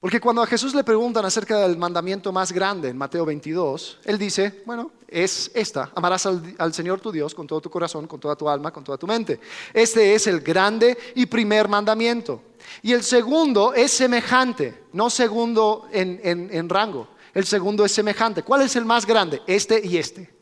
Porque 0.00 0.18
cuando 0.18 0.40
a 0.40 0.46
Jesús 0.46 0.74
le 0.74 0.82
preguntan 0.82 1.26
acerca 1.26 1.58
del 1.58 1.76
mandamiento 1.76 2.32
más 2.32 2.52
grande 2.52 2.88
en 2.88 2.96
Mateo 2.96 3.26
22, 3.26 3.98
él 4.04 4.16
dice, 4.16 4.62
bueno, 4.64 4.92
es 5.06 5.50
esta, 5.52 5.90
amarás 5.94 6.24
al, 6.24 6.72
Señor 6.72 7.00
tu 7.00 7.12
Dios 7.12 7.34
con 7.34 7.46
todo 7.46 7.60
tu 7.60 7.68
corazón, 7.68 8.06
con 8.06 8.18
toda 8.18 8.34
tu 8.34 8.48
alma, 8.48 8.72
con 8.72 8.82
toda 8.82 8.96
tu 8.96 9.06
mente. 9.06 9.38
Este 9.74 10.14
es 10.14 10.26
el 10.26 10.40
grande 10.40 10.96
y 11.14 11.26
primer 11.26 11.68
mandamiento. 11.68 12.40
Y 12.80 12.94
el 12.94 13.02
segundo 13.02 13.74
es 13.74 13.92
semejante, 13.92 14.84
no 14.94 15.10
segundo 15.10 15.86
en, 15.92 16.68
rango, 16.70 17.08
el 17.34 17.44
segundo 17.44 17.84
es 17.84 17.92
semejante. 17.92 18.42
¿Cuál 18.42 18.62
es 18.62 18.76
el 18.76 18.86
más 18.86 19.04
grande? 19.04 19.42
Este 19.46 19.86
y 19.86 19.98
este. 19.98 20.32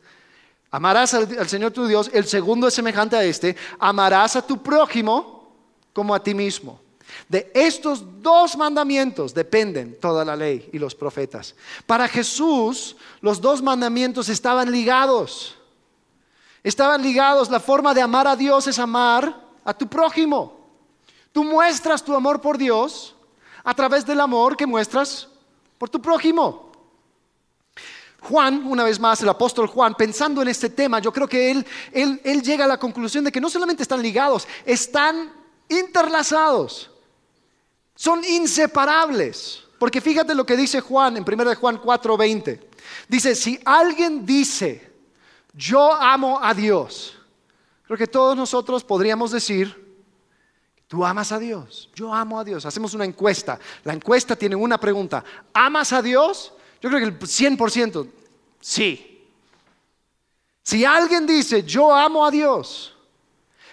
Amarás 0.71 1.13
al 1.13 1.49
Señor 1.49 1.71
tu 1.71 1.85
Dios, 1.85 2.09
el 2.13 2.25
segundo 2.25 2.69
es 2.69 2.73
semejante 2.73 3.17
a 3.17 3.25
este, 3.25 3.57
amarás 3.77 4.37
a 4.37 4.41
tu 4.41 4.63
prójimo 4.63 5.51
como 5.91 6.15
a 6.15 6.23
ti 6.23 6.33
mismo. 6.33 6.79
De 7.27 7.51
estos 7.53 8.21
dos 8.21 8.55
mandamientos 8.57 9.33
dependen 9.33 9.99
toda 9.99 10.23
la 10.23 10.35
ley 10.35 10.69
y 10.71 10.79
los 10.79 10.95
profetas. 10.95 11.55
Para 11.85 12.07
Jesús, 12.07 12.95
los 13.21 13.41
dos 13.41 13.61
mandamientos 13.61 14.29
estaban 14.29 14.71
ligados. 14.71 15.55
Estaban 16.63 17.01
ligados. 17.01 17.49
La 17.49 17.59
forma 17.59 17.93
de 17.93 18.01
amar 18.01 18.27
a 18.27 18.35
Dios 18.35 18.67
es 18.67 18.79
amar 18.79 19.39
a 19.63 19.73
tu 19.73 19.87
prójimo. 19.87 20.59
Tú 21.31 21.43
muestras 21.43 22.03
tu 22.03 22.15
amor 22.15 22.41
por 22.41 22.57
Dios 22.57 23.15
a 23.63 23.73
través 23.73 24.05
del 24.05 24.19
amor 24.19 24.57
que 24.57 24.65
muestras 24.65 25.27
por 25.77 25.89
tu 25.89 26.01
prójimo. 26.01 26.71
Juan, 28.21 28.65
una 28.65 28.83
vez 28.83 28.99
más, 28.99 29.21
el 29.21 29.29
apóstol 29.29 29.67
Juan, 29.67 29.95
pensando 29.95 30.41
en 30.41 30.49
este 30.49 30.69
tema, 30.69 30.99
yo 30.99 31.13
creo 31.13 31.27
que 31.27 31.51
él, 31.51 31.65
él 31.93 32.41
llega 32.41 32.65
a 32.65 32.67
la 32.67 32.77
conclusión 32.77 33.23
de 33.23 33.31
que 33.31 33.39
no 33.39 33.49
solamente 33.49 33.83
están 33.83 34.01
ligados, 34.01 34.47
están 34.65 35.31
interlazados. 35.69 36.91
Son 37.99 38.23
inseparables. 38.23 39.61
Porque 39.77 39.99
fíjate 39.99 40.33
lo 40.33 40.45
que 40.45 40.55
dice 40.55 40.79
Juan 40.79 41.17
en 41.17 41.23
1 41.23 41.55
Juan 41.55 41.81
4:20. 41.81 42.61
Dice, 43.09 43.35
si 43.35 43.59
alguien 43.65 44.25
dice, 44.25 44.89
yo 45.53 45.93
amo 45.93 46.39
a 46.41 46.53
Dios, 46.53 47.17
creo 47.83 47.97
que 47.97 48.07
todos 48.07 48.37
nosotros 48.37 48.85
podríamos 48.85 49.31
decir, 49.31 49.97
tú 50.87 51.05
amas 51.05 51.33
a 51.33 51.39
Dios, 51.39 51.89
yo 51.93 52.13
amo 52.13 52.39
a 52.39 52.45
Dios. 52.45 52.65
Hacemos 52.65 52.93
una 52.93 53.03
encuesta. 53.03 53.59
La 53.83 53.91
encuesta 53.91 54.33
tiene 54.33 54.55
una 54.55 54.77
pregunta, 54.77 55.21
¿amas 55.53 55.91
a 55.91 56.01
Dios? 56.01 56.53
Yo 56.81 56.89
creo 56.89 57.01
que 57.01 57.07
el 57.07 57.19
100%, 57.19 58.07
sí. 58.61 59.27
Si 60.63 60.85
alguien 60.85 61.27
dice, 61.27 61.63
yo 61.63 61.93
amo 61.93 62.25
a 62.25 62.31
Dios, 62.31 62.95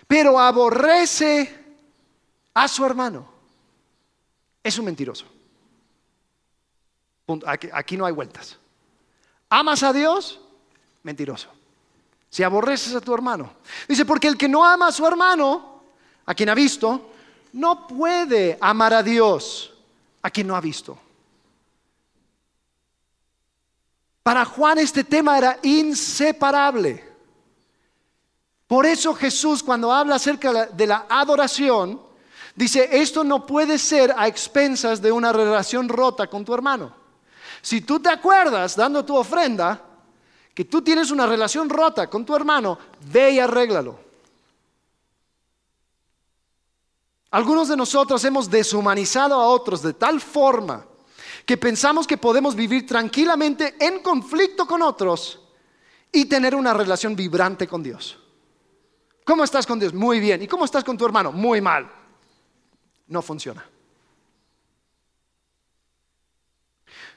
pero 0.08 0.40
aborrece 0.40 1.64
a 2.54 2.66
su 2.66 2.84
hermano, 2.84 3.35
es 4.66 4.78
un 4.78 4.84
mentiroso. 4.84 5.26
Aquí, 7.72 7.96
no 7.96 8.06
hay 8.06 8.12
vueltas. 8.12 8.58
¿Amas 9.48 9.82
a 9.82 9.92
Dios? 9.92 10.40
Mentiroso. 11.02 11.48
Si 12.28 12.42
aborreces 12.42 12.94
a 12.94 13.00
tu 13.00 13.14
hermano. 13.14 13.52
Dice, 13.88 14.04
porque 14.04 14.28
el 14.28 14.36
que 14.36 14.48
no 14.48 14.64
ama 14.64 14.88
a 14.88 14.92
su 14.92 15.06
hermano, 15.06 15.82
a 16.24 16.34
quien 16.34 16.48
ha 16.48 16.54
visto, 16.54 17.10
no 17.52 17.86
puede 17.86 18.58
amar 18.60 18.92
a 18.92 19.02
Dios, 19.02 19.72
a 20.22 20.30
quien 20.30 20.46
no 20.46 20.56
ha 20.56 20.60
visto. 20.60 20.98
Para 24.22 24.44
Juan 24.44 24.78
este 24.78 25.04
tema 25.04 25.38
era 25.38 25.58
inseparable. 25.62 27.04
Por 28.66 28.84
eso 28.84 29.14
Jesús 29.14 29.62
cuando 29.62 29.92
habla 29.92 30.16
acerca 30.16 30.66
de 30.66 30.86
la 30.86 31.06
adoración, 31.08 32.05
Dice, 32.56 32.88
esto 32.90 33.22
no 33.22 33.44
puede 33.44 33.78
ser 33.78 34.14
a 34.16 34.26
expensas 34.26 35.02
de 35.02 35.12
una 35.12 35.30
relación 35.30 35.90
rota 35.90 36.26
con 36.26 36.42
tu 36.42 36.54
hermano. 36.54 36.90
Si 37.60 37.82
tú 37.82 38.00
te 38.00 38.08
acuerdas 38.08 38.74
dando 38.74 39.04
tu 39.04 39.14
ofrenda 39.14 39.82
que 40.54 40.64
tú 40.64 40.80
tienes 40.80 41.10
una 41.10 41.26
relación 41.26 41.68
rota 41.68 42.08
con 42.08 42.24
tu 42.24 42.34
hermano, 42.34 42.78
ve 43.12 43.32
y 43.32 43.38
arréglalo. 43.40 43.98
Algunos 47.32 47.68
de 47.68 47.76
nosotros 47.76 48.24
hemos 48.24 48.48
deshumanizado 48.48 49.34
a 49.34 49.48
otros 49.48 49.82
de 49.82 49.92
tal 49.92 50.18
forma 50.18 50.86
que 51.44 51.58
pensamos 51.58 52.06
que 52.06 52.16
podemos 52.16 52.54
vivir 52.54 52.86
tranquilamente 52.86 53.76
en 53.78 54.00
conflicto 54.02 54.66
con 54.66 54.80
otros 54.80 55.40
y 56.10 56.24
tener 56.24 56.54
una 56.54 56.72
relación 56.72 57.14
vibrante 57.14 57.68
con 57.68 57.82
Dios. 57.82 58.18
¿Cómo 59.26 59.44
estás 59.44 59.66
con 59.66 59.78
Dios? 59.78 59.92
Muy 59.92 60.20
bien. 60.20 60.40
¿Y 60.40 60.46
cómo 60.46 60.64
estás 60.64 60.82
con 60.82 60.96
tu 60.96 61.04
hermano? 61.04 61.32
Muy 61.32 61.60
mal 61.60 62.05
no 63.08 63.22
funciona. 63.22 63.64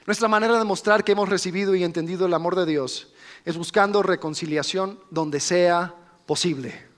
Nuestra 0.06 0.28
manera 0.28 0.58
de 0.58 0.64
mostrar 0.64 1.04
que 1.04 1.12
hemos 1.12 1.28
recibido 1.28 1.74
y 1.74 1.84
entendido 1.84 2.26
el 2.26 2.34
amor 2.34 2.56
de 2.56 2.66
Dios 2.66 3.08
es 3.44 3.56
buscando 3.56 4.02
reconciliación 4.02 4.98
donde 5.10 5.40
sea 5.40 5.94
posible. 6.26 6.88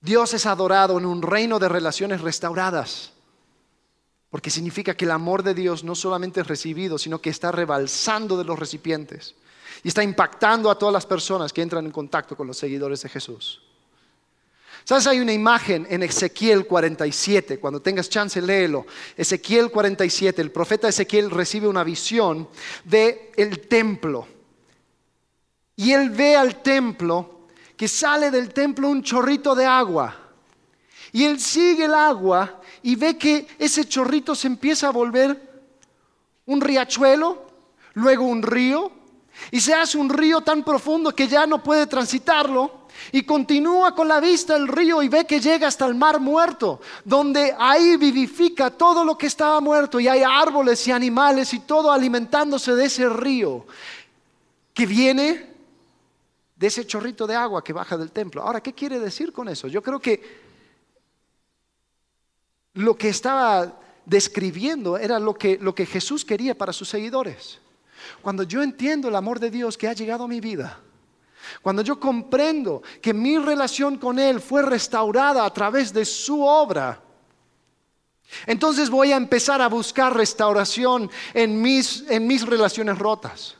Dios 0.00 0.34
es 0.34 0.46
adorado 0.46 0.98
en 0.98 1.06
un 1.06 1.22
reino 1.22 1.58
de 1.58 1.68
relaciones 1.68 2.20
restauradas, 2.20 3.12
porque 4.30 4.50
significa 4.50 4.94
que 4.94 5.04
el 5.04 5.10
amor 5.10 5.42
de 5.42 5.54
Dios 5.54 5.84
no 5.84 5.94
solamente 5.94 6.40
es 6.40 6.46
recibido, 6.46 6.98
sino 6.98 7.20
que 7.20 7.30
está 7.30 7.52
rebalsando 7.52 8.38
de 8.38 8.44
los 8.44 8.58
recipientes 8.58 9.34
y 9.82 9.88
está 9.88 10.02
impactando 10.02 10.70
a 10.70 10.78
todas 10.78 10.92
las 10.92 11.06
personas 11.06 11.52
que 11.52 11.62
entran 11.62 11.84
en 11.84 11.92
contacto 11.92 12.36
con 12.36 12.46
los 12.46 12.56
seguidores 12.56 13.02
de 13.02 13.08
Jesús. 13.08 13.62
¿Sabes? 14.84 15.06
Hay 15.06 15.20
una 15.20 15.32
imagen 15.32 15.86
en 15.90 16.02
Ezequiel 16.02 16.66
47, 16.66 17.58
cuando 17.58 17.80
tengas 17.80 18.08
chance 18.08 18.40
léelo. 18.40 18.86
Ezequiel 19.16 19.70
47, 19.70 20.40
el 20.40 20.50
profeta 20.50 20.88
Ezequiel 20.88 21.30
recibe 21.30 21.68
una 21.68 21.84
visión 21.84 22.48
del 22.84 23.18
el 23.36 23.68
templo. 23.68 24.26
Y 25.76 25.92
él 25.92 26.10
ve 26.10 26.36
al 26.36 26.62
templo 26.62 27.46
que 27.76 27.88
sale 27.88 28.30
del 28.30 28.52
templo 28.52 28.88
un 28.88 29.02
chorrito 29.02 29.54
de 29.54 29.64
agua. 29.64 30.16
Y 31.12 31.24
él 31.24 31.40
sigue 31.40 31.86
el 31.86 31.94
agua 31.94 32.60
y 32.82 32.96
ve 32.96 33.16
que 33.16 33.46
ese 33.58 33.86
chorrito 33.86 34.34
se 34.34 34.46
empieza 34.46 34.88
a 34.88 34.92
volver 34.92 35.50
un 36.46 36.60
riachuelo, 36.60 37.46
luego 37.94 38.24
un 38.24 38.42
río, 38.42 38.90
y 39.50 39.60
se 39.60 39.74
hace 39.74 39.96
un 39.98 40.08
río 40.08 40.40
tan 40.40 40.62
profundo 40.62 41.14
que 41.14 41.28
ya 41.28 41.46
no 41.46 41.62
puede 41.62 41.86
transitarlo 41.86 42.79
y 43.12 43.22
continúa 43.22 43.94
con 43.94 44.08
la 44.08 44.20
vista 44.20 44.56
el 44.56 44.68
río 44.68 45.02
y 45.02 45.08
ve 45.08 45.26
que 45.26 45.40
llega 45.40 45.68
hasta 45.68 45.86
el 45.86 45.94
mar 45.94 46.20
muerto, 46.20 46.80
donde 47.04 47.54
ahí 47.58 47.96
vivifica 47.96 48.70
todo 48.70 49.04
lo 49.04 49.16
que 49.16 49.26
estaba 49.26 49.60
muerto 49.60 50.00
y 50.00 50.08
hay 50.08 50.22
árboles 50.22 50.86
y 50.86 50.92
animales 50.92 51.52
y 51.54 51.60
todo 51.60 51.90
alimentándose 51.90 52.74
de 52.74 52.84
ese 52.84 53.08
río 53.08 53.66
que 54.72 54.86
viene 54.86 55.50
de 56.56 56.66
ese 56.66 56.86
chorrito 56.86 57.26
de 57.26 57.34
agua 57.34 57.64
que 57.64 57.72
baja 57.72 57.96
del 57.96 58.10
templo. 58.10 58.42
Ahora, 58.42 58.62
¿qué 58.62 58.74
quiere 58.74 58.98
decir 58.98 59.32
con 59.32 59.48
eso? 59.48 59.66
Yo 59.66 59.82
creo 59.82 59.98
que 59.98 60.50
lo 62.74 62.96
que 62.96 63.08
estaba 63.08 63.80
describiendo 64.04 64.98
era 64.98 65.18
lo 65.18 65.34
que, 65.34 65.58
lo 65.58 65.74
que 65.74 65.86
Jesús 65.86 66.24
quería 66.24 66.56
para 66.56 66.72
sus 66.72 66.88
seguidores. 66.88 67.58
Cuando 68.22 68.42
yo 68.42 68.62
entiendo 68.62 69.08
el 69.08 69.16
amor 69.16 69.40
de 69.40 69.50
Dios 69.50 69.78
que 69.78 69.88
ha 69.88 69.92
llegado 69.92 70.24
a 70.24 70.28
mi 70.28 70.40
vida, 70.40 70.80
cuando 71.62 71.82
yo 71.82 71.98
comprendo 71.98 72.82
que 73.00 73.12
mi 73.12 73.38
relación 73.38 73.98
con 73.98 74.18
Él 74.18 74.40
fue 74.40 74.62
restaurada 74.62 75.44
a 75.44 75.52
través 75.52 75.92
de 75.92 76.04
su 76.04 76.42
obra, 76.42 77.00
entonces 78.46 78.90
voy 78.90 79.12
a 79.12 79.16
empezar 79.16 79.60
a 79.60 79.68
buscar 79.68 80.16
restauración 80.16 81.10
en 81.34 81.60
mis, 81.60 82.06
relaciones 82.46 82.98
rotas. 82.98 83.56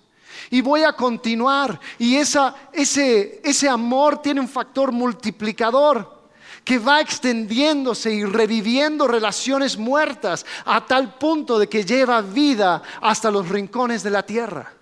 y 0.51 0.62
voy 0.62 0.83
a 0.83 0.93
continuar. 0.93 1.79
Y 1.99 2.16
ese, 2.16 2.53
ese 2.73 3.69
amor 3.69 4.21
tiene 4.23 4.40
un 4.40 4.49
factor 4.49 4.90
multiplicador 4.90 6.21
que 6.64 6.79
va 6.79 7.01
extendiéndose 7.01 8.12
y 8.12 8.25
reviviendo 8.25 9.07
relaciones 9.07 9.79
muertas 9.79 10.45
a 10.64 10.85
tal 10.87 11.14
punto 11.14 11.59
de 11.59 11.69
que 11.69 11.85
lleva 11.85 12.21
vida 12.21 12.83
hasta 13.01 13.31
los 13.31 13.49
rincones 13.49 14.03
de 14.03 14.11
la 14.11 14.25
tierra. 14.25 14.80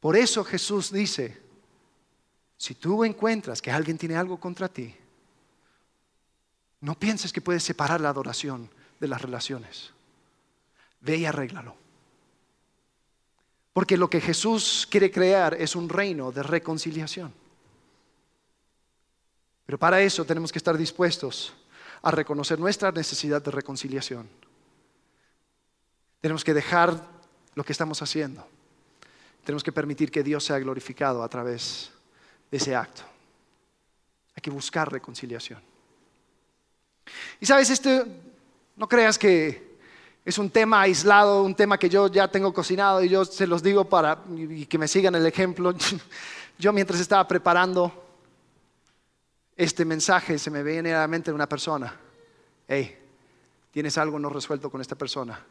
Por 0.00 0.16
eso 0.16 0.42
Jesús 0.44 0.90
dice, 0.90 1.40
si 2.56 2.74
tú 2.74 3.04
encuentras 3.04 3.60
que 3.60 3.70
alguien 3.70 3.98
tiene 3.98 4.16
algo 4.16 4.40
contra 4.40 4.68
ti, 4.68 4.94
no 6.80 6.94
pienses 6.98 7.32
que 7.32 7.42
puedes 7.42 7.62
separar 7.62 8.00
la 8.00 8.08
adoración 8.08 8.70
de 8.98 9.08
las 9.08 9.20
relaciones. 9.20 9.92
Ve 11.00 11.16
y 11.16 11.26
arréglalo. 11.26 11.74
Porque 13.72 13.96
lo 13.96 14.10
que 14.10 14.20
Jesús 14.20 14.88
quiere 14.90 15.10
crear 15.10 15.54
es 15.54 15.76
un 15.76 15.88
reino 15.88 16.32
de 16.32 16.42
reconciliación. 16.42 17.32
Pero 19.66 19.78
para 19.78 20.00
eso 20.00 20.24
tenemos 20.24 20.50
que 20.50 20.58
estar 20.58 20.76
dispuestos 20.76 21.52
a 22.02 22.10
reconocer 22.10 22.58
nuestra 22.58 22.90
necesidad 22.90 23.42
de 23.42 23.50
reconciliación. 23.50 24.28
Tenemos 26.20 26.44
que 26.44 26.54
dejar 26.54 27.06
lo 27.54 27.64
que 27.64 27.72
estamos 27.72 28.02
haciendo. 28.02 28.46
Tenemos 29.44 29.62
que 29.62 29.72
permitir 29.72 30.10
que 30.10 30.22
Dios 30.22 30.44
sea 30.44 30.58
glorificado 30.58 31.22
a 31.22 31.28
través 31.28 31.90
de 32.50 32.56
ese 32.56 32.74
acto. 32.74 33.02
Hay 34.34 34.40
que 34.42 34.50
buscar 34.50 34.90
reconciliación. 34.90 35.60
Y 37.40 37.46
sabes, 37.46 37.70
esto 37.70 38.06
no 38.76 38.88
creas 38.88 39.18
que 39.18 39.70
es 40.24 40.38
un 40.38 40.50
tema 40.50 40.82
aislado, 40.82 41.42
un 41.42 41.54
tema 41.54 41.78
que 41.78 41.88
yo 41.88 42.08
ya 42.08 42.28
tengo 42.28 42.52
cocinado 42.52 43.02
y 43.02 43.08
yo 43.08 43.24
se 43.24 43.46
los 43.46 43.62
digo 43.62 43.88
para 43.88 44.18
que 44.68 44.78
me 44.78 44.88
sigan 44.88 45.14
el 45.14 45.26
ejemplo. 45.26 45.74
Yo 46.58 46.74
mientras 46.74 47.00
estaba 47.00 47.26
preparando 47.26 47.90
este 49.56 49.84
mensaje 49.86 50.38
se 50.38 50.50
me 50.50 50.62
viene 50.62 50.94
a 50.94 51.00
la 51.00 51.08
mente 51.08 51.32
una 51.32 51.48
persona. 51.48 51.94
Hey, 52.68 52.98
tienes 53.70 53.96
algo 53.96 54.18
no 54.18 54.28
resuelto 54.28 54.70
con 54.70 54.82
esta 54.82 54.94
persona. 54.94 55.42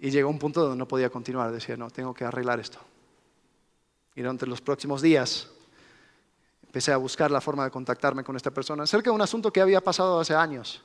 Y 0.00 0.10
llegó 0.10 0.30
un 0.30 0.38
punto 0.38 0.62
donde 0.62 0.76
no 0.76 0.88
podía 0.88 1.10
continuar. 1.10 1.52
Decía, 1.52 1.76
no, 1.76 1.90
tengo 1.90 2.14
que 2.14 2.24
arreglar 2.24 2.58
esto. 2.58 2.78
Y 4.14 4.22
durante 4.22 4.46
los 4.46 4.60
próximos 4.60 5.02
días 5.02 5.48
empecé 6.64 6.92
a 6.92 6.96
buscar 6.96 7.30
la 7.30 7.40
forma 7.40 7.64
de 7.64 7.70
contactarme 7.70 8.24
con 8.24 8.36
esta 8.36 8.50
persona 8.50 8.84
acerca 8.84 9.10
de 9.10 9.14
un 9.14 9.22
asunto 9.22 9.52
que 9.52 9.60
había 9.60 9.80
pasado 9.80 10.20
hace 10.20 10.34
años. 10.34 10.82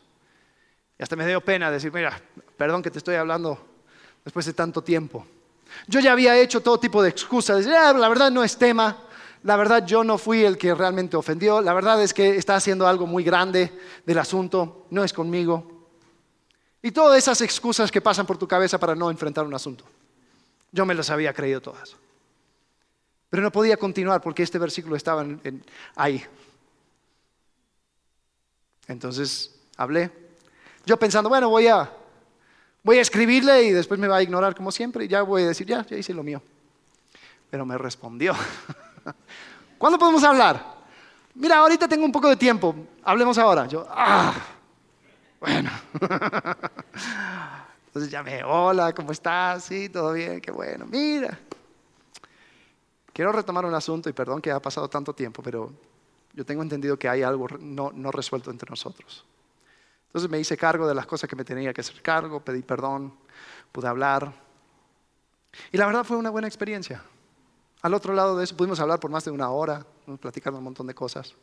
Y 1.00 1.04
hasta 1.04 1.16
me 1.16 1.26
dio 1.26 1.42
pena 1.42 1.72
decir, 1.72 1.94
mira, 1.94 2.20
perdón 2.58 2.82
que 2.82 2.92
te 2.92 2.98
estoy 2.98 3.16
hablando 3.16 3.58
después 4.24 4.46
de 4.46 4.54
tanto 4.54 4.82
tiempo. 4.84 5.26
Yo 5.88 6.00
ya 6.00 6.12
había 6.12 6.38
hecho 6.38 6.62
todo 6.62 6.80
tipo 6.80 7.02
de 7.02 7.10
excusas, 7.10 7.58
decir, 7.58 7.74
ah, 7.74 7.94
la 7.94 8.10
verdad 8.10 8.32
no 8.32 8.44
es 8.44 8.58
tema, 8.58 8.98
la 9.44 9.56
verdad 9.58 9.86
yo 9.86 10.04
no 10.04 10.18
fui 10.18 10.44
el 10.44 10.58
que 10.58 10.74
realmente 10.74 11.16
ofendió, 11.16 11.62
la 11.62 11.74
verdad 11.74 12.02
es 12.02 12.14
que 12.14 12.36
está 12.36 12.56
haciendo 12.56 12.88
algo 12.88 13.06
muy 13.06 13.24
grande 13.24 13.72
del 14.06 14.18
asunto, 14.18 14.88
no 14.90 15.04
es 15.04 15.14
conmigo. 15.14 15.75
Y 16.86 16.92
todas 16.92 17.18
esas 17.18 17.42
excusas 17.42 17.92
que 17.92 18.00
pasan 18.00 18.28
por 18.28 18.38
tu 18.38 18.48
cabeza 18.48 18.78
para 18.78 18.94
no 18.94 19.10
enfrentar 19.10 19.44
un 19.44 19.56
asunto. 19.56 19.84
Yo 20.72 20.86
me 20.86 20.94
las 20.94 21.10
había 21.10 21.34
creído 21.34 21.60
todas. 21.60 21.96
Pero 23.28 23.42
no 23.42 23.52
podía 23.52 23.76
continuar 23.76 24.22
porque 24.22 24.44
este 24.44 24.60
versículo 24.60 24.96
estaba 24.96 25.26
ahí. 25.96 26.24
Entonces 28.88 29.52
hablé 29.78 30.12
yo 30.86 30.96
pensando, 30.98 31.28
bueno, 31.28 31.50
voy 31.50 31.66
a, 31.66 31.92
voy 32.84 33.00
a 33.00 33.02
escribirle 33.02 33.64
y 33.64 33.72
después 33.72 34.00
me 34.00 34.08
va 34.08 34.18
a 34.18 34.22
ignorar 34.22 34.54
como 34.54 34.72
siempre 34.72 35.06
y 35.06 35.08
ya 35.08 35.24
voy 35.24 35.42
a 35.42 35.48
decir, 35.48 35.66
ya, 35.66 35.84
ya 35.88 35.98
hice 35.98 36.14
lo 36.14 36.22
mío. 36.22 36.40
Pero 37.50 37.66
me 37.66 37.80
respondió. 37.80 38.36
¿Cuándo 39.80 39.98
podemos 39.98 40.24
hablar? 40.24 40.64
Mira, 41.34 41.58
ahorita 41.58 41.88
tengo 41.88 42.06
un 42.06 42.12
poco 42.12 42.30
de 42.30 42.36
tiempo, 42.36 42.76
hablemos 43.04 43.40
ahora. 43.40 43.66
Yo, 43.66 43.88
ah, 43.90 44.36
bueno. 45.40 45.70
Entonces 47.88 48.12
llamé, 48.12 48.44
hola, 48.44 48.94
¿cómo 48.94 49.12
estás? 49.12 49.64
Sí, 49.64 49.90
todo 49.90 50.14
bien, 50.14 50.42
qué 50.42 50.52
bueno. 50.52 50.86
Mira, 50.86 51.40
quiero 53.14 53.32
retomar 53.32 53.66
un 53.66 53.74
asunto 53.74 54.10
y 54.10 54.14
perdón 54.14 54.42
que 54.42 54.52
ha 54.52 54.60
pasado 54.60 54.90
tanto 54.90 55.14
tiempo, 55.14 55.42
pero 55.42 55.72
yo 56.34 56.46
tengo 56.46 56.62
entendido 56.62 57.00
que 57.00 57.08
hay 57.08 57.24
algo 57.24 57.48
no 57.60 58.12
resuelto 58.12 58.52
entre 58.52 58.70
nosotros. 58.70 59.26
Entonces 60.16 60.32
me 60.32 60.40
hice 60.40 60.56
cargo 60.56 60.88
de 60.88 60.96
las 60.96 61.06
cosas 61.06 61.30
que 61.30 61.36
me 61.36 61.44
tenía 61.44 61.74
que 61.74 61.82
hacer 61.82 62.02
cargo, 62.02 62.40
pedí 62.40 62.62
perdón, 62.62 63.14
pude 63.74 63.90
hablar. 63.90 64.32
Y 65.74 65.78
la 65.78 65.86
verdad 65.88 66.06
fue 66.06 66.16
una 66.16 66.30
buena 66.30 66.48
experiencia. 66.48 67.04
Al 67.82 67.94
otro 67.94 68.14
lado 68.14 68.38
de 68.38 68.46
eso 68.46 68.56
pudimos 68.56 68.80
hablar 68.80 68.98
por 69.02 69.12
más 69.12 69.26
de 69.26 69.32
una 69.32 69.50
hora, 69.50 69.86
platicar 70.22 70.54
un 70.54 70.64
montón 70.64 70.88
de 70.88 70.96
cosas. 70.96 71.36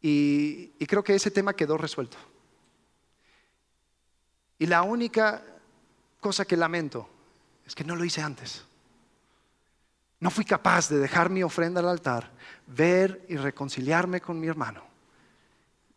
Y, 0.00 0.74
y 0.78 0.86
creo 0.86 1.02
que 1.02 1.16
ese 1.16 1.32
tema 1.32 1.54
quedó 1.54 1.76
resuelto. 1.76 2.16
Y 4.58 4.66
la 4.66 4.82
única 4.82 5.42
cosa 6.20 6.44
que 6.44 6.56
lamento 6.56 7.08
es 7.66 7.74
que 7.74 7.84
no 7.84 7.96
lo 7.96 8.04
hice 8.04 8.22
antes. 8.22 8.64
No 10.20 10.30
fui 10.30 10.44
capaz 10.44 10.88
de 10.88 10.98
dejar 10.98 11.28
mi 11.30 11.42
ofrenda 11.42 11.80
al 11.80 11.88
altar, 11.88 12.30
ver 12.66 13.24
y 13.28 13.36
reconciliarme 13.36 14.20
con 14.20 14.40
mi 14.40 14.46
hermano 14.46 14.82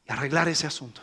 y 0.06 0.12
arreglar 0.12 0.50
ese 0.50 0.68
asunto. 0.68 1.02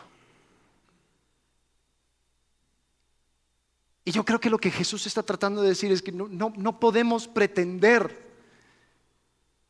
Y 4.04 4.12
yo 4.12 4.24
creo 4.24 4.38
que 4.38 4.50
lo 4.50 4.58
que 4.58 4.70
Jesús 4.70 5.06
está 5.06 5.24
tratando 5.24 5.62
de 5.62 5.70
decir 5.70 5.90
es 5.90 6.00
que 6.00 6.12
no, 6.12 6.80
podemos 6.80 7.26
pretender 7.26 8.25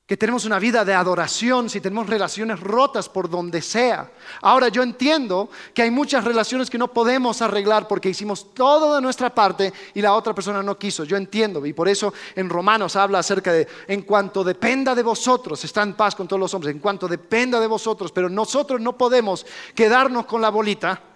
que 0.07 0.17
tenemos 0.17 0.45
una 0.45 0.61
vida 0.61 0.85
de 0.85 0.95
adoración 0.95 1.69
si 1.69 1.81
tenemos 1.81 2.09
relaciones 2.09 2.61
rotas 2.61 3.09
por 3.09 3.29
donde 3.29 3.61
sea. 3.61 4.09
Ahora 4.41 4.69
yo 4.69 4.85
entiendo 4.85 5.51
que 5.75 5.83
hay 5.83 5.91
muchas 5.91 6.23
relaciones 6.23 6.71
que 6.71 6.79
no 6.79 6.93
podemos 6.93 7.43
arreglar 7.43 7.89
porque 7.89 8.11
hicimos 8.11 8.55
todo 8.55 8.95
de 8.95 9.03
nuestra 9.03 9.35
parte 9.35 9.73
y 9.95 10.01
la 10.01 10.15
otra 10.15 10.33
persona 10.33 10.63
no 10.63 10.79
quiso. 10.79 11.03
Yo 11.03 11.17
entiendo 11.17 11.67
y 11.67 11.73
por 11.73 11.89
eso 11.89 12.15
en 12.37 12.49
Romanos 12.49 12.95
habla 12.95 13.19
acerca 13.19 13.53
de 13.53 13.67
en 13.89 14.03
cuanto 14.03 14.45
dependa 14.45 14.95
de 14.95 15.03
vosotros, 15.03 15.65
está 15.65 15.83
en 15.83 15.95
paz 15.95 16.15
con 16.15 16.29
todos 16.29 16.39
los 16.39 16.55
hombres, 16.55 16.73
en 16.73 16.81
cuanto 16.81 17.09
dependa 17.09 17.59
de 17.59 17.67
vosotros, 17.67 18.13
pero 18.13 18.29
nosotros 18.29 18.81
no 18.81 18.97
podemos 18.97 19.45
quedarnos 19.75 20.27
con 20.27 20.41
la 20.41 20.51
bolita 20.51 21.16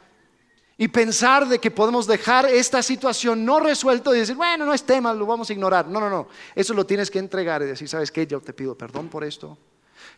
y 0.80 0.88
pensar 0.88 1.46
de 1.46 1.58
que 1.58 1.70
podemos 1.70 2.06
dejar 2.06 2.46
esta 2.46 2.82
situación 2.82 3.44
no 3.44 3.60
resuelto 3.60 4.14
y 4.14 4.20
decir, 4.20 4.34
bueno, 4.34 4.64
no 4.64 4.72
es 4.72 4.82
tema, 4.82 5.12
lo 5.12 5.26
vamos 5.26 5.50
a 5.50 5.52
ignorar. 5.52 5.86
No, 5.86 6.00
no, 6.00 6.08
no. 6.08 6.28
Eso 6.54 6.72
lo 6.72 6.86
tienes 6.86 7.10
que 7.10 7.18
entregar 7.18 7.60
y 7.60 7.66
decir, 7.66 7.86
¿sabes 7.86 8.10
qué? 8.10 8.26
Yo 8.26 8.40
te 8.40 8.54
pido 8.54 8.74
perdón 8.74 9.10
por 9.10 9.22
esto. 9.22 9.58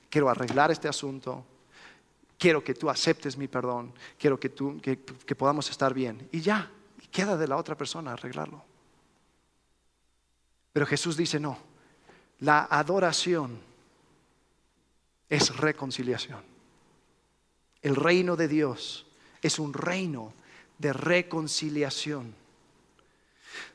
Quiero 0.09 0.29
arreglar 0.29 0.71
este 0.71 0.87
asunto. 0.87 1.45
Quiero 2.39 2.63
que 2.63 2.75
tú 2.75 2.89
aceptes 2.89 3.37
mi 3.37 3.49
perdón. 3.49 3.93
Quiero 4.17 4.39
que, 4.39 4.51
tú, 4.51 4.81
que 4.81 5.35
podamos 5.35 5.69
estar 5.69 5.93
bien. 5.93 6.29
Y 6.31 6.41
ya, 6.41 6.71
y 7.03 7.09
queda 7.09 7.37
de 7.37 7.49
la 7.49 7.57
otra 7.57 7.77
persona 7.77 8.13
arreglarlo. 8.13 8.63
Pero 10.73 10.87
Jesús 10.87 11.17
dice, 11.17 11.41
no. 11.41 11.59
La 12.39 12.69
adoración 12.71 13.59
es 15.29 15.57
reconciliación. 15.57 16.45
El 17.83 17.97
reino 17.97 18.37
de 18.37 18.47
Dios 18.47 19.07
es 19.43 19.59
un 19.59 19.73
reino 19.73 20.35
de 20.83 20.93
reconciliación. 20.93 22.35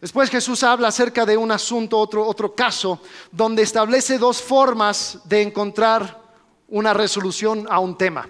Después 0.01 0.29
Jesús 0.29 0.61
habla 0.61 0.89
acerca 0.89 1.25
de 1.25 1.37
un 1.37 1.51
asunto, 1.51 1.97
otro, 1.97 2.27
otro 2.27 2.53
caso, 2.53 3.01
donde 3.31 3.63
establece 3.63 4.17
dos 4.17 4.41
formas 4.41 5.19
de 5.23 5.41
encontrar 5.41 6.21
una 6.67 6.93
resolución 6.93 7.65
a 7.69 7.79
un 7.79 7.97
tema. 7.97 8.29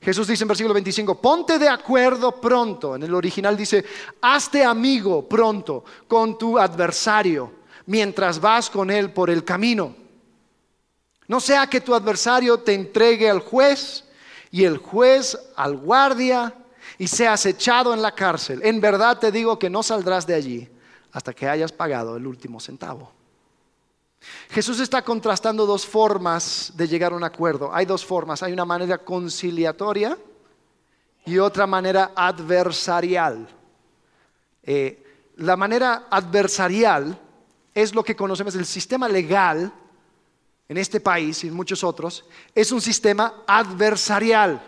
Jesús 0.00 0.26
dice 0.26 0.44
en 0.44 0.48
versículo 0.48 0.72
25, 0.74 1.20
ponte 1.20 1.58
de 1.58 1.68
acuerdo 1.68 2.40
pronto. 2.40 2.96
En 2.96 3.02
el 3.02 3.14
original 3.14 3.56
dice, 3.56 3.84
hazte 4.22 4.64
amigo 4.64 5.28
pronto 5.28 5.84
con 6.08 6.38
tu 6.38 6.58
adversario 6.58 7.52
mientras 7.86 8.40
vas 8.40 8.70
con 8.70 8.90
él 8.90 9.12
por 9.12 9.28
el 9.28 9.44
camino. 9.44 9.94
No 11.28 11.38
sea 11.38 11.66
que 11.66 11.82
tu 11.82 11.94
adversario 11.94 12.60
te 12.60 12.72
entregue 12.72 13.28
al 13.28 13.40
juez 13.40 14.04
y 14.50 14.64
el 14.64 14.78
juez 14.78 15.38
al 15.56 15.76
guardia 15.76 16.54
y 16.98 17.06
seas 17.06 17.46
echado 17.46 17.94
en 17.94 18.02
la 18.02 18.12
cárcel, 18.12 18.60
en 18.62 18.80
verdad 18.80 19.18
te 19.18 19.32
digo 19.32 19.58
que 19.58 19.70
no 19.70 19.82
saldrás 19.82 20.26
de 20.26 20.34
allí 20.34 20.68
hasta 21.12 21.32
que 21.32 21.48
hayas 21.48 21.72
pagado 21.72 22.16
el 22.16 22.26
último 22.26 22.60
centavo. 22.60 23.12
Jesús 24.50 24.80
está 24.80 25.02
contrastando 25.02 25.66
dos 25.66 25.86
formas 25.86 26.72
de 26.74 26.88
llegar 26.88 27.12
a 27.12 27.16
un 27.16 27.24
acuerdo. 27.24 27.70
Hay 27.72 27.86
dos 27.86 28.04
formas. 28.04 28.42
Hay 28.42 28.52
una 28.52 28.64
manera 28.64 28.98
conciliatoria 28.98 30.16
y 31.26 31.38
otra 31.38 31.66
manera 31.66 32.12
adversarial. 32.14 33.48
Eh, 34.62 35.02
la 35.36 35.56
manera 35.56 36.06
adversarial 36.10 37.18
es 37.74 37.94
lo 37.94 38.04
que 38.04 38.16
conocemos, 38.16 38.54
el 38.54 38.66
sistema 38.66 39.08
legal 39.08 39.72
en 40.68 40.78
este 40.78 41.00
país 41.00 41.44
y 41.44 41.48
en 41.48 41.54
muchos 41.54 41.84
otros, 41.84 42.24
es 42.54 42.72
un 42.72 42.80
sistema 42.80 43.42
adversarial 43.46 44.62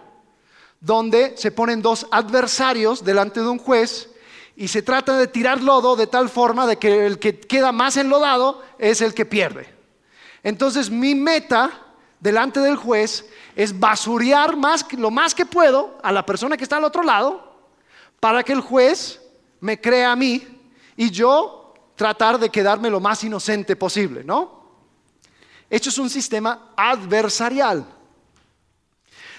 donde 0.80 1.36
se 1.36 1.50
ponen 1.50 1.82
dos 1.82 2.06
adversarios 2.10 3.04
delante 3.04 3.40
de 3.40 3.48
un 3.48 3.58
juez 3.58 4.10
y 4.56 4.68
se 4.68 4.82
trata 4.82 5.18
de 5.18 5.26
tirar 5.26 5.62
lodo 5.62 5.96
de 5.96 6.06
tal 6.06 6.28
forma 6.28 6.66
de 6.66 6.76
que 6.76 7.06
el 7.06 7.18
que 7.18 7.38
queda 7.38 7.72
más 7.72 7.96
enlodado 7.96 8.62
es 8.78 9.00
el 9.00 9.14
que 9.14 9.26
pierde. 9.26 9.68
Entonces 10.42 10.90
mi 10.90 11.14
meta 11.14 11.70
delante 12.20 12.60
del 12.60 12.76
juez 12.76 13.26
es 13.54 13.78
basurear 13.78 14.56
más, 14.56 14.86
lo 14.92 15.10
más 15.10 15.34
que 15.34 15.46
puedo 15.46 15.98
a 16.02 16.12
la 16.12 16.24
persona 16.24 16.56
que 16.56 16.64
está 16.64 16.76
al 16.76 16.84
otro 16.84 17.02
lado 17.02 17.56
para 18.20 18.42
que 18.42 18.52
el 18.52 18.60
juez 18.60 19.20
me 19.60 19.80
crea 19.80 20.12
a 20.12 20.16
mí 20.16 20.46
y 20.96 21.10
yo 21.10 21.74
tratar 21.94 22.38
de 22.38 22.50
quedarme 22.50 22.90
lo 22.90 23.00
más 23.00 23.24
inocente 23.24 23.76
posible, 23.76 24.24
¿no? 24.24 24.56
Esto 25.68 25.88
es 25.88 25.98
un 25.98 26.08
sistema 26.08 26.72
adversarial. 26.76 27.95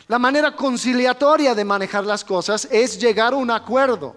La 0.08 0.20
manera 0.20 0.56
conciliatoria 0.56 1.54
de 1.54 1.66
manejar 1.66 2.06
las 2.06 2.24
cosas 2.24 2.68
es 2.72 2.98
llegar 2.98 3.34
a 3.34 3.38
un 3.38 3.52
acuerdo 3.52 4.16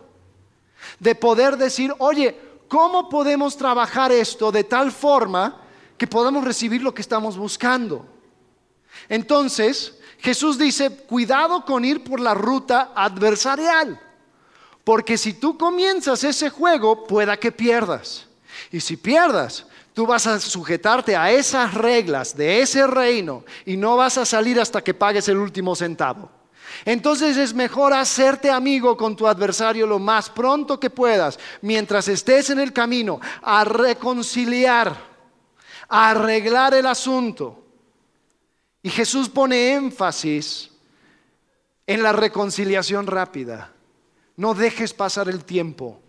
de 0.99 1.15
poder 1.15 1.57
decir, 1.57 1.93
oye, 1.99 2.39
¿cómo 2.69 3.09
podemos 3.09 3.57
trabajar 3.57 4.13
esto 4.13 4.53
de 4.53 4.65
tal 4.65 4.93
forma 4.93 5.61
que 5.99 6.07
podamos 6.07 6.45
recibir 6.45 6.83
lo 6.83 6.95
que 6.95 7.03
estamos 7.03 7.37
buscando? 7.37 8.07
Entonces, 9.09 9.99
Jesús 10.19 10.59
dice, 10.59 10.91
cuidado 10.91 11.65
con 11.65 11.85
ir 11.85 12.05
por 12.05 12.21
la 12.21 12.35
ruta 12.35 12.93
adversarial, 12.95 14.01
porque 14.85 15.19
si 15.19 15.35
tú 15.35 15.59
comienzas 15.59 16.23
ese 16.25 16.51
juego, 16.51 17.05
pueda 17.07 17.37
que 17.37 17.51
pierdas. 17.51 18.27
Y 18.71 18.81
si 18.81 18.97
pierdas, 18.97 19.67
tú 19.95 20.07
vas 20.07 20.27
a 20.27 20.41
sujetarte 20.41 21.17
a 21.17 21.31
esas 21.31 21.75
reglas 21.75 22.37
de 22.37 22.63
ese 22.63 22.87
reino 22.87 23.45
y 23.65 23.77
no 23.77 23.97
vas 23.97 24.19
a 24.19 24.25
salir 24.25 24.61
hasta 24.61 24.83
que 24.83 24.95
pagues 24.95 25.29
el 25.29 25.37
último 25.37 25.75
centavo. 25.75 26.31
Entonces 26.85 27.37
es 27.37 27.53
mejor 27.53 27.93
hacerte 27.93 28.51
amigo 28.51 28.97
con 28.97 29.17
tu 29.17 29.27
adversario 29.27 29.87
lo 29.87 29.99
más 29.99 30.31
pronto 30.31 30.79
que 30.79 30.91
puedas, 30.91 31.39
mientras 31.63 32.09
estés 32.09 32.51
en 32.51 32.61
el 32.61 32.73
camino, 32.73 33.21
a 33.43 33.65
reconciliar, 33.65 34.97
a 35.89 36.11
arreglar 36.11 36.75
el 36.75 36.87
asunto. 36.87 37.65
Y 38.83 38.91
Jesús 38.91 39.29
pone 39.29 39.75
énfasis 39.75 40.71
en 41.87 42.03
la 42.03 42.13
reconciliación 42.13 43.07
rápida. 43.07 43.73
No 44.37 44.55
dejes 44.55 44.95
pasar 44.95 45.29
el 45.29 45.45
tiempo. 45.45 46.01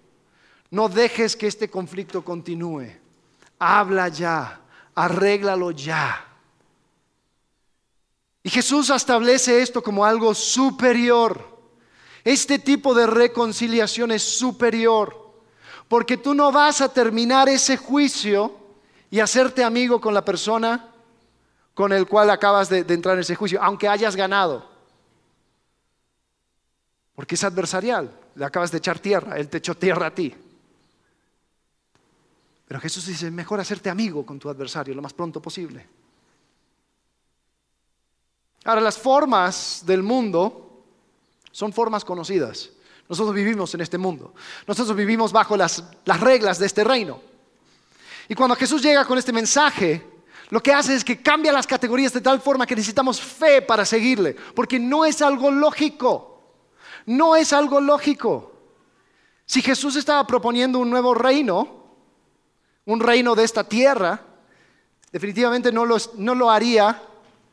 No 0.69 0.87
dejes 0.87 1.35
que 1.35 1.47
este 1.47 1.69
conflicto 1.69 2.23
continúe. 2.23 2.87
Habla 3.63 4.07
ya, 4.07 4.59
arréglalo 4.95 5.69
ya. 5.69 6.25
Y 8.41 8.49
Jesús 8.49 8.89
establece 8.89 9.61
esto 9.61 9.83
como 9.83 10.03
algo 10.03 10.33
superior. 10.33 11.59
Este 12.23 12.57
tipo 12.57 12.95
de 12.95 13.05
reconciliación 13.05 14.13
es 14.13 14.23
superior, 14.23 15.15
porque 15.87 16.17
tú 16.17 16.33
no 16.33 16.51
vas 16.51 16.81
a 16.81 16.89
terminar 16.91 17.49
ese 17.49 17.77
juicio 17.77 18.57
y 19.11 19.19
hacerte 19.19 19.63
amigo 19.63 20.01
con 20.01 20.15
la 20.15 20.25
persona 20.25 20.87
con 21.75 21.93
el 21.93 22.07
cual 22.07 22.31
acabas 22.31 22.67
de, 22.67 22.79
entrar 22.79 23.13
en 23.13 23.21
ese 23.21 23.35
juicio, 23.35 23.61
aunque 23.61 23.87
hayas 23.87 24.15
ganado. 24.15 24.67
Porque 27.13 27.35
es 27.35 27.43
adversarial, 27.43 28.11
le 28.33 28.43
acabas 28.43 28.71
de 28.71 28.79
echar 28.79 28.97
tierra, 28.97 29.37
él 29.37 29.49
te 29.49 29.59
echó 29.59 29.75
tierra 29.75 30.07
a 30.07 30.15
ti. 30.15 30.35
Pero 32.71 32.79
Jesús 32.79 33.05
dice, 33.05 33.29
mejor 33.29 33.59
hacerte 33.59 33.89
amigo 33.89 34.25
con 34.25 34.39
tu 34.39 34.49
adversario 34.49 34.95
lo 34.95 35.01
más 35.01 35.11
pronto 35.11 35.41
posible. 35.41 35.85
Ahora, 38.63 38.79
las 38.79 38.97
formas 38.97 39.83
del 39.85 40.01
mundo 40.01 40.85
son 41.51 41.73
formas 41.73 42.05
conocidas. 42.05 42.69
Nosotros 43.09 43.35
vivimos 43.35 43.73
en 43.73 43.81
este 43.81 43.97
mundo. 43.97 44.33
Nosotros 44.65 44.95
vivimos 44.95 45.33
bajo 45.33 45.57
las, 45.57 45.83
reglas 46.21 46.59
de 46.59 46.67
este 46.67 46.85
reino. 46.85 47.19
Y 48.29 48.35
cuando 48.35 48.55
Jesús 48.55 48.81
llega 48.81 49.03
con 49.03 49.17
este 49.17 49.33
mensaje, 49.33 50.07
lo 50.49 50.63
que 50.63 50.73
hace 50.73 50.95
es 50.95 51.03
que 51.03 51.21
cambia 51.21 51.51
las 51.51 51.67
categorías 51.67 52.13
de 52.13 52.21
tal 52.21 52.39
forma 52.39 52.65
que 52.65 52.77
necesitamos 52.77 53.19
fe 53.19 53.61
para 53.61 53.83
seguirle, 53.83 54.33
porque 54.55 54.79
no 54.79 55.03
es 55.03 55.21
algo 55.21 55.51
lógico. 55.51 56.41
No 57.05 57.35
es 57.35 57.51
algo 57.51 57.81
lógico. 57.81 58.53
Si 59.45 59.61
Jesús 59.61 59.97
estaba 59.97 60.25
proponiendo 60.25 60.79
un 60.79 60.89
nuevo 60.89 61.13
reino, 61.13 61.80
un 62.85 62.99
reino 62.99 63.35
de 63.35 63.43
esta 63.43 63.63
tierra, 63.63 64.21
definitivamente 65.11 65.71
no 65.71 65.85
lo, 65.85 66.49
haría 66.49 67.01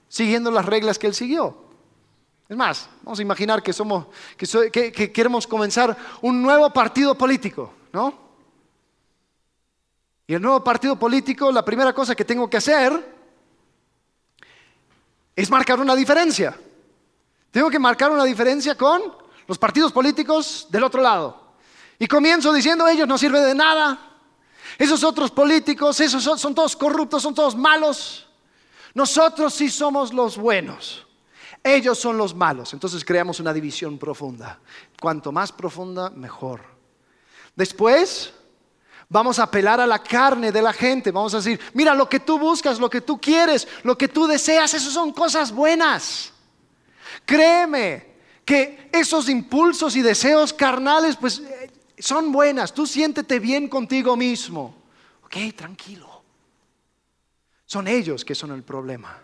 siguiendo 0.09 0.51
las 0.51 0.65
reglas 0.65 0.99
que 0.99 1.07
él 1.07 1.15
siguió. 1.15 1.69
Es 2.49 2.57
más, 2.57 2.89
vamos 3.03 3.19
a 3.19 3.23
imaginar 3.23 3.63
que 3.63 3.73
somos, 3.73 4.07
que, 4.37 5.13
queremos 5.13 5.47
comenzar 5.47 5.97
un 6.23 6.41
nuevo 6.41 6.71
partido 6.73 7.17
político, 7.17 7.73
¿no? 7.93 8.29
Y 10.27 10.35
el 10.35 10.43
nuevo 10.43 10.63
partido 10.63 10.99
político, 10.99 11.51
la 11.51 11.65
primera 11.65 11.93
cosa 11.93 12.15
que 12.15 12.25
tengo 12.25 12.49
que 12.49 12.59
hacer 12.59 13.17
es 15.35 15.51
marcar 15.51 15.81
una 15.81 15.95
diferencia. 15.95 16.59
Tengo 17.51 17.71
que 17.71 17.79
marcar 17.79 18.11
una 18.11 18.25
diferencia 18.25 18.77
con 18.77 19.03
los 19.47 19.59
partidos 19.59 19.93
políticos 19.93 20.67
del 20.71 20.85
otro 20.85 21.01
lado. 21.01 21.55
Y 21.99 22.07
comienzo 22.07 22.53
diciendo, 22.53 22.87
ellos 22.87 23.09
no 23.09 23.17
sirven 23.17 23.45
de 23.45 23.55
nada. 23.55 24.08
Esos 24.79 25.03
otros 25.03 25.33
políticos, 25.33 25.99
esos 25.99 26.23
son 26.23 26.55
todos 26.55 26.77
corruptos, 26.77 27.23
son 27.23 27.35
todos 27.35 27.57
malos. 27.57 28.27
Nosotros 28.95 29.53
sí 29.53 29.69
somos 29.69 30.15
los 30.15 30.39
buenos. 30.39 31.05
Ellos 31.65 31.99
son 31.99 32.17
los 32.17 32.35
malos. 32.35 32.73
Entonces 32.73 33.05
creamos 33.05 33.41
una 33.41 33.53
división 33.53 33.99
profunda. 33.99 34.61
Cuanto 35.01 35.33
más 35.33 35.51
profunda, 35.51 36.11
mejor. 36.11 36.63
Después 37.57 38.33
vamos 39.09 39.41
a 39.41 39.45
apelar 39.45 39.81
a 39.81 39.87
la 39.87 39.99
carne 39.99 40.53
de 40.53 40.63
la 40.63 40.73
gente. 40.73 41.11
Vamos 41.11 41.35
a 41.35 41.39
decir, 41.39 41.61
mira, 41.75 41.93
lo 41.95 42.09
que 42.09 42.21
tú 42.21 42.39
buscas, 42.39 42.79
lo 42.79 42.89
que 42.89 43.01
tú 43.01 43.21
quieres, 43.21 43.67
lo 43.83 43.99
que 43.99 44.07
tú 44.07 44.29
deseas, 44.29 44.73
eso 44.75 44.91
son 44.91 45.13
cosas 45.13 45.51
buenas. 45.51 46.33
Créeme 47.25 48.07
que 48.45 48.89
esos 48.93 49.29
impulsos 49.29 49.97
y 49.97 50.03
deseos 50.03 50.53
carnales, 50.53 51.17
pues 51.17 51.43
son 52.01 52.33
buenas. 52.33 52.73
Tú 52.73 52.87
siéntete 52.87 53.39
bien 53.39 53.69
contigo 53.69 54.17
mismo. 54.17 54.75
Ok, 55.25 55.37
tranquilo. 55.57 56.23
Son 57.67 57.87
ellos 57.87 58.25
que 58.25 58.35
son 58.35 58.53
el 58.53 58.63
problema. 58.63 59.21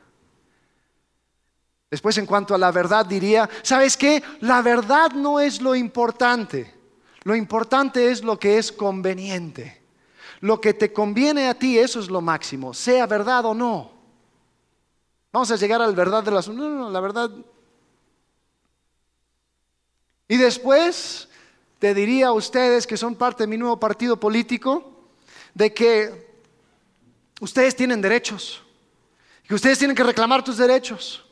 Después 1.91 2.19
en 2.19 2.27
cuanto 2.27 2.55
a 2.55 2.59
la 2.59 2.73
verdad 2.73 3.07
diría, 3.07 3.49
¿sabes 3.63 3.97
qué? 3.97 4.23
La 4.41 4.63
verdad 4.63 5.13
no 5.13 5.41
es 5.41 5.63
lo 5.63 5.75
importante. 5.75 6.75
Lo 7.23 7.35
importante 7.35 8.11
es 8.11 8.23
lo 8.23 8.39
que 8.39 8.59
es 8.59 8.71
conveniente. 8.73 9.83
Lo 10.41 10.61
que 10.61 10.75
te 10.75 10.93
conviene 10.93 11.49
a 11.49 11.55
ti, 11.55 11.79
eso 11.79 12.01
es 12.01 12.11
lo 12.11 12.21
máximo, 12.21 12.75
sea 12.75 13.07
verdad 13.07 13.47
o 13.47 13.55
no. 13.55 13.93
Vamos 15.33 15.51
a 15.51 15.57
llegar 15.57 15.81
a 15.81 15.87
la 15.87 15.93
verdad 15.95 16.23
de 16.23 16.31
las... 16.31 16.49
No, 16.49 16.69
no, 16.69 16.91
la 16.91 17.01
verdad... 17.01 17.31
Y 20.29 20.37
después 20.37 21.29
te 21.85 21.93
diría 21.93 22.29
a 22.29 22.33
ustedes 22.33 22.87
que 22.87 22.97
son 22.97 23.15
parte 23.15 23.43
de 23.43 23.47
mi 23.47 23.59
nuevo 23.59 23.79
partido 23.79 24.19
político, 24.19 25.05
de 25.53 25.75
que 25.75 26.41
ustedes 27.43 27.77
tienen 27.77 28.01
derechos, 28.01 28.63
que 29.47 29.55
ustedes 29.55 29.79
tienen 29.79 29.95
que 29.95 30.03
reclamar 30.03 30.43
tus 30.43 30.57
derechos. 30.57 31.27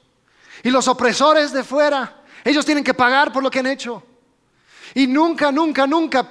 Y 0.62 0.68
los 0.68 0.88
opresores 0.88 1.54
de 1.54 1.64
fuera, 1.64 2.22
ellos 2.44 2.66
tienen 2.66 2.84
que 2.84 2.92
pagar 2.92 3.32
por 3.32 3.42
lo 3.42 3.50
que 3.50 3.60
han 3.60 3.66
hecho. 3.66 4.02
Y 4.92 5.06
nunca, 5.06 5.50
nunca, 5.50 5.86
nunca 5.86 6.28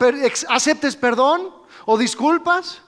aceptes 0.49 0.95
perdón 0.95 1.51
o 1.86 1.97
disculpas, 1.97 2.80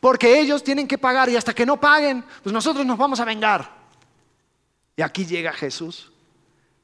porque 0.00 0.40
ellos 0.40 0.64
tienen 0.64 0.88
que 0.88 0.96
pagar 0.96 1.28
y 1.28 1.36
hasta 1.36 1.52
que 1.52 1.66
no 1.66 1.78
paguen, 1.78 2.24
pues 2.42 2.50
nosotros 2.50 2.86
nos 2.86 2.96
vamos 2.96 3.20
a 3.20 3.26
vengar. 3.26 3.70
Y 4.96 5.02
aquí 5.02 5.26
llega 5.26 5.52
Jesús, 5.52 6.10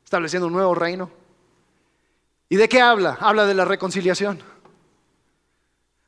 estableciendo 0.05 0.47
un 0.47 0.53
nuevo 0.53 0.75
reino. 0.75 1.11
¿Y 2.49 2.57
de 2.57 2.69
qué 2.69 2.81
habla? 2.81 3.19
Habla 3.21 3.47
de 3.47 3.55
la 3.55 3.65
reconciliación. 3.65 4.43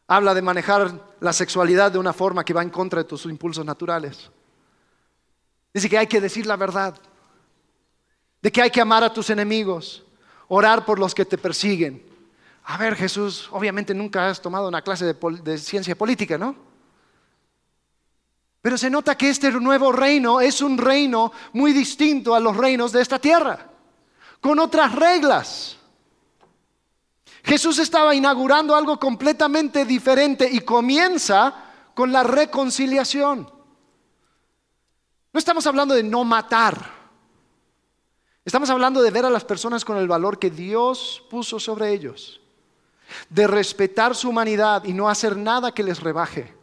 Habla 0.06 0.34
de 0.34 0.42
manejar 0.42 0.92
la 1.20 1.32
sexualidad 1.32 1.92
de 1.92 1.98
una 1.98 2.12
forma 2.12 2.44
que 2.44 2.54
va 2.54 2.62
en 2.62 2.70
contra 2.70 3.02
de 3.02 3.08
tus 3.08 3.26
impulsos 3.26 3.64
naturales. 3.64 4.30
Dice 5.72 5.88
que 5.88 5.98
hay 5.98 6.06
que 6.06 6.20
decir 6.20 6.46
la 6.46 6.56
verdad. 6.56 6.98
De 8.42 8.50
que 8.50 8.62
hay 8.62 8.70
que 8.70 8.80
amar 8.80 9.04
a 9.04 9.12
tus 9.12 9.30
enemigos. 9.30 10.02
Orar 10.48 10.84
por 10.84 10.98
los 10.98 11.14
que 11.14 11.24
te 11.24 11.38
persiguen. 11.38 12.10
A 12.64 12.76
ver, 12.76 12.96
Jesús, 12.96 13.48
obviamente 13.52 13.94
nunca 13.94 14.28
has 14.28 14.40
tomado 14.40 14.68
una 14.68 14.82
clase 14.82 15.14
de, 15.14 15.58
ciencia 15.58 15.96
política, 15.96 16.38
¿no? 16.38 16.56
Pero 18.62 18.76
se 18.76 18.90
nota 18.90 19.16
que 19.16 19.30
este 19.30 19.50
nuevo 19.52 19.92
reino 19.92 20.40
es 20.40 20.60
un 20.60 20.76
reino 20.76 21.32
muy 21.52 21.72
distinto 21.72 22.34
a 22.34 22.40
los 22.40 22.56
reinos 22.56 22.92
de 22.92 23.00
esta 23.00 23.18
tierra. 23.18 23.66
Con 24.40 24.58
otras 24.58 24.94
reglas. 24.94 25.79
Jesús 27.42 27.78
estaba 27.78 28.14
inaugurando 28.14 28.74
algo 28.74 28.98
completamente 28.98 29.84
diferente 29.84 30.48
y 30.50 30.60
comienza 30.60 31.54
con 31.94 32.12
la 32.12 32.22
reconciliación. 32.22 33.50
No 35.32 35.38
estamos 35.38 35.66
hablando 35.66 35.94
de 35.94 36.02
no 36.02 36.24
matar. 36.24 37.00
Estamos 38.44 38.70
hablando 38.70 39.02
de 39.02 39.10
ver 39.10 39.24
a 39.24 39.30
las 39.30 39.44
personas 39.44 39.84
con 39.84 39.96
el 39.96 40.08
valor 40.08 40.38
que 40.38 40.50
Dios 40.50 41.22
puso 41.30 41.60
sobre 41.60 41.92
ellos. 41.92 42.40
de 43.28 43.46
respetar 43.46 44.14
su 44.14 44.28
humanidad 44.28 44.84
y 44.84 44.92
no 44.92 45.08
hacer 45.08 45.36
nada 45.36 45.72
que 45.72 45.82
les 45.82 45.98
rebaje. 45.98 46.54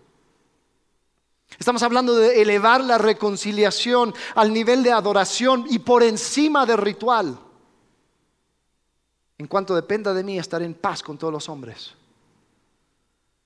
Estamos 1.59 1.83
hablando 1.83 2.15
de 2.15 2.41
elevar 2.41 2.83
la 2.83 2.97
reconciliación 2.97 4.13
al 4.35 4.53
nivel 4.53 4.83
de 4.83 4.91
adoración 4.91 5.65
y 5.69 5.79
por 5.79 6.03
encima 6.03 6.65
del 6.65 6.77
ritual. 6.77 7.39
En 9.37 9.47
cuanto 9.47 9.75
dependa 9.75 10.13
de 10.13 10.23
mí, 10.23 10.39
estar 10.39 10.61
en 10.61 10.73
paz 10.73 11.03
con 11.03 11.17
todos 11.17 11.31
los 11.31 11.47
hombres. 11.47 11.93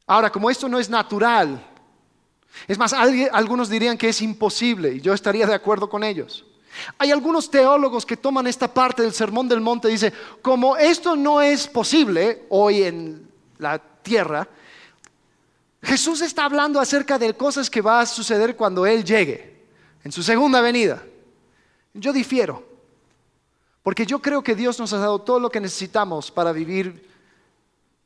Ahora, 0.08 0.32
como 0.32 0.50
esto 0.50 0.70
no 0.70 0.80
es 0.80 0.90
natural, 0.90 1.66
es 2.68 2.78
más, 2.78 2.94
algunos 2.94 3.70
dirían 3.70 3.98
que 3.98 4.10
es 4.10 4.22
imposible 4.22 4.94
y 4.96 5.02
yo 5.02 5.14
estaría 5.14 5.46
de 5.46 5.54
acuerdo 5.54 5.90
con 5.90 6.04
ellos. 6.04 6.46
Hay 6.98 7.12
algunos 7.12 7.50
teólogos 7.52 8.06
que 8.06 8.18
toman 8.18 8.48
esta 8.48 8.74
parte 8.74 9.02
del 9.02 9.14
Sermón 9.14 9.48
del 9.48 9.62
Monte 9.62 9.90
y 9.90 9.94
dicen, 9.94 10.14
como 10.42 10.78
esto 10.78 11.16
no 11.16 11.42
es 11.42 11.68
posible 11.68 12.46
hoy 12.50 12.84
en 12.84 13.30
la 13.58 13.78
tierra, 13.80 14.48
Jesús 15.82 16.22
está 16.22 16.46
hablando 16.46 16.80
acerca 16.80 17.18
de 17.18 17.34
cosas 17.34 17.70
que 17.70 17.82
va 17.82 18.02
a 18.02 18.06
suceder 18.06 18.56
cuando 18.56 18.86
Él 18.86 19.04
llegue, 19.04 19.66
en 20.04 20.12
su 20.12 20.24
segunda 20.24 20.62
venida. 20.62 21.04
Yo 21.94 22.14
difiero, 22.14 22.71
porque 23.84 24.06
yo 24.06 24.20
creo 24.22 24.44
que 24.44 24.56
Dios 24.56 24.80
nos 24.80 24.94
ha 24.94 24.98
dado 24.98 25.20
todo 25.20 25.40
lo 25.40 25.50
que 25.50 25.60
necesitamos 25.60 26.32
para 26.32 26.52
vivir 26.52 27.10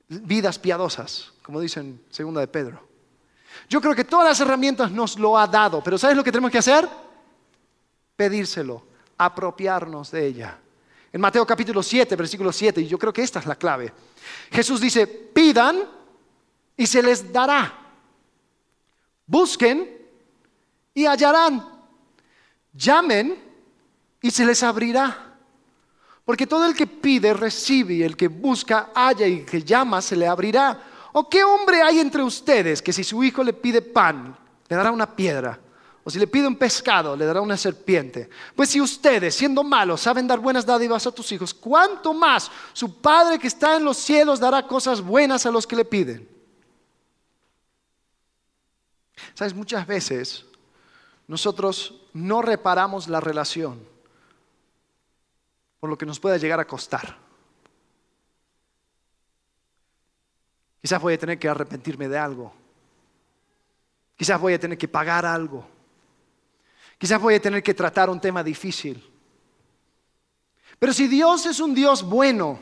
vidas 0.07 0.59
piadosas, 0.59 1.33
como 1.41 1.59
dicen 1.59 2.01
segunda 2.09 2.41
de 2.41 2.47
Pedro. 2.47 2.87
Yo 3.69 3.81
creo 3.81 3.95
que 3.95 4.03
todas 4.03 4.27
las 4.27 4.39
herramientas 4.39 4.91
nos 4.91 5.17
lo 5.17 5.37
ha 5.37 5.47
dado, 5.47 5.83
pero 5.83 5.97
¿sabes 5.97 6.15
lo 6.15 6.23
que 6.23 6.31
tenemos 6.31 6.51
que 6.51 6.59
hacer? 6.59 6.87
Pedírselo, 8.15 8.83
apropiarnos 9.17 10.11
de 10.11 10.25
ella. 10.25 10.59
En 11.11 11.21
Mateo 11.21 11.45
capítulo 11.45 11.81
7, 11.81 12.15
versículo 12.15 12.51
7, 12.51 12.81
y 12.81 12.87
yo 12.87 12.97
creo 12.97 13.13
que 13.13 13.23
esta 13.23 13.39
es 13.39 13.45
la 13.45 13.55
clave. 13.55 13.91
Jesús 14.51 14.81
dice, 14.81 15.07
pidan 15.07 15.83
y 16.77 16.85
se 16.85 17.01
les 17.01 17.31
dará. 17.31 17.73
Busquen 19.25 19.89
y 20.93 21.05
hallarán. 21.05 21.67
Llamen 22.73 23.41
y 24.21 24.29
se 24.29 24.45
les 24.45 24.61
abrirá. 24.61 25.34
Porque 26.25 26.47
todo 26.47 26.65
el 26.65 26.75
que 26.75 26.87
pide 26.87 27.33
recibe, 27.33 27.93
y 27.93 28.03
el 28.03 28.17
que 28.17 28.27
busca 28.27 28.89
halla 28.95 29.27
y 29.27 29.39
el 29.39 29.45
que 29.45 29.61
llama 29.61 30.01
se 30.01 30.15
le 30.15 30.27
abrirá. 30.27 30.81
¿O 31.13 31.29
qué 31.29 31.43
hombre 31.43 31.83
hay 31.83 31.99
entre 31.99 32.23
ustedes 32.23 32.81
que 32.81 32.91
si 32.91 33.03
su 33.03 33.23
hijo 33.23 33.43
le 33.43 33.53
pide 33.53 33.81
pan, 33.81 34.35
le 34.67 34.75
dará 34.75 34.91
una 34.91 35.15
piedra? 35.15 35.59
O 36.03 36.09
si 36.09 36.17
le 36.19 36.27
pide 36.27 36.47
un 36.47 36.55
pescado, 36.55 37.15
le 37.15 37.25
dará 37.25 37.41
una 37.41 37.55
serpiente. 37.55 38.27
Pues 38.55 38.69
si 38.69 38.81
ustedes, 38.81 39.35
siendo 39.35 39.63
malos, 39.63 40.01
saben 40.01 40.27
dar 40.27 40.39
buenas 40.39 40.65
dádivas 40.65 41.05
a 41.05 41.11
tus 41.11 41.31
hijos, 41.31 41.53
¿cuánto 41.53 42.13
más 42.13 42.51
su 42.73 42.99
Padre 42.99 43.37
que 43.37 43.47
está 43.47 43.75
en 43.75 43.85
los 43.85 43.97
cielos 43.97 44.39
dará 44.39 44.65
cosas 44.67 45.01
buenas 45.01 45.45
a 45.45 45.51
los 45.51 45.65
que 45.67 45.75
le 45.75 45.85
piden? 45.85 46.27
Sabes, 49.35 49.53
muchas 49.53 49.85
veces 49.85 50.45
nosotros 51.27 52.01
no 52.13 52.41
reparamos 52.41 53.07
la 53.07 53.19
relación 53.19 53.94
por 55.79 55.89
lo 55.89 55.97
que 55.97 56.05
nos 56.05 56.19
pueda 56.19 56.37
llegar 56.37 56.59
a 56.59 56.67
costar. 56.67 57.17
Quizás 60.81 61.01
voy 61.01 61.15
a 61.15 61.17
tener 61.17 61.39
que 61.39 61.49
arrepentirme 61.49 62.07
de 62.07 62.17
algo. 62.17 62.53
Quizás 64.15 64.39
voy 64.39 64.53
a 64.53 64.59
tener 64.59 64.77
que 64.77 64.87
pagar 64.87 65.25
algo. 65.25 65.67
Quizás 66.97 67.19
voy 67.19 67.35
a 67.35 67.41
tener 67.41 67.61
que 67.61 67.73
tratar 67.73 68.09
un 68.09 68.21
tema 68.21 68.43
difícil. 68.43 69.03
Pero 70.79 70.93
si 70.93 71.07
Dios 71.07 71.45
es 71.45 71.59
un 71.59 71.73
Dios 71.73 72.03
bueno, 72.03 72.59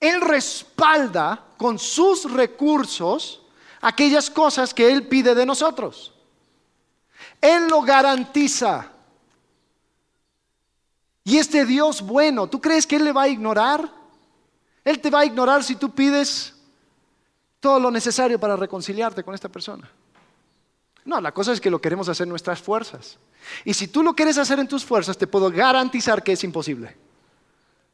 Él 0.00 0.20
respalda 0.20 1.44
con 1.56 1.78
sus 1.78 2.30
recursos 2.30 3.42
aquellas 3.80 4.30
cosas 4.30 4.72
que 4.72 4.90
Él 4.90 5.06
pide 5.08 5.34
de 5.34 5.46
nosotros. 5.46 6.14
Él 7.40 7.68
lo 7.68 7.82
garantiza. 7.82 8.92
Y 11.26 11.38
este 11.38 11.66
Dios 11.66 12.02
bueno, 12.02 12.46
¿tú 12.46 12.60
crees 12.60 12.86
que 12.86 12.94
Él 12.94 13.04
le 13.04 13.12
va 13.12 13.22
a 13.22 13.28
ignorar? 13.28 13.90
Él 14.84 15.00
te 15.00 15.10
va 15.10 15.20
a 15.20 15.24
ignorar 15.24 15.64
si 15.64 15.74
tú 15.74 15.92
pides 15.92 16.54
todo 17.58 17.80
lo 17.80 17.90
necesario 17.90 18.38
para 18.38 18.54
reconciliarte 18.54 19.24
con 19.24 19.34
esta 19.34 19.48
persona. 19.48 19.90
No, 21.04 21.20
la 21.20 21.32
cosa 21.32 21.52
es 21.52 21.60
que 21.60 21.68
lo 21.68 21.80
queremos 21.80 22.08
hacer 22.08 22.26
en 22.26 22.28
nuestras 22.28 22.62
fuerzas. 22.62 23.18
Y 23.64 23.74
si 23.74 23.88
tú 23.88 24.04
lo 24.04 24.14
quieres 24.14 24.38
hacer 24.38 24.60
en 24.60 24.68
tus 24.68 24.84
fuerzas, 24.84 25.18
te 25.18 25.26
puedo 25.26 25.50
garantizar 25.50 26.22
que 26.22 26.30
es 26.30 26.44
imposible. 26.44 26.96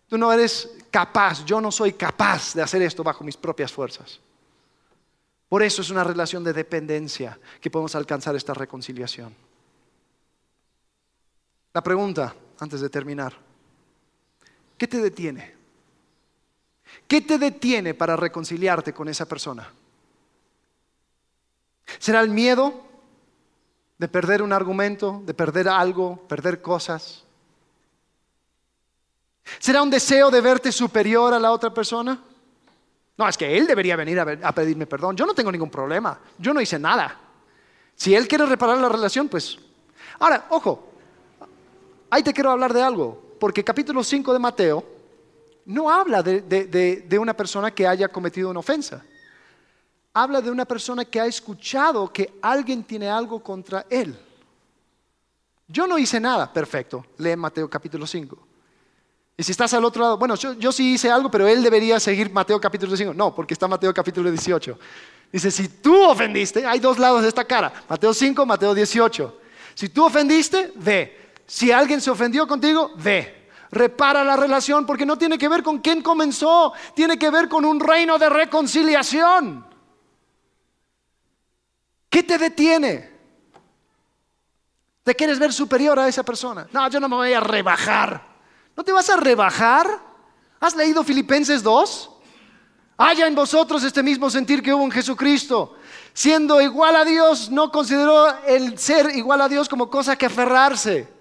Tú 0.09 0.19
no 0.19 0.31
eres 0.31 0.69
capaz, 0.91 1.43
yo 1.47 1.59
no 1.59 1.73
soy 1.73 1.95
capaz 1.95 2.53
de 2.53 2.61
hacer 2.61 2.83
esto 2.83 3.03
bajo 3.03 3.25
mis 3.25 3.39
propias 3.39 3.73
fuerzas. 3.73 4.21
Por 5.49 5.63
eso 5.63 5.81
es 5.81 5.89
una 5.89 6.05
relación 6.05 6.45
de 6.45 6.53
dependencia 6.53 7.39
que 7.63 7.71
podemos 7.71 7.95
alcanzar 7.95 8.37
esta 8.37 8.53
reconciliación. 8.53 9.35
La 11.73 11.83
pregunta, 11.83 12.35
antes 12.63 12.81
de 12.81 12.89
terminar, 12.89 13.35
¿qué 14.79 14.87
te 14.87 14.99
detiene? 14.99 15.53
¿Qué 17.09 17.21
te 17.21 17.37
detiene 17.37 17.93
para 17.93 18.15
reconciliarte 18.15 18.93
con 18.93 19.09
esa 19.09 19.27
persona? 19.27 19.69
¿Será 21.99 22.21
el 22.21 22.29
miedo 22.29 22.83
de 23.99 24.07
perder 24.07 24.43
un 24.43 24.53
argumento, 24.53 25.23
de 25.25 25.35
perder 25.35 25.69
algo, 25.69 26.17
perder 26.29 26.63
cosas? 26.63 27.25
¿Será 29.59 29.83
un 29.83 29.91
deseo 29.91 30.31
de 30.31 30.41
verte 30.41 30.71
superior 30.71 31.35
a 31.35 31.41
la 31.41 31.51
otra 31.51 31.75
persona? 31.75 32.23
No, 33.17 33.29
es 33.29 33.37
que 33.37 33.59
él 33.59 33.67
debería 33.67 33.97
venir 33.97 34.21
a, 34.21 34.53
pedirme 34.53 34.87
perdón. 34.87 35.17
Yo 35.17 35.27
no 35.27 35.35
tengo 35.35 35.51
ningún 35.51 35.71
problema. 35.71 36.17
Yo 36.39 36.55
no 36.55 36.61
hice 36.61 36.79
nada. 36.79 37.19
Si 37.97 38.15
él 38.15 38.29
quiere 38.29 38.47
reparar 38.47 38.79
la 38.79 38.89
relación, 38.89 39.29
pues... 39.29 39.59
Ahora, 40.21 40.47
ojo, 40.51 40.92
ahí 42.13 42.23
te 42.23 42.35
quiero 42.35 42.51
hablar 42.51 42.75
de 42.75 42.83
algo, 42.83 43.37
porque 43.41 43.65
capítulo 43.65 44.05
5 44.05 44.35
de 44.35 44.39
Mateo 44.39 44.85
no 45.65 45.89
habla 45.89 46.23
de, 46.23 47.19
una 47.19 47.35
persona 47.35 47.71
que 47.71 47.87
haya 47.87 48.07
cometido 48.09 48.51
una 48.51 48.61
ofensa. 48.61 49.03
Habla 50.13 50.43
de 50.43 50.51
una 50.51 50.67
persona 50.67 51.07
que 51.07 51.19
ha 51.19 51.25
escuchado 51.25 52.13
que 52.13 52.35
alguien 52.43 52.85
tiene 52.85 53.09
algo 53.09 53.43
contra 53.43 53.87
él. 53.89 54.15
Yo 55.67 55.87
no 55.87 55.97
hice 55.97 56.21
nada, 56.21 56.53
perfecto. 56.53 57.07
Lee 57.17 57.35
Mateo 57.35 57.71
capítulo 57.71 58.07
5. 58.07 58.39
Y 59.39 59.43
si 59.43 59.53
estás 59.53 59.73
al 59.73 59.85
otro 59.87 60.03
lado, 60.03 60.19
bueno, 60.19 60.35
yo, 60.35 60.71
sí 60.71 60.93
hice 60.93 61.11
algo, 61.11 61.31
pero 61.31 61.49
él 61.49 61.63
debería 61.63 61.99
seguir 61.99 62.31
Mateo 62.31 62.61
capítulo 62.61 62.95
5. 62.95 63.15
No, 63.15 63.35
porque 63.35 63.55
está 63.55 63.67
Mateo 63.67 63.95
capítulo 63.95 64.29
18. 64.29 64.79
Dice, 65.33 65.51
si 65.51 65.67
tú 65.67 66.05
ofendiste, 66.05 66.67
hay 66.67 66.79
dos 66.79 66.99
lados 66.99 67.23
de 67.23 67.29
esta 67.29 67.45
cara, 67.47 67.73
Mateo 67.89 68.13
5, 68.13 68.45
Mateo 68.45 68.75
18. 68.75 69.41
Si 69.75 69.89
tú 69.89 70.05
ofendiste, 70.05 70.73
ve. 70.75 71.22
Si 71.47 71.71
alguien 71.71 72.01
se 72.01 72.11
ofendió 72.11 72.47
contigo, 72.47 72.93
ve. 72.97 73.49
Repara 73.71 74.23
la 74.23 74.37
relación 74.37 74.85
porque 74.85 75.07
no 75.07 75.17
tiene 75.17 75.39
que 75.39 75.49
ver 75.49 75.63
con 75.63 75.79
quién 75.79 76.03
comenzó, 76.03 76.73
tiene 76.95 77.19
que 77.19 77.31
ver 77.31 77.49
con 77.49 77.65
un 77.65 77.81
reino 77.81 78.19
de 78.19 78.29
reconciliación. 78.29 79.67
¿Qué 82.11 82.23
te 82.23 82.37
detiene? 82.37 83.11
¿Te 85.03 85.15
quieres 85.15 85.39
ver 85.39 85.53
superior 85.53 85.99
a 85.99 86.07
esa 86.07 86.23
persona? 86.23 86.69
No, 86.71 86.89
yo 86.89 87.01
no 87.01 87.09
me 87.09 87.17
voy 87.17 87.33
a 87.33 87.41
rebajar. 87.41 88.23
¿No 88.77 88.85
te 88.85 88.93
vas 88.93 89.09
a 89.11 89.17
rebajar? 89.17 89.87
¿Has 90.61 90.77
leído 90.77 91.03
Filipenses 91.03 91.63
2? 91.63 92.11
Haya 92.99 93.27
en 93.27 93.35
vosotros 93.35 93.83
este 93.83 94.03
mismo 94.03 94.31
sentir 94.31 94.63
que 94.63 94.73
hubo 94.73 94.85
en 94.85 94.91
Jesucristo. 94.91 95.77
Siendo 96.13 96.61
igual 96.61 96.95
a 96.95 97.05
Dios, 97.05 97.51
no 97.51 97.73
consideró 97.73 98.29
el 98.45 98.79
ser 98.79 99.17
igual 99.17 99.41
a 99.41 99.49
Dios 99.49 99.69
como 99.69 99.91
cosa 99.91 100.15
que 100.15 100.27
aferrarse. 100.27 101.12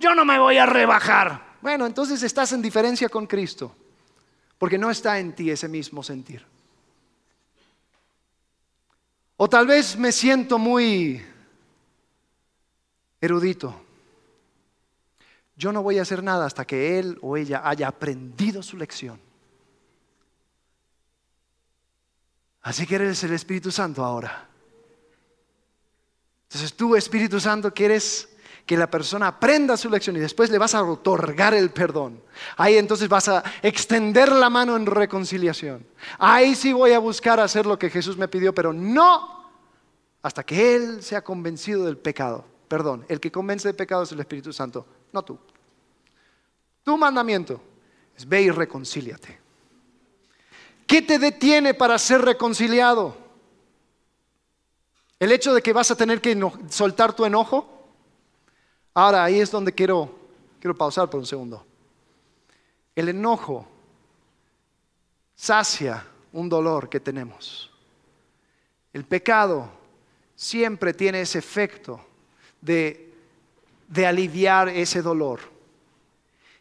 Yo 0.00 0.16
no 0.16 0.24
me 0.24 0.40
voy 0.40 0.58
a 0.58 0.66
rebajar. 0.66 1.58
Bueno, 1.62 1.86
entonces 1.86 2.20
estás 2.24 2.50
en 2.50 2.60
diferencia 2.60 3.08
con 3.08 3.28
Cristo, 3.28 3.72
porque 4.58 4.78
no 4.78 4.90
está 4.90 5.20
en 5.20 5.32
ti 5.32 5.48
ese 5.48 5.68
mismo 5.68 6.02
sentir. 6.02 6.44
O 9.36 9.48
tal 9.48 9.68
vez 9.68 9.96
me 9.96 10.10
siento 10.10 10.58
muy 10.58 11.24
erudito 13.20 13.90
yo 15.60 15.72
no 15.72 15.82
voy 15.82 15.98
a 15.98 16.02
hacer 16.02 16.22
nada 16.22 16.46
hasta 16.46 16.66
que 16.66 16.98
él 16.98 17.18
o 17.20 17.36
ella 17.36 17.60
haya 17.62 17.86
aprendido 17.86 18.62
su 18.62 18.78
lección. 18.78 19.20
Así 22.62 22.86
que 22.86 22.94
eres 22.94 23.22
el 23.24 23.34
Espíritu 23.34 23.70
Santo 23.70 24.02
ahora. 24.02 24.48
Entonces 26.44 26.72
tú, 26.72 26.96
Espíritu 26.96 27.38
Santo, 27.38 27.74
quieres 27.74 28.29
que 28.70 28.76
la 28.76 28.88
persona 28.88 29.26
aprenda 29.26 29.76
su 29.76 29.90
lección 29.90 30.16
y 30.16 30.20
después 30.20 30.48
le 30.48 30.56
vas 30.56 30.76
a 30.76 30.84
otorgar 30.84 31.54
el 31.54 31.70
perdón. 31.70 32.22
Ahí 32.56 32.76
entonces 32.76 33.08
vas 33.08 33.26
a 33.26 33.42
extender 33.62 34.30
la 34.30 34.48
mano 34.48 34.76
en 34.76 34.86
reconciliación. 34.86 35.84
Ahí 36.20 36.54
sí 36.54 36.72
voy 36.72 36.92
a 36.92 37.00
buscar 37.00 37.40
hacer 37.40 37.66
lo 37.66 37.76
que 37.76 37.90
Jesús 37.90 38.16
me 38.16 38.28
pidió, 38.28 38.54
pero 38.54 38.72
no 38.72 39.50
hasta 40.22 40.44
que 40.44 40.76
Él 40.76 41.02
sea 41.02 41.24
convencido 41.24 41.84
del 41.84 41.98
pecado. 41.98 42.44
Perdón, 42.68 43.04
el 43.08 43.18
que 43.18 43.32
convence 43.32 43.66
del 43.66 43.74
pecado 43.74 44.04
es 44.04 44.12
el 44.12 44.20
Espíritu 44.20 44.52
Santo, 44.52 44.86
no 45.12 45.24
tú. 45.24 45.36
Tu 46.84 46.96
mandamiento 46.96 47.60
es 48.16 48.24
ve 48.24 48.42
y 48.42 48.50
reconcíliate. 48.52 49.36
¿Qué 50.86 51.02
te 51.02 51.18
detiene 51.18 51.74
para 51.74 51.98
ser 51.98 52.22
reconciliado? 52.22 53.16
¿El 55.18 55.32
hecho 55.32 55.52
de 55.54 55.60
que 55.60 55.72
vas 55.72 55.90
a 55.90 55.96
tener 55.96 56.20
que 56.20 56.40
soltar 56.68 57.16
tu 57.16 57.24
enojo? 57.24 57.79
Ahora, 59.00 59.24
ahí 59.24 59.40
es 59.40 59.50
donde 59.50 59.72
quiero, 59.72 60.14
quiero 60.60 60.76
pausar 60.76 61.08
por 61.08 61.20
un 61.20 61.24
segundo. 61.24 61.64
El 62.94 63.08
enojo 63.08 63.66
sacia 65.34 66.06
un 66.34 66.50
dolor 66.50 66.90
que 66.90 67.00
tenemos. 67.00 67.70
El 68.92 69.06
pecado 69.06 69.70
siempre 70.36 70.92
tiene 70.92 71.22
ese 71.22 71.38
efecto 71.38 71.98
de, 72.60 73.14
de 73.88 74.06
aliviar 74.06 74.68
ese 74.68 75.00
dolor. 75.00 75.40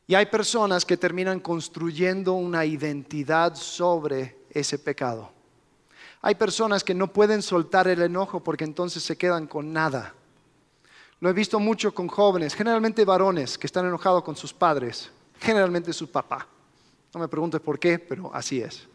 Y 0.08 0.16
hay 0.16 0.28
personas 0.28 0.86
que 0.86 0.96
terminan 0.96 1.42
construyendo 1.42 2.36
una 2.36 2.64
identidad 2.64 3.54
sobre 3.56 4.38
ese 4.50 4.80
pecado. 4.80 5.30
Hay 6.22 6.36
personas 6.36 6.86
que 6.86 6.94
no 6.94 7.12
pueden 7.12 7.42
soltar 7.42 7.90
el 7.90 8.02
enojo 8.02 8.42
porque 8.42 8.64
entonces 8.64 9.04
se 9.04 9.18
quedan 9.18 9.46
con 9.46 9.74
nada. 9.74 10.14
Lo 11.20 11.30
he 11.30 11.34
visto 11.34 11.60
mucho 11.60 11.94
con 11.94 12.08
jóvenes, 12.08 12.56
generalmente 12.56 13.04
varones 13.04 13.58
que 13.58 13.68
están 13.68 13.86
enojados 13.86 14.24
con 14.24 14.36
sus 14.36 14.54
padres, 14.54 15.12
generalmente 15.40 15.92
su 15.92 16.10
papá. 16.10 16.48
No 17.14 17.20
me 17.20 17.28
preguntes 17.28 17.60
por 17.62 17.80
qué, 17.80 18.00
pero 18.00 18.32
así 18.34 18.62
es. 18.62 18.88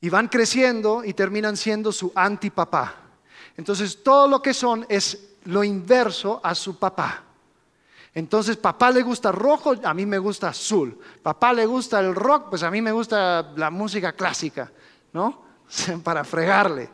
Y 0.00 0.08
van 0.08 0.28
creciendo 0.28 1.04
y 1.04 1.12
terminan 1.12 1.56
siendo 1.56 1.92
su 1.92 2.12
antipapá. 2.14 2.94
Entonces 3.56 4.02
todo 4.02 4.28
lo 4.28 4.42
que 4.42 4.54
son 4.54 4.84
es 4.88 5.36
lo 5.44 5.62
inverso 5.62 6.40
a 6.42 6.54
su 6.54 6.78
papá. 6.78 7.22
Entonces, 8.16 8.56
papá 8.56 8.90
le 8.90 9.02
gusta 9.02 9.30
rojo, 9.30 9.74
a 9.84 9.92
mí 9.92 10.06
me 10.06 10.16
gusta 10.16 10.48
azul. 10.48 10.98
Papá 11.22 11.52
le 11.52 11.66
gusta 11.66 12.00
el 12.00 12.14
rock, 12.14 12.48
pues 12.48 12.62
a 12.62 12.70
mí 12.70 12.80
me 12.80 12.90
gusta 12.90 13.52
la 13.56 13.68
música 13.68 14.14
clásica, 14.14 14.72
¿no? 15.12 15.42
Para 16.02 16.24
fregarle. 16.24 16.88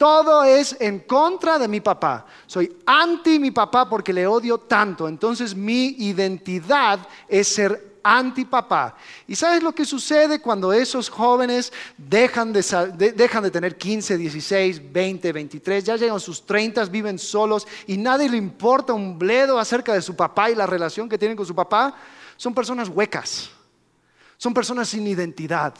Todo 0.00 0.44
es 0.44 0.74
en 0.80 1.00
contra 1.00 1.58
de 1.58 1.68
mi 1.68 1.82
papá. 1.82 2.24
Soy 2.46 2.74
anti 2.86 3.38
mi 3.38 3.50
papá 3.50 3.86
porque 3.86 4.14
le 4.14 4.26
odio 4.26 4.56
tanto. 4.56 5.06
Entonces 5.06 5.54
mi 5.54 5.88
identidad 5.98 7.06
es 7.28 7.48
ser 7.48 7.98
antipapá. 8.02 8.96
¿Y 9.28 9.36
sabes 9.36 9.62
lo 9.62 9.74
que 9.74 9.84
sucede 9.84 10.40
cuando 10.40 10.72
esos 10.72 11.10
jóvenes 11.10 11.70
dejan 11.98 12.50
de, 12.50 13.12
dejan 13.14 13.42
de 13.42 13.50
tener 13.50 13.76
15, 13.76 14.16
16, 14.16 14.90
20, 14.90 15.32
23, 15.34 15.84
ya 15.84 15.96
llegan 15.96 16.16
a 16.16 16.18
sus 16.18 16.46
30, 16.46 16.82
viven 16.86 17.18
solos 17.18 17.68
y 17.86 17.98
nadie 17.98 18.30
le 18.30 18.38
importa 18.38 18.94
un 18.94 19.18
bledo 19.18 19.58
acerca 19.58 19.92
de 19.92 20.00
su 20.00 20.16
papá 20.16 20.50
y 20.50 20.54
la 20.54 20.66
relación 20.66 21.10
que 21.10 21.18
tienen 21.18 21.36
con 21.36 21.44
su 21.44 21.54
papá? 21.54 21.94
Son 22.38 22.54
personas 22.54 22.88
huecas, 22.88 23.50
son 24.38 24.54
personas 24.54 24.88
sin 24.88 25.06
identidad. 25.06 25.74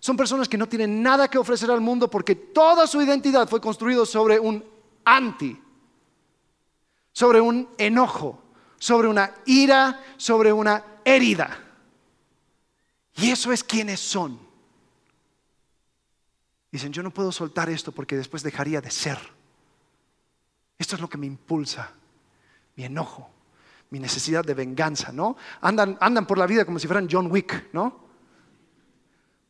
Son 0.00 0.16
personas 0.16 0.48
que 0.48 0.58
no 0.58 0.68
tienen 0.68 1.02
nada 1.02 1.28
que 1.28 1.38
ofrecer 1.38 1.70
al 1.70 1.80
mundo 1.80 2.08
porque 2.08 2.34
toda 2.34 2.86
su 2.86 3.02
identidad 3.02 3.48
fue 3.48 3.60
construida 3.60 4.06
sobre 4.06 4.38
un 4.38 4.64
anti, 5.04 5.60
sobre 7.12 7.40
un 7.40 7.68
enojo, 7.78 8.42
sobre 8.78 9.08
una 9.08 9.34
ira, 9.46 10.02
sobre 10.16 10.52
una 10.52 10.84
herida. 11.04 11.64
Y 13.16 13.30
eso 13.30 13.52
es 13.52 13.64
quienes 13.64 13.98
son. 13.98 14.38
Dicen, 16.70 16.92
yo 16.92 17.02
no 17.02 17.10
puedo 17.10 17.32
soltar 17.32 17.68
esto 17.68 17.92
porque 17.92 18.16
después 18.16 18.42
dejaría 18.42 18.80
de 18.80 18.90
ser. 18.90 19.18
Esto 20.78 20.94
es 20.94 21.00
lo 21.00 21.08
que 21.08 21.18
me 21.18 21.26
impulsa, 21.26 21.90
mi 22.76 22.84
enojo, 22.84 23.28
mi 23.90 23.98
necesidad 23.98 24.44
de 24.44 24.54
venganza, 24.54 25.10
¿no? 25.10 25.36
Andan, 25.60 25.98
andan 26.00 26.26
por 26.26 26.38
la 26.38 26.46
vida 26.46 26.64
como 26.64 26.78
si 26.78 26.86
fueran 26.86 27.08
John 27.10 27.32
Wick, 27.32 27.72
¿no? 27.72 28.07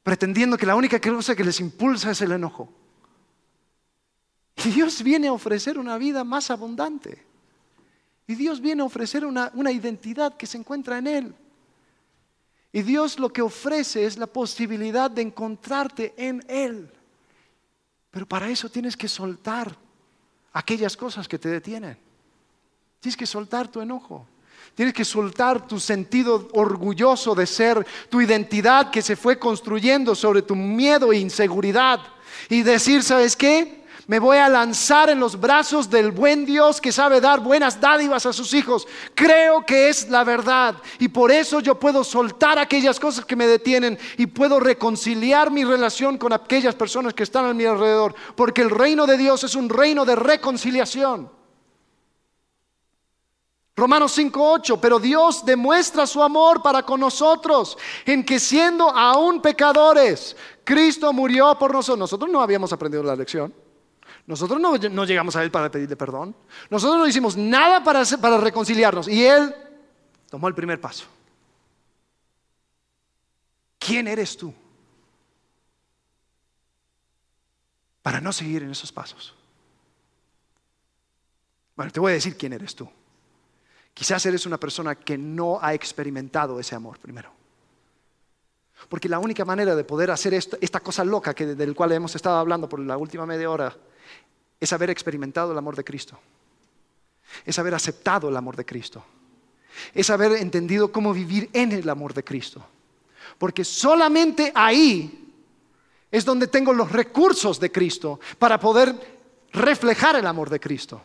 Pretendiendo 0.08 0.56
que 0.56 0.64
la 0.64 0.74
única 0.74 0.98
cosa 0.98 1.36
que 1.36 1.44
les 1.44 1.60
impulsa 1.60 2.12
es 2.12 2.22
el 2.22 2.32
enojo. 2.32 2.72
Y 4.64 4.70
Dios 4.70 5.02
viene 5.02 5.28
a 5.28 5.34
ofrecer 5.34 5.78
una 5.78 5.98
vida 5.98 6.24
más 6.24 6.50
abundante. 6.50 7.26
Y 8.26 8.34
Dios 8.34 8.62
viene 8.62 8.80
a 8.80 8.86
ofrecer 8.86 9.26
una, 9.26 9.50
una 9.52 9.70
identidad 9.70 10.34
que 10.34 10.46
se 10.46 10.56
encuentra 10.56 10.96
en 10.96 11.08
Él. 11.08 11.34
Y 12.72 12.80
Dios 12.80 13.18
lo 13.18 13.30
que 13.30 13.42
ofrece 13.42 14.06
es 14.06 14.16
la 14.16 14.26
posibilidad 14.26 15.10
de 15.10 15.20
encontrarte 15.20 16.14
en 16.16 16.42
Él. 16.48 16.90
Pero 18.10 18.24
para 18.24 18.48
eso 18.48 18.70
tienes 18.70 18.96
que 18.96 19.08
soltar 19.08 19.76
aquellas 20.54 20.96
cosas 20.96 21.28
que 21.28 21.38
te 21.38 21.50
detienen. 21.50 21.98
Tienes 23.00 23.16
que 23.18 23.26
soltar 23.26 23.68
tu 23.68 23.82
enojo. 23.82 24.26
Tienes 24.78 24.94
que 24.94 25.04
soltar 25.04 25.66
tu 25.66 25.80
sentido 25.80 26.48
orgulloso 26.52 27.34
de 27.34 27.48
ser, 27.48 27.84
tu 28.08 28.20
identidad 28.20 28.92
que 28.92 29.02
se 29.02 29.16
fue 29.16 29.36
construyendo 29.36 30.14
sobre 30.14 30.40
tu 30.40 30.54
miedo 30.54 31.12
e 31.12 31.18
inseguridad. 31.18 31.98
Y 32.48 32.62
decir, 32.62 33.02
¿sabes 33.02 33.34
qué? 33.34 33.82
Me 34.06 34.20
voy 34.20 34.36
a 34.36 34.48
lanzar 34.48 35.10
en 35.10 35.18
los 35.18 35.40
brazos 35.40 35.90
del 35.90 36.12
buen 36.12 36.46
Dios 36.46 36.80
que 36.80 36.92
sabe 36.92 37.20
dar 37.20 37.40
buenas 37.40 37.80
dádivas 37.80 38.24
a 38.24 38.32
sus 38.32 38.54
hijos. 38.54 38.86
Creo 39.16 39.66
que 39.66 39.88
es 39.88 40.08
la 40.10 40.22
verdad. 40.22 40.76
Y 41.00 41.08
por 41.08 41.32
eso 41.32 41.58
yo 41.58 41.76
puedo 41.76 42.04
soltar 42.04 42.56
aquellas 42.56 43.00
cosas 43.00 43.24
que 43.24 43.34
me 43.34 43.48
detienen 43.48 43.98
y 44.16 44.26
puedo 44.26 44.60
reconciliar 44.60 45.50
mi 45.50 45.64
relación 45.64 46.18
con 46.18 46.32
aquellas 46.32 46.76
personas 46.76 47.14
que 47.14 47.24
están 47.24 47.46
a 47.46 47.52
mi 47.52 47.64
alrededor. 47.64 48.14
Porque 48.36 48.62
el 48.62 48.70
reino 48.70 49.08
de 49.08 49.18
Dios 49.18 49.42
es 49.42 49.56
un 49.56 49.68
reino 49.68 50.04
de 50.04 50.14
reconciliación. 50.14 51.36
Romanos 53.78 54.18
5:8, 54.18 54.80
pero 54.80 54.98
Dios 54.98 55.44
demuestra 55.44 56.04
su 56.04 56.20
amor 56.20 56.60
para 56.60 56.82
con 56.82 56.98
nosotros 56.98 57.78
en 58.04 58.24
que 58.24 58.40
siendo 58.40 58.90
aún 58.90 59.40
pecadores, 59.40 60.36
Cristo 60.64 61.12
murió 61.12 61.56
por 61.56 61.72
nosotros. 61.72 61.96
Nosotros 61.96 62.28
no 62.28 62.42
habíamos 62.42 62.72
aprendido 62.72 63.04
la 63.04 63.14
lección. 63.14 63.54
Nosotros 64.26 64.60
no, 64.60 65.04
llegamos 65.04 65.36
a 65.36 65.44
Él 65.44 65.52
para 65.52 65.70
pedirle 65.70 65.94
perdón. 65.94 66.34
Nosotros 66.68 66.98
no 66.98 67.06
hicimos 67.06 67.36
nada 67.36 67.84
para, 67.84 68.04
para 68.20 68.38
reconciliarnos. 68.38 69.06
Y 69.06 69.24
Él 69.24 69.54
tomó 70.28 70.48
el 70.48 70.56
primer 70.56 70.80
paso. 70.80 71.04
¿Quién 73.78 74.08
eres 74.08 74.36
tú? 74.36 74.52
Para 78.02 78.20
no 78.20 78.32
seguir 78.32 78.64
en 78.64 78.72
esos 78.72 78.90
pasos. 78.90 79.36
Bueno, 81.76 81.92
te 81.92 82.00
voy 82.00 82.10
a 82.10 82.14
decir 82.14 82.36
quién 82.36 82.52
eres 82.52 82.74
tú. 82.74 82.90
Quizás 83.98 84.24
eres 84.26 84.46
una 84.46 84.60
persona 84.60 84.94
que 84.94 85.18
no 85.18 85.58
ha 85.60 85.74
experimentado 85.74 86.60
ese 86.60 86.76
amor 86.76 87.00
primero. 87.00 87.32
Porque 88.88 89.08
la 89.08 89.18
única 89.18 89.44
manera 89.44 89.74
de 89.74 89.82
poder 89.82 90.12
hacer 90.12 90.34
esta, 90.34 90.78
cosa 90.78 91.02
loca 91.02 91.34
que, 91.34 91.46
del 91.46 91.74
cual 91.74 91.90
hemos 91.90 92.14
estado 92.14 92.36
hablando 92.36 92.68
por 92.68 92.78
la 92.78 92.96
última 92.96 93.26
media 93.26 93.50
hora 93.50 93.76
es 94.60 94.72
haber 94.72 94.90
experimentado 94.90 95.50
el 95.50 95.58
amor 95.58 95.74
de 95.74 95.82
Cristo. 95.82 96.16
Es 97.44 97.58
haber 97.58 97.74
aceptado 97.74 98.28
el 98.28 98.36
amor 98.36 98.54
de 98.54 98.64
Cristo. 98.64 99.04
Es 99.92 100.10
haber 100.10 100.30
entendido 100.34 100.92
cómo 100.92 101.12
vivir 101.12 101.50
en 101.52 101.72
el 101.72 101.88
amor 101.88 102.14
de 102.14 102.22
Cristo. 102.22 102.64
Porque 103.36 103.64
solamente 103.64 104.52
ahí 104.54 105.34
es 106.08 106.24
donde 106.24 106.46
tengo 106.46 106.72
los 106.72 106.92
recursos 106.92 107.58
de 107.58 107.72
Cristo 107.72 108.20
para 108.38 108.60
poder 108.60 108.94
reflejar 109.54 110.14
el 110.14 110.26
amor 110.28 110.50
de 110.50 110.60
Cristo. 110.60 111.02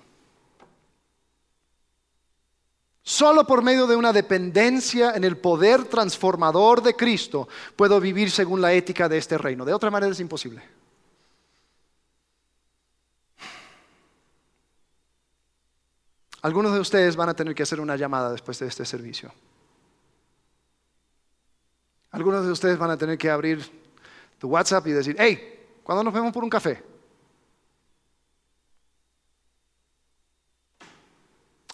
Solo 3.06 3.46
por 3.46 3.62
medio 3.62 3.86
de 3.86 3.98
una 3.98 4.14
dependencia 4.14 5.12
en 5.12 5.26
el 5.26 5.38
poder 5.38 5.84
transformador 5.84 6.82
de 6.82 6.96
Cristo 6.96 7.50
puedo 7.76 8.00
vivir 8.00 8.32
según 8.32 8.62
la 8.62 8.72
ética 8.72 9.10
de 9.10 9.18
este 9.18 9.38
reino. 9.38 9.66
De 9.66 9.74
otra 9.74 9.92
manera 9.92 10.14
es 10.14 10.22
imposible. 10.22 10.64
Algunos 16.44 16.74
de 16.74 16.80
ustedes 16.80 17.18
van 17.18 17.28
a 17.28 17.34
tener 17.34 17.54
que 17.54 17.64
hacer 17.64 17.82
una 17.82 17.98
llamada 17.98 18.32
después 18.32 18.58
de 18.60 18.68
este 18.68 18.86
servicio. 18.86 19.34
Algunos 22.12 22.46
de 22.46 22.52
ustedes 22.52 22.78
van 22.78 22.92
a 22.92 22.98
tener 22.98 23.18
que 23.18 23.30
abrir 23.30 23.70
tu 24.38 24.48
WhatsApp 24.48 24.88
y 24.88 24.92
decir, 24.92 25.16
hey, 25.20 25.80
¿cuándo 25.84 26.04
nos 26.04 26.14
vemos 26.14 26.32
por 26.32 26.44
un 26.44 26.50
café? 26.50 26.93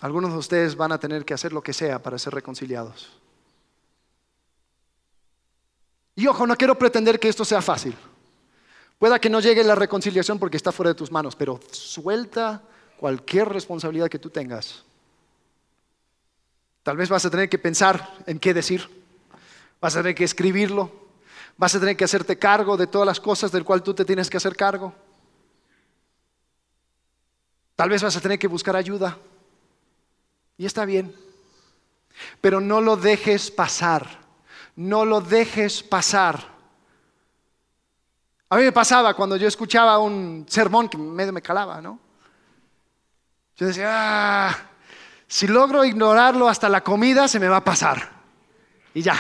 Algunos 0.02 0.32
de 0.32 0.38
ustedes 0.38 0.76
van 0.76 0.92
a 0.92 1.00
tener 1.00 1.26
que 1.26 1.34
hacer 1.34 1.52
lo 1.52 1.62
que 1.62 1.74
sea 1.74 2.02
para 2.02 2.18
ser 2.18 2.34
reconciliados. 2.34 3.12
Y 6.16 6.28
ojo, 6.28 6.48
no 6.48 6.56
quiero 6.56 6.78
pretender 6.78 7.20
que 7.20 7.30
esto 7.30 7.46
sea 7.46 7.62
fácil. 7.62 7.96
Pueda 8.98 9.20
que 9.20 9.30
no 9.30 9.40
llegue 9.40 9.64
la 9.64 9.76
reconciliación 9.76 10.40
porque 10.40 10.58
está 10.58 10.72
fuera 10.72 10.90
de 10.90 10.96
tus 10.96 11.12
manos, 11.12 11.36
pero 11.36 11.60
suelta 11.72 12.62
cualquier 12.98 13.48
responsabilidad 13.48 14.10
que 14.10 14.20
tú 14.20 14.30
tengas. 14.30 14.84
Tal 16.84 16.98
vez 16.98 17.10
vas 17.10 17.26
a 17.26 17.30
tener 17.30 17.50
que 17.50 17.58
pensar 17.58 18.18
en 18.26 18.40
qué 18.40 18.54
decir, 18.54 18.90
vas 19.80 19.96
a 19.96 20.00
tener 20.00 20.16
que 20.16 20.26
escribirlo, 20.26 20.92
vas 21.58 21.76
a 21.76 21.80
tener 21.80 21.96
que 21.96 22.04
hacerte 22.04 22.38
cargo 22.38 22.76
de 22.76 22.88
todas 22.88 23.06
las 23.06 23.20
cosas 23.20 23.52
del 23.52 23.64
cual 23.64 23.84
tú 23.84 23.94
te 23.94 24.06
tienes 24.06 24.30
que 24.30 24.38
hacer 24.38 24.56
cargo. 24.56 24.94
Tal 27.76 27.90
vez 27.90 28.04
vas 28.04 28.18
a 28.18 28.22
tener 28.22 28.38
que 28.38 28.48
buscar 28.48 28.76
ayuda. 28.76 29.18
Y 30.60 30.66
está 30.66 30.84
bien. 30.84 31.16
Pero 32.42 32.60
no 32.60 32.82
lo 32.82 32.98
dejes 32.98 33.50
pasar. 33.50 34.06
No 34.76 35.06
lo 35.06 35.22
dejes 35.22 35.82
pasar. 35.82 36.38
A 38.50 38.58
mí 38.58 38.64
me 38.64 38.74
pasaba 38.74 39.14
cuando 39.14 39.38
yo 39.38 39.48
escuchaba 39.48 39.98
un 40.00 40.46
sermón 40.50 40.90
que 40.90 40.98
medio 40.98 41.32
me 41.32 41.42
calaba, 41.42 41.82
¿no? 41.82 41.98
Yo 43.56 43.68
decía, 43.68 44.50
ah, 44.50 44.58
si 45.28 45.48
logro 45.48 45.86
ignorarlo 45.86 46.50
hasta 46.50 46.68
la 46.68 46.84
comida, 46.84 47.30
se 47.30 47.40
me 47.40 47.48
va 47.48 47.58
a 47.58 47.64
pasar. 47.64 48.10
Y 48.94 49.02
ya. 49.02 49.16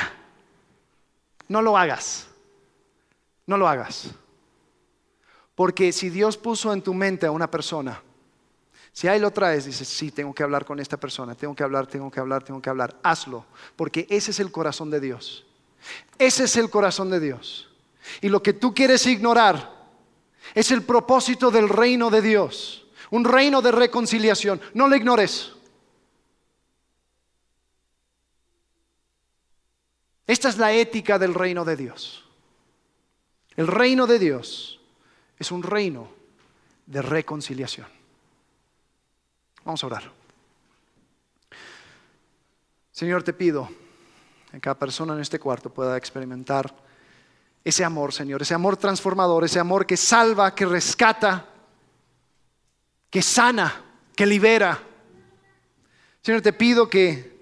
No 1.47 1.61
lo 1.61 1.77
hagas. 1.77 2.27
No 3.45 3.55
lo 3.55 3.65
hagas. 3.65 4.09
Porque 5.55 5.93
si 5.93 6.09
Dios 6.09 6.35
puso 6.35 6.73
en 6.73 6.81
tu 6.81 6.93
mente 6.93 7.27
a 7.27 7.31
una 7.31 7.49
persona, 7.49 8.01
si 8.99 9.07
ahí 9.07 9.17
lo 9.17 9.31
traes, 9.31 9.63
dices, 9.63 9.87
sí, 9.87 10.11
tengo 10.11 10.35
que 10.35 10.43
hablar 10.43 10.65
con 10.65 10.77
esta 10.77 10.97
persona, 10.97 11.33
tengo 11.33 11.55
que 11.55 11.63
hablar, 11.63 11.87
tengo 11.87 12.11
que 12.11 12.19
hablar, 12.19 12.43
tengo 12.43 12.61
que 12.61 12.69
hablar, 12.69 12.99
hazlo, 13.01 13.45
porque 13.77 14.05
ese 14.09 14.31
es 14.31 14.41
el 14.41 14.51
corazón 14.51 14.91
de 14.91 14.99
Dios. 14.99 15.45
Ese 16.17 16.43
es 16.43 16.57
el 16.57 16.69
corazón 16.69 17.09
de 17.09 17.21
Dios. 17.21 17.69
Y 18.19 18.27
lo 18.27 18.43
que 18.43 18.51
tú 18.51 18.73
quieres 18.73 19.07
ignorar 19.07 19.87
es 20.53 20.71
el 20.71 20.83
propósito 20.83 21.49
del 21.49 21.69
reino 21.69 22.09
de 22.09 22.21
Dios, 22.21 22.87
un 23.09 23.23
reino 23.23 23.61
de 23.61 23.71
reconciliación. 23.71 24.59
No 24.73 24.89
lo 24.89 24.97
ignores. 24.97 25.53
Esta 30.27 30.49
es 30.49 30.57
la 30.57 30.73
ética 30.73 31.17
del 31.17 31.35
reino 31.35 31.63
de 31.63 31.77
Dios. 31.77 32.25
El 33.55 33.67
reino 33.67 34.07
de 34.07 34.19
Dios 34.19 34.81
es 35.37 35.53
un 35.53 35.63
reino 35.63 36.09
de 36.85 37.01
reconciliación. 37.01 37.98
Vamos 39.69 39.83
a 39.83 39.85
orar. 39.85 40.11
Señor, 42.91 43.21
te 43.21 43.33
pido 43.33 43.69
que 44.49 44.59
cada 44.59 44.73
persona 44.73 45.13
en 45.13 45.19
este 45.19 45.39
cuarto 45.39 45.69
pueda 45.69 45.95
experimentar 45.95 46.75
ese 47.63 47.85
amor, 47.85 48.11
Señor, 48.11 48.41
ese 48.41 48.55
amor 48.55 48.77
transformador, 48.77 49.43
ese 49.43 49.59
amor 49.59 49.85
que 49.85 49.95
salva, 49.95 50.55
que 50.55 50.65
rescata, 50.65 51.45
que 53.11 53.21
sana, 53.21 53.79
que 54.15 54.25
libera. 54.25 54.81
Señor, 56.23 56.41
te 56.41 56.53
pido 56.53 56.89
que 56.89 57.39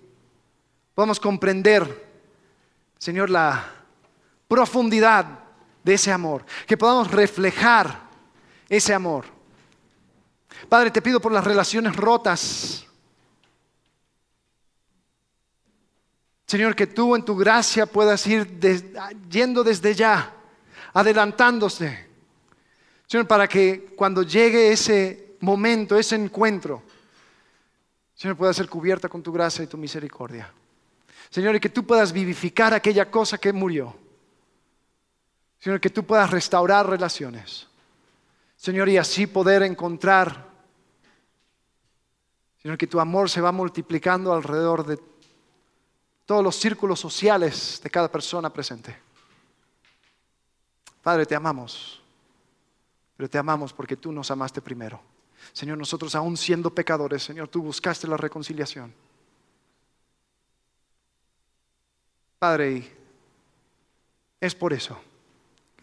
podamos 0.93 1.21
comprender, 1.21 2.09
Señor, 2.97 3.29
la 3.29 3.71
profundidad 4.49 5.45
de 5.81 5.93
ese 5.93 6.11
amor, 6.11 6.43
que 6.65 6.75
podamos 6.75 7.09
reflejar 7.09 8.01
ese 8.67 8.93
amor. 8.93 9.36
Padre, 10.69 10.91
te 10.91 11.01
pido 11.01 11.19
por 11.19 11.31
las 11.31 11.43
relaciones 11.43 11.95
rotas. 11.95 12.85
Señor, 16.45 16.75
que 16.75 16.87
tú 16.87 17.15
en 17.15 17.25
tu 17.25 17.35
gracia 17.35 17.85
puedas 17.85 18.25
ir 18.25 18.59
yendo 19.29 19.63
desde 19.63 19.93
ya, 19.93 20.33
adelantándose. 20.93 22.07
Señor, 23.05 23.27
para 23.27 23.47
que 23.47 23.93
cuando 23.95 24.23
llegue 24.23 24.71
ese 24.71 25.35
momento, 25.41 25.97
ese 25.97 26.15
encuentro, 26.15 26.83
Señor, 28.15 28.35
pueda 28.35 28.53
ser 28.53 28.67
cubierta 28.67 29.07
con 29.07 29.21
tu 29.21 29.31
gracia 29.31 29.63
y 29.63 29.67
tu 29.67 29.77
misericordia. 29.77 30.51
Señor, 31.29 31.55
y 31.55 31.59
que 31.59 31.69
tú 31.69 31.85
puedas 31.85 32.11
vivificar 32.11 32.73
aquella 32.73 33.11
cosa 33.11 33.37
que 33.37 33.53
murió. 33.53 33.95
Señor, 35.59 35.79
que 35.79 35.89
tú 35.89 36.03
puedas 36.03 36.31
restaurar 36.31 36.89
relaciones. 36.89 37.66
Señor, 38.57 38.89
y 38.89 38.97
así 38.97 39.27
poder 39.27 39.61
encontrar, 39.61 40.49
Señor, 42.61 42.77
que 42.77 42.87
tu 42.87 42.99
amor 42.99 43.29
se 43.29 43.39
va 43.39 43.51
multiplicando 43.51 44.33
alrededor 44.33 44.85
de 44.85 44.99
todos 46.25 46.43
los 46.43 46.55
círculos 46.55 46.99
sociales 46.99 47.79
de 47.81 47.89
cada 47.89 48.11
persona 48.11 48.51
presente. 48.51 48.97
Padre, 51.03 51.25
te 51.25 51.35
amamos, 51.35 52.01
pero 53.15 53.29
te 53.29 53.37
amamos 53.37 53.71
porque 53.71 53.95
tú 53.95 54.11
nos 54.11 54.29
amaste 54.31 54.61
primero. 54.61 54.99
Señor, 55.53 55.77
nosotros 55.77 56.15
aún 56.15 56.35
siendo 56.35 56.73
pecadores, 56.73 57.23
Señor, 57.23 57.47
tú 57.47 57.61
buscaste 57.61 58.07
la 58.07 58.17
reconciliación. 58.17 58.93
Padre, 62.39 62.91
es 64.41 64.53
por 64.53 64.73
eso 64.73 64.99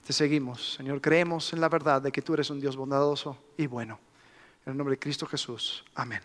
te 0.05 0.13
seguimos, 0.13 0.75
Señor. 0.75 1.01
Creemos 1.01 1.53
en 1.53 1.61
la 1.61 1.69
verdad 1.69 2.03
de 2.03 2.13
que 2.13 2.23
tú 2.23 2.35
eres 2.35 2.51
un 2.51 2.61
Dios 2.61 2.77
bondadoso 2.77 3.39
y 3.57 3.67
bueno. 3.67 3.99
En 4.67 4.73
el 4.73 4.77
nombre 4.77 4.95
de 4.95 4.99
Cristo 4.99 5.27
Jesús. 5.27 5.85
Amén. 5.95 6.21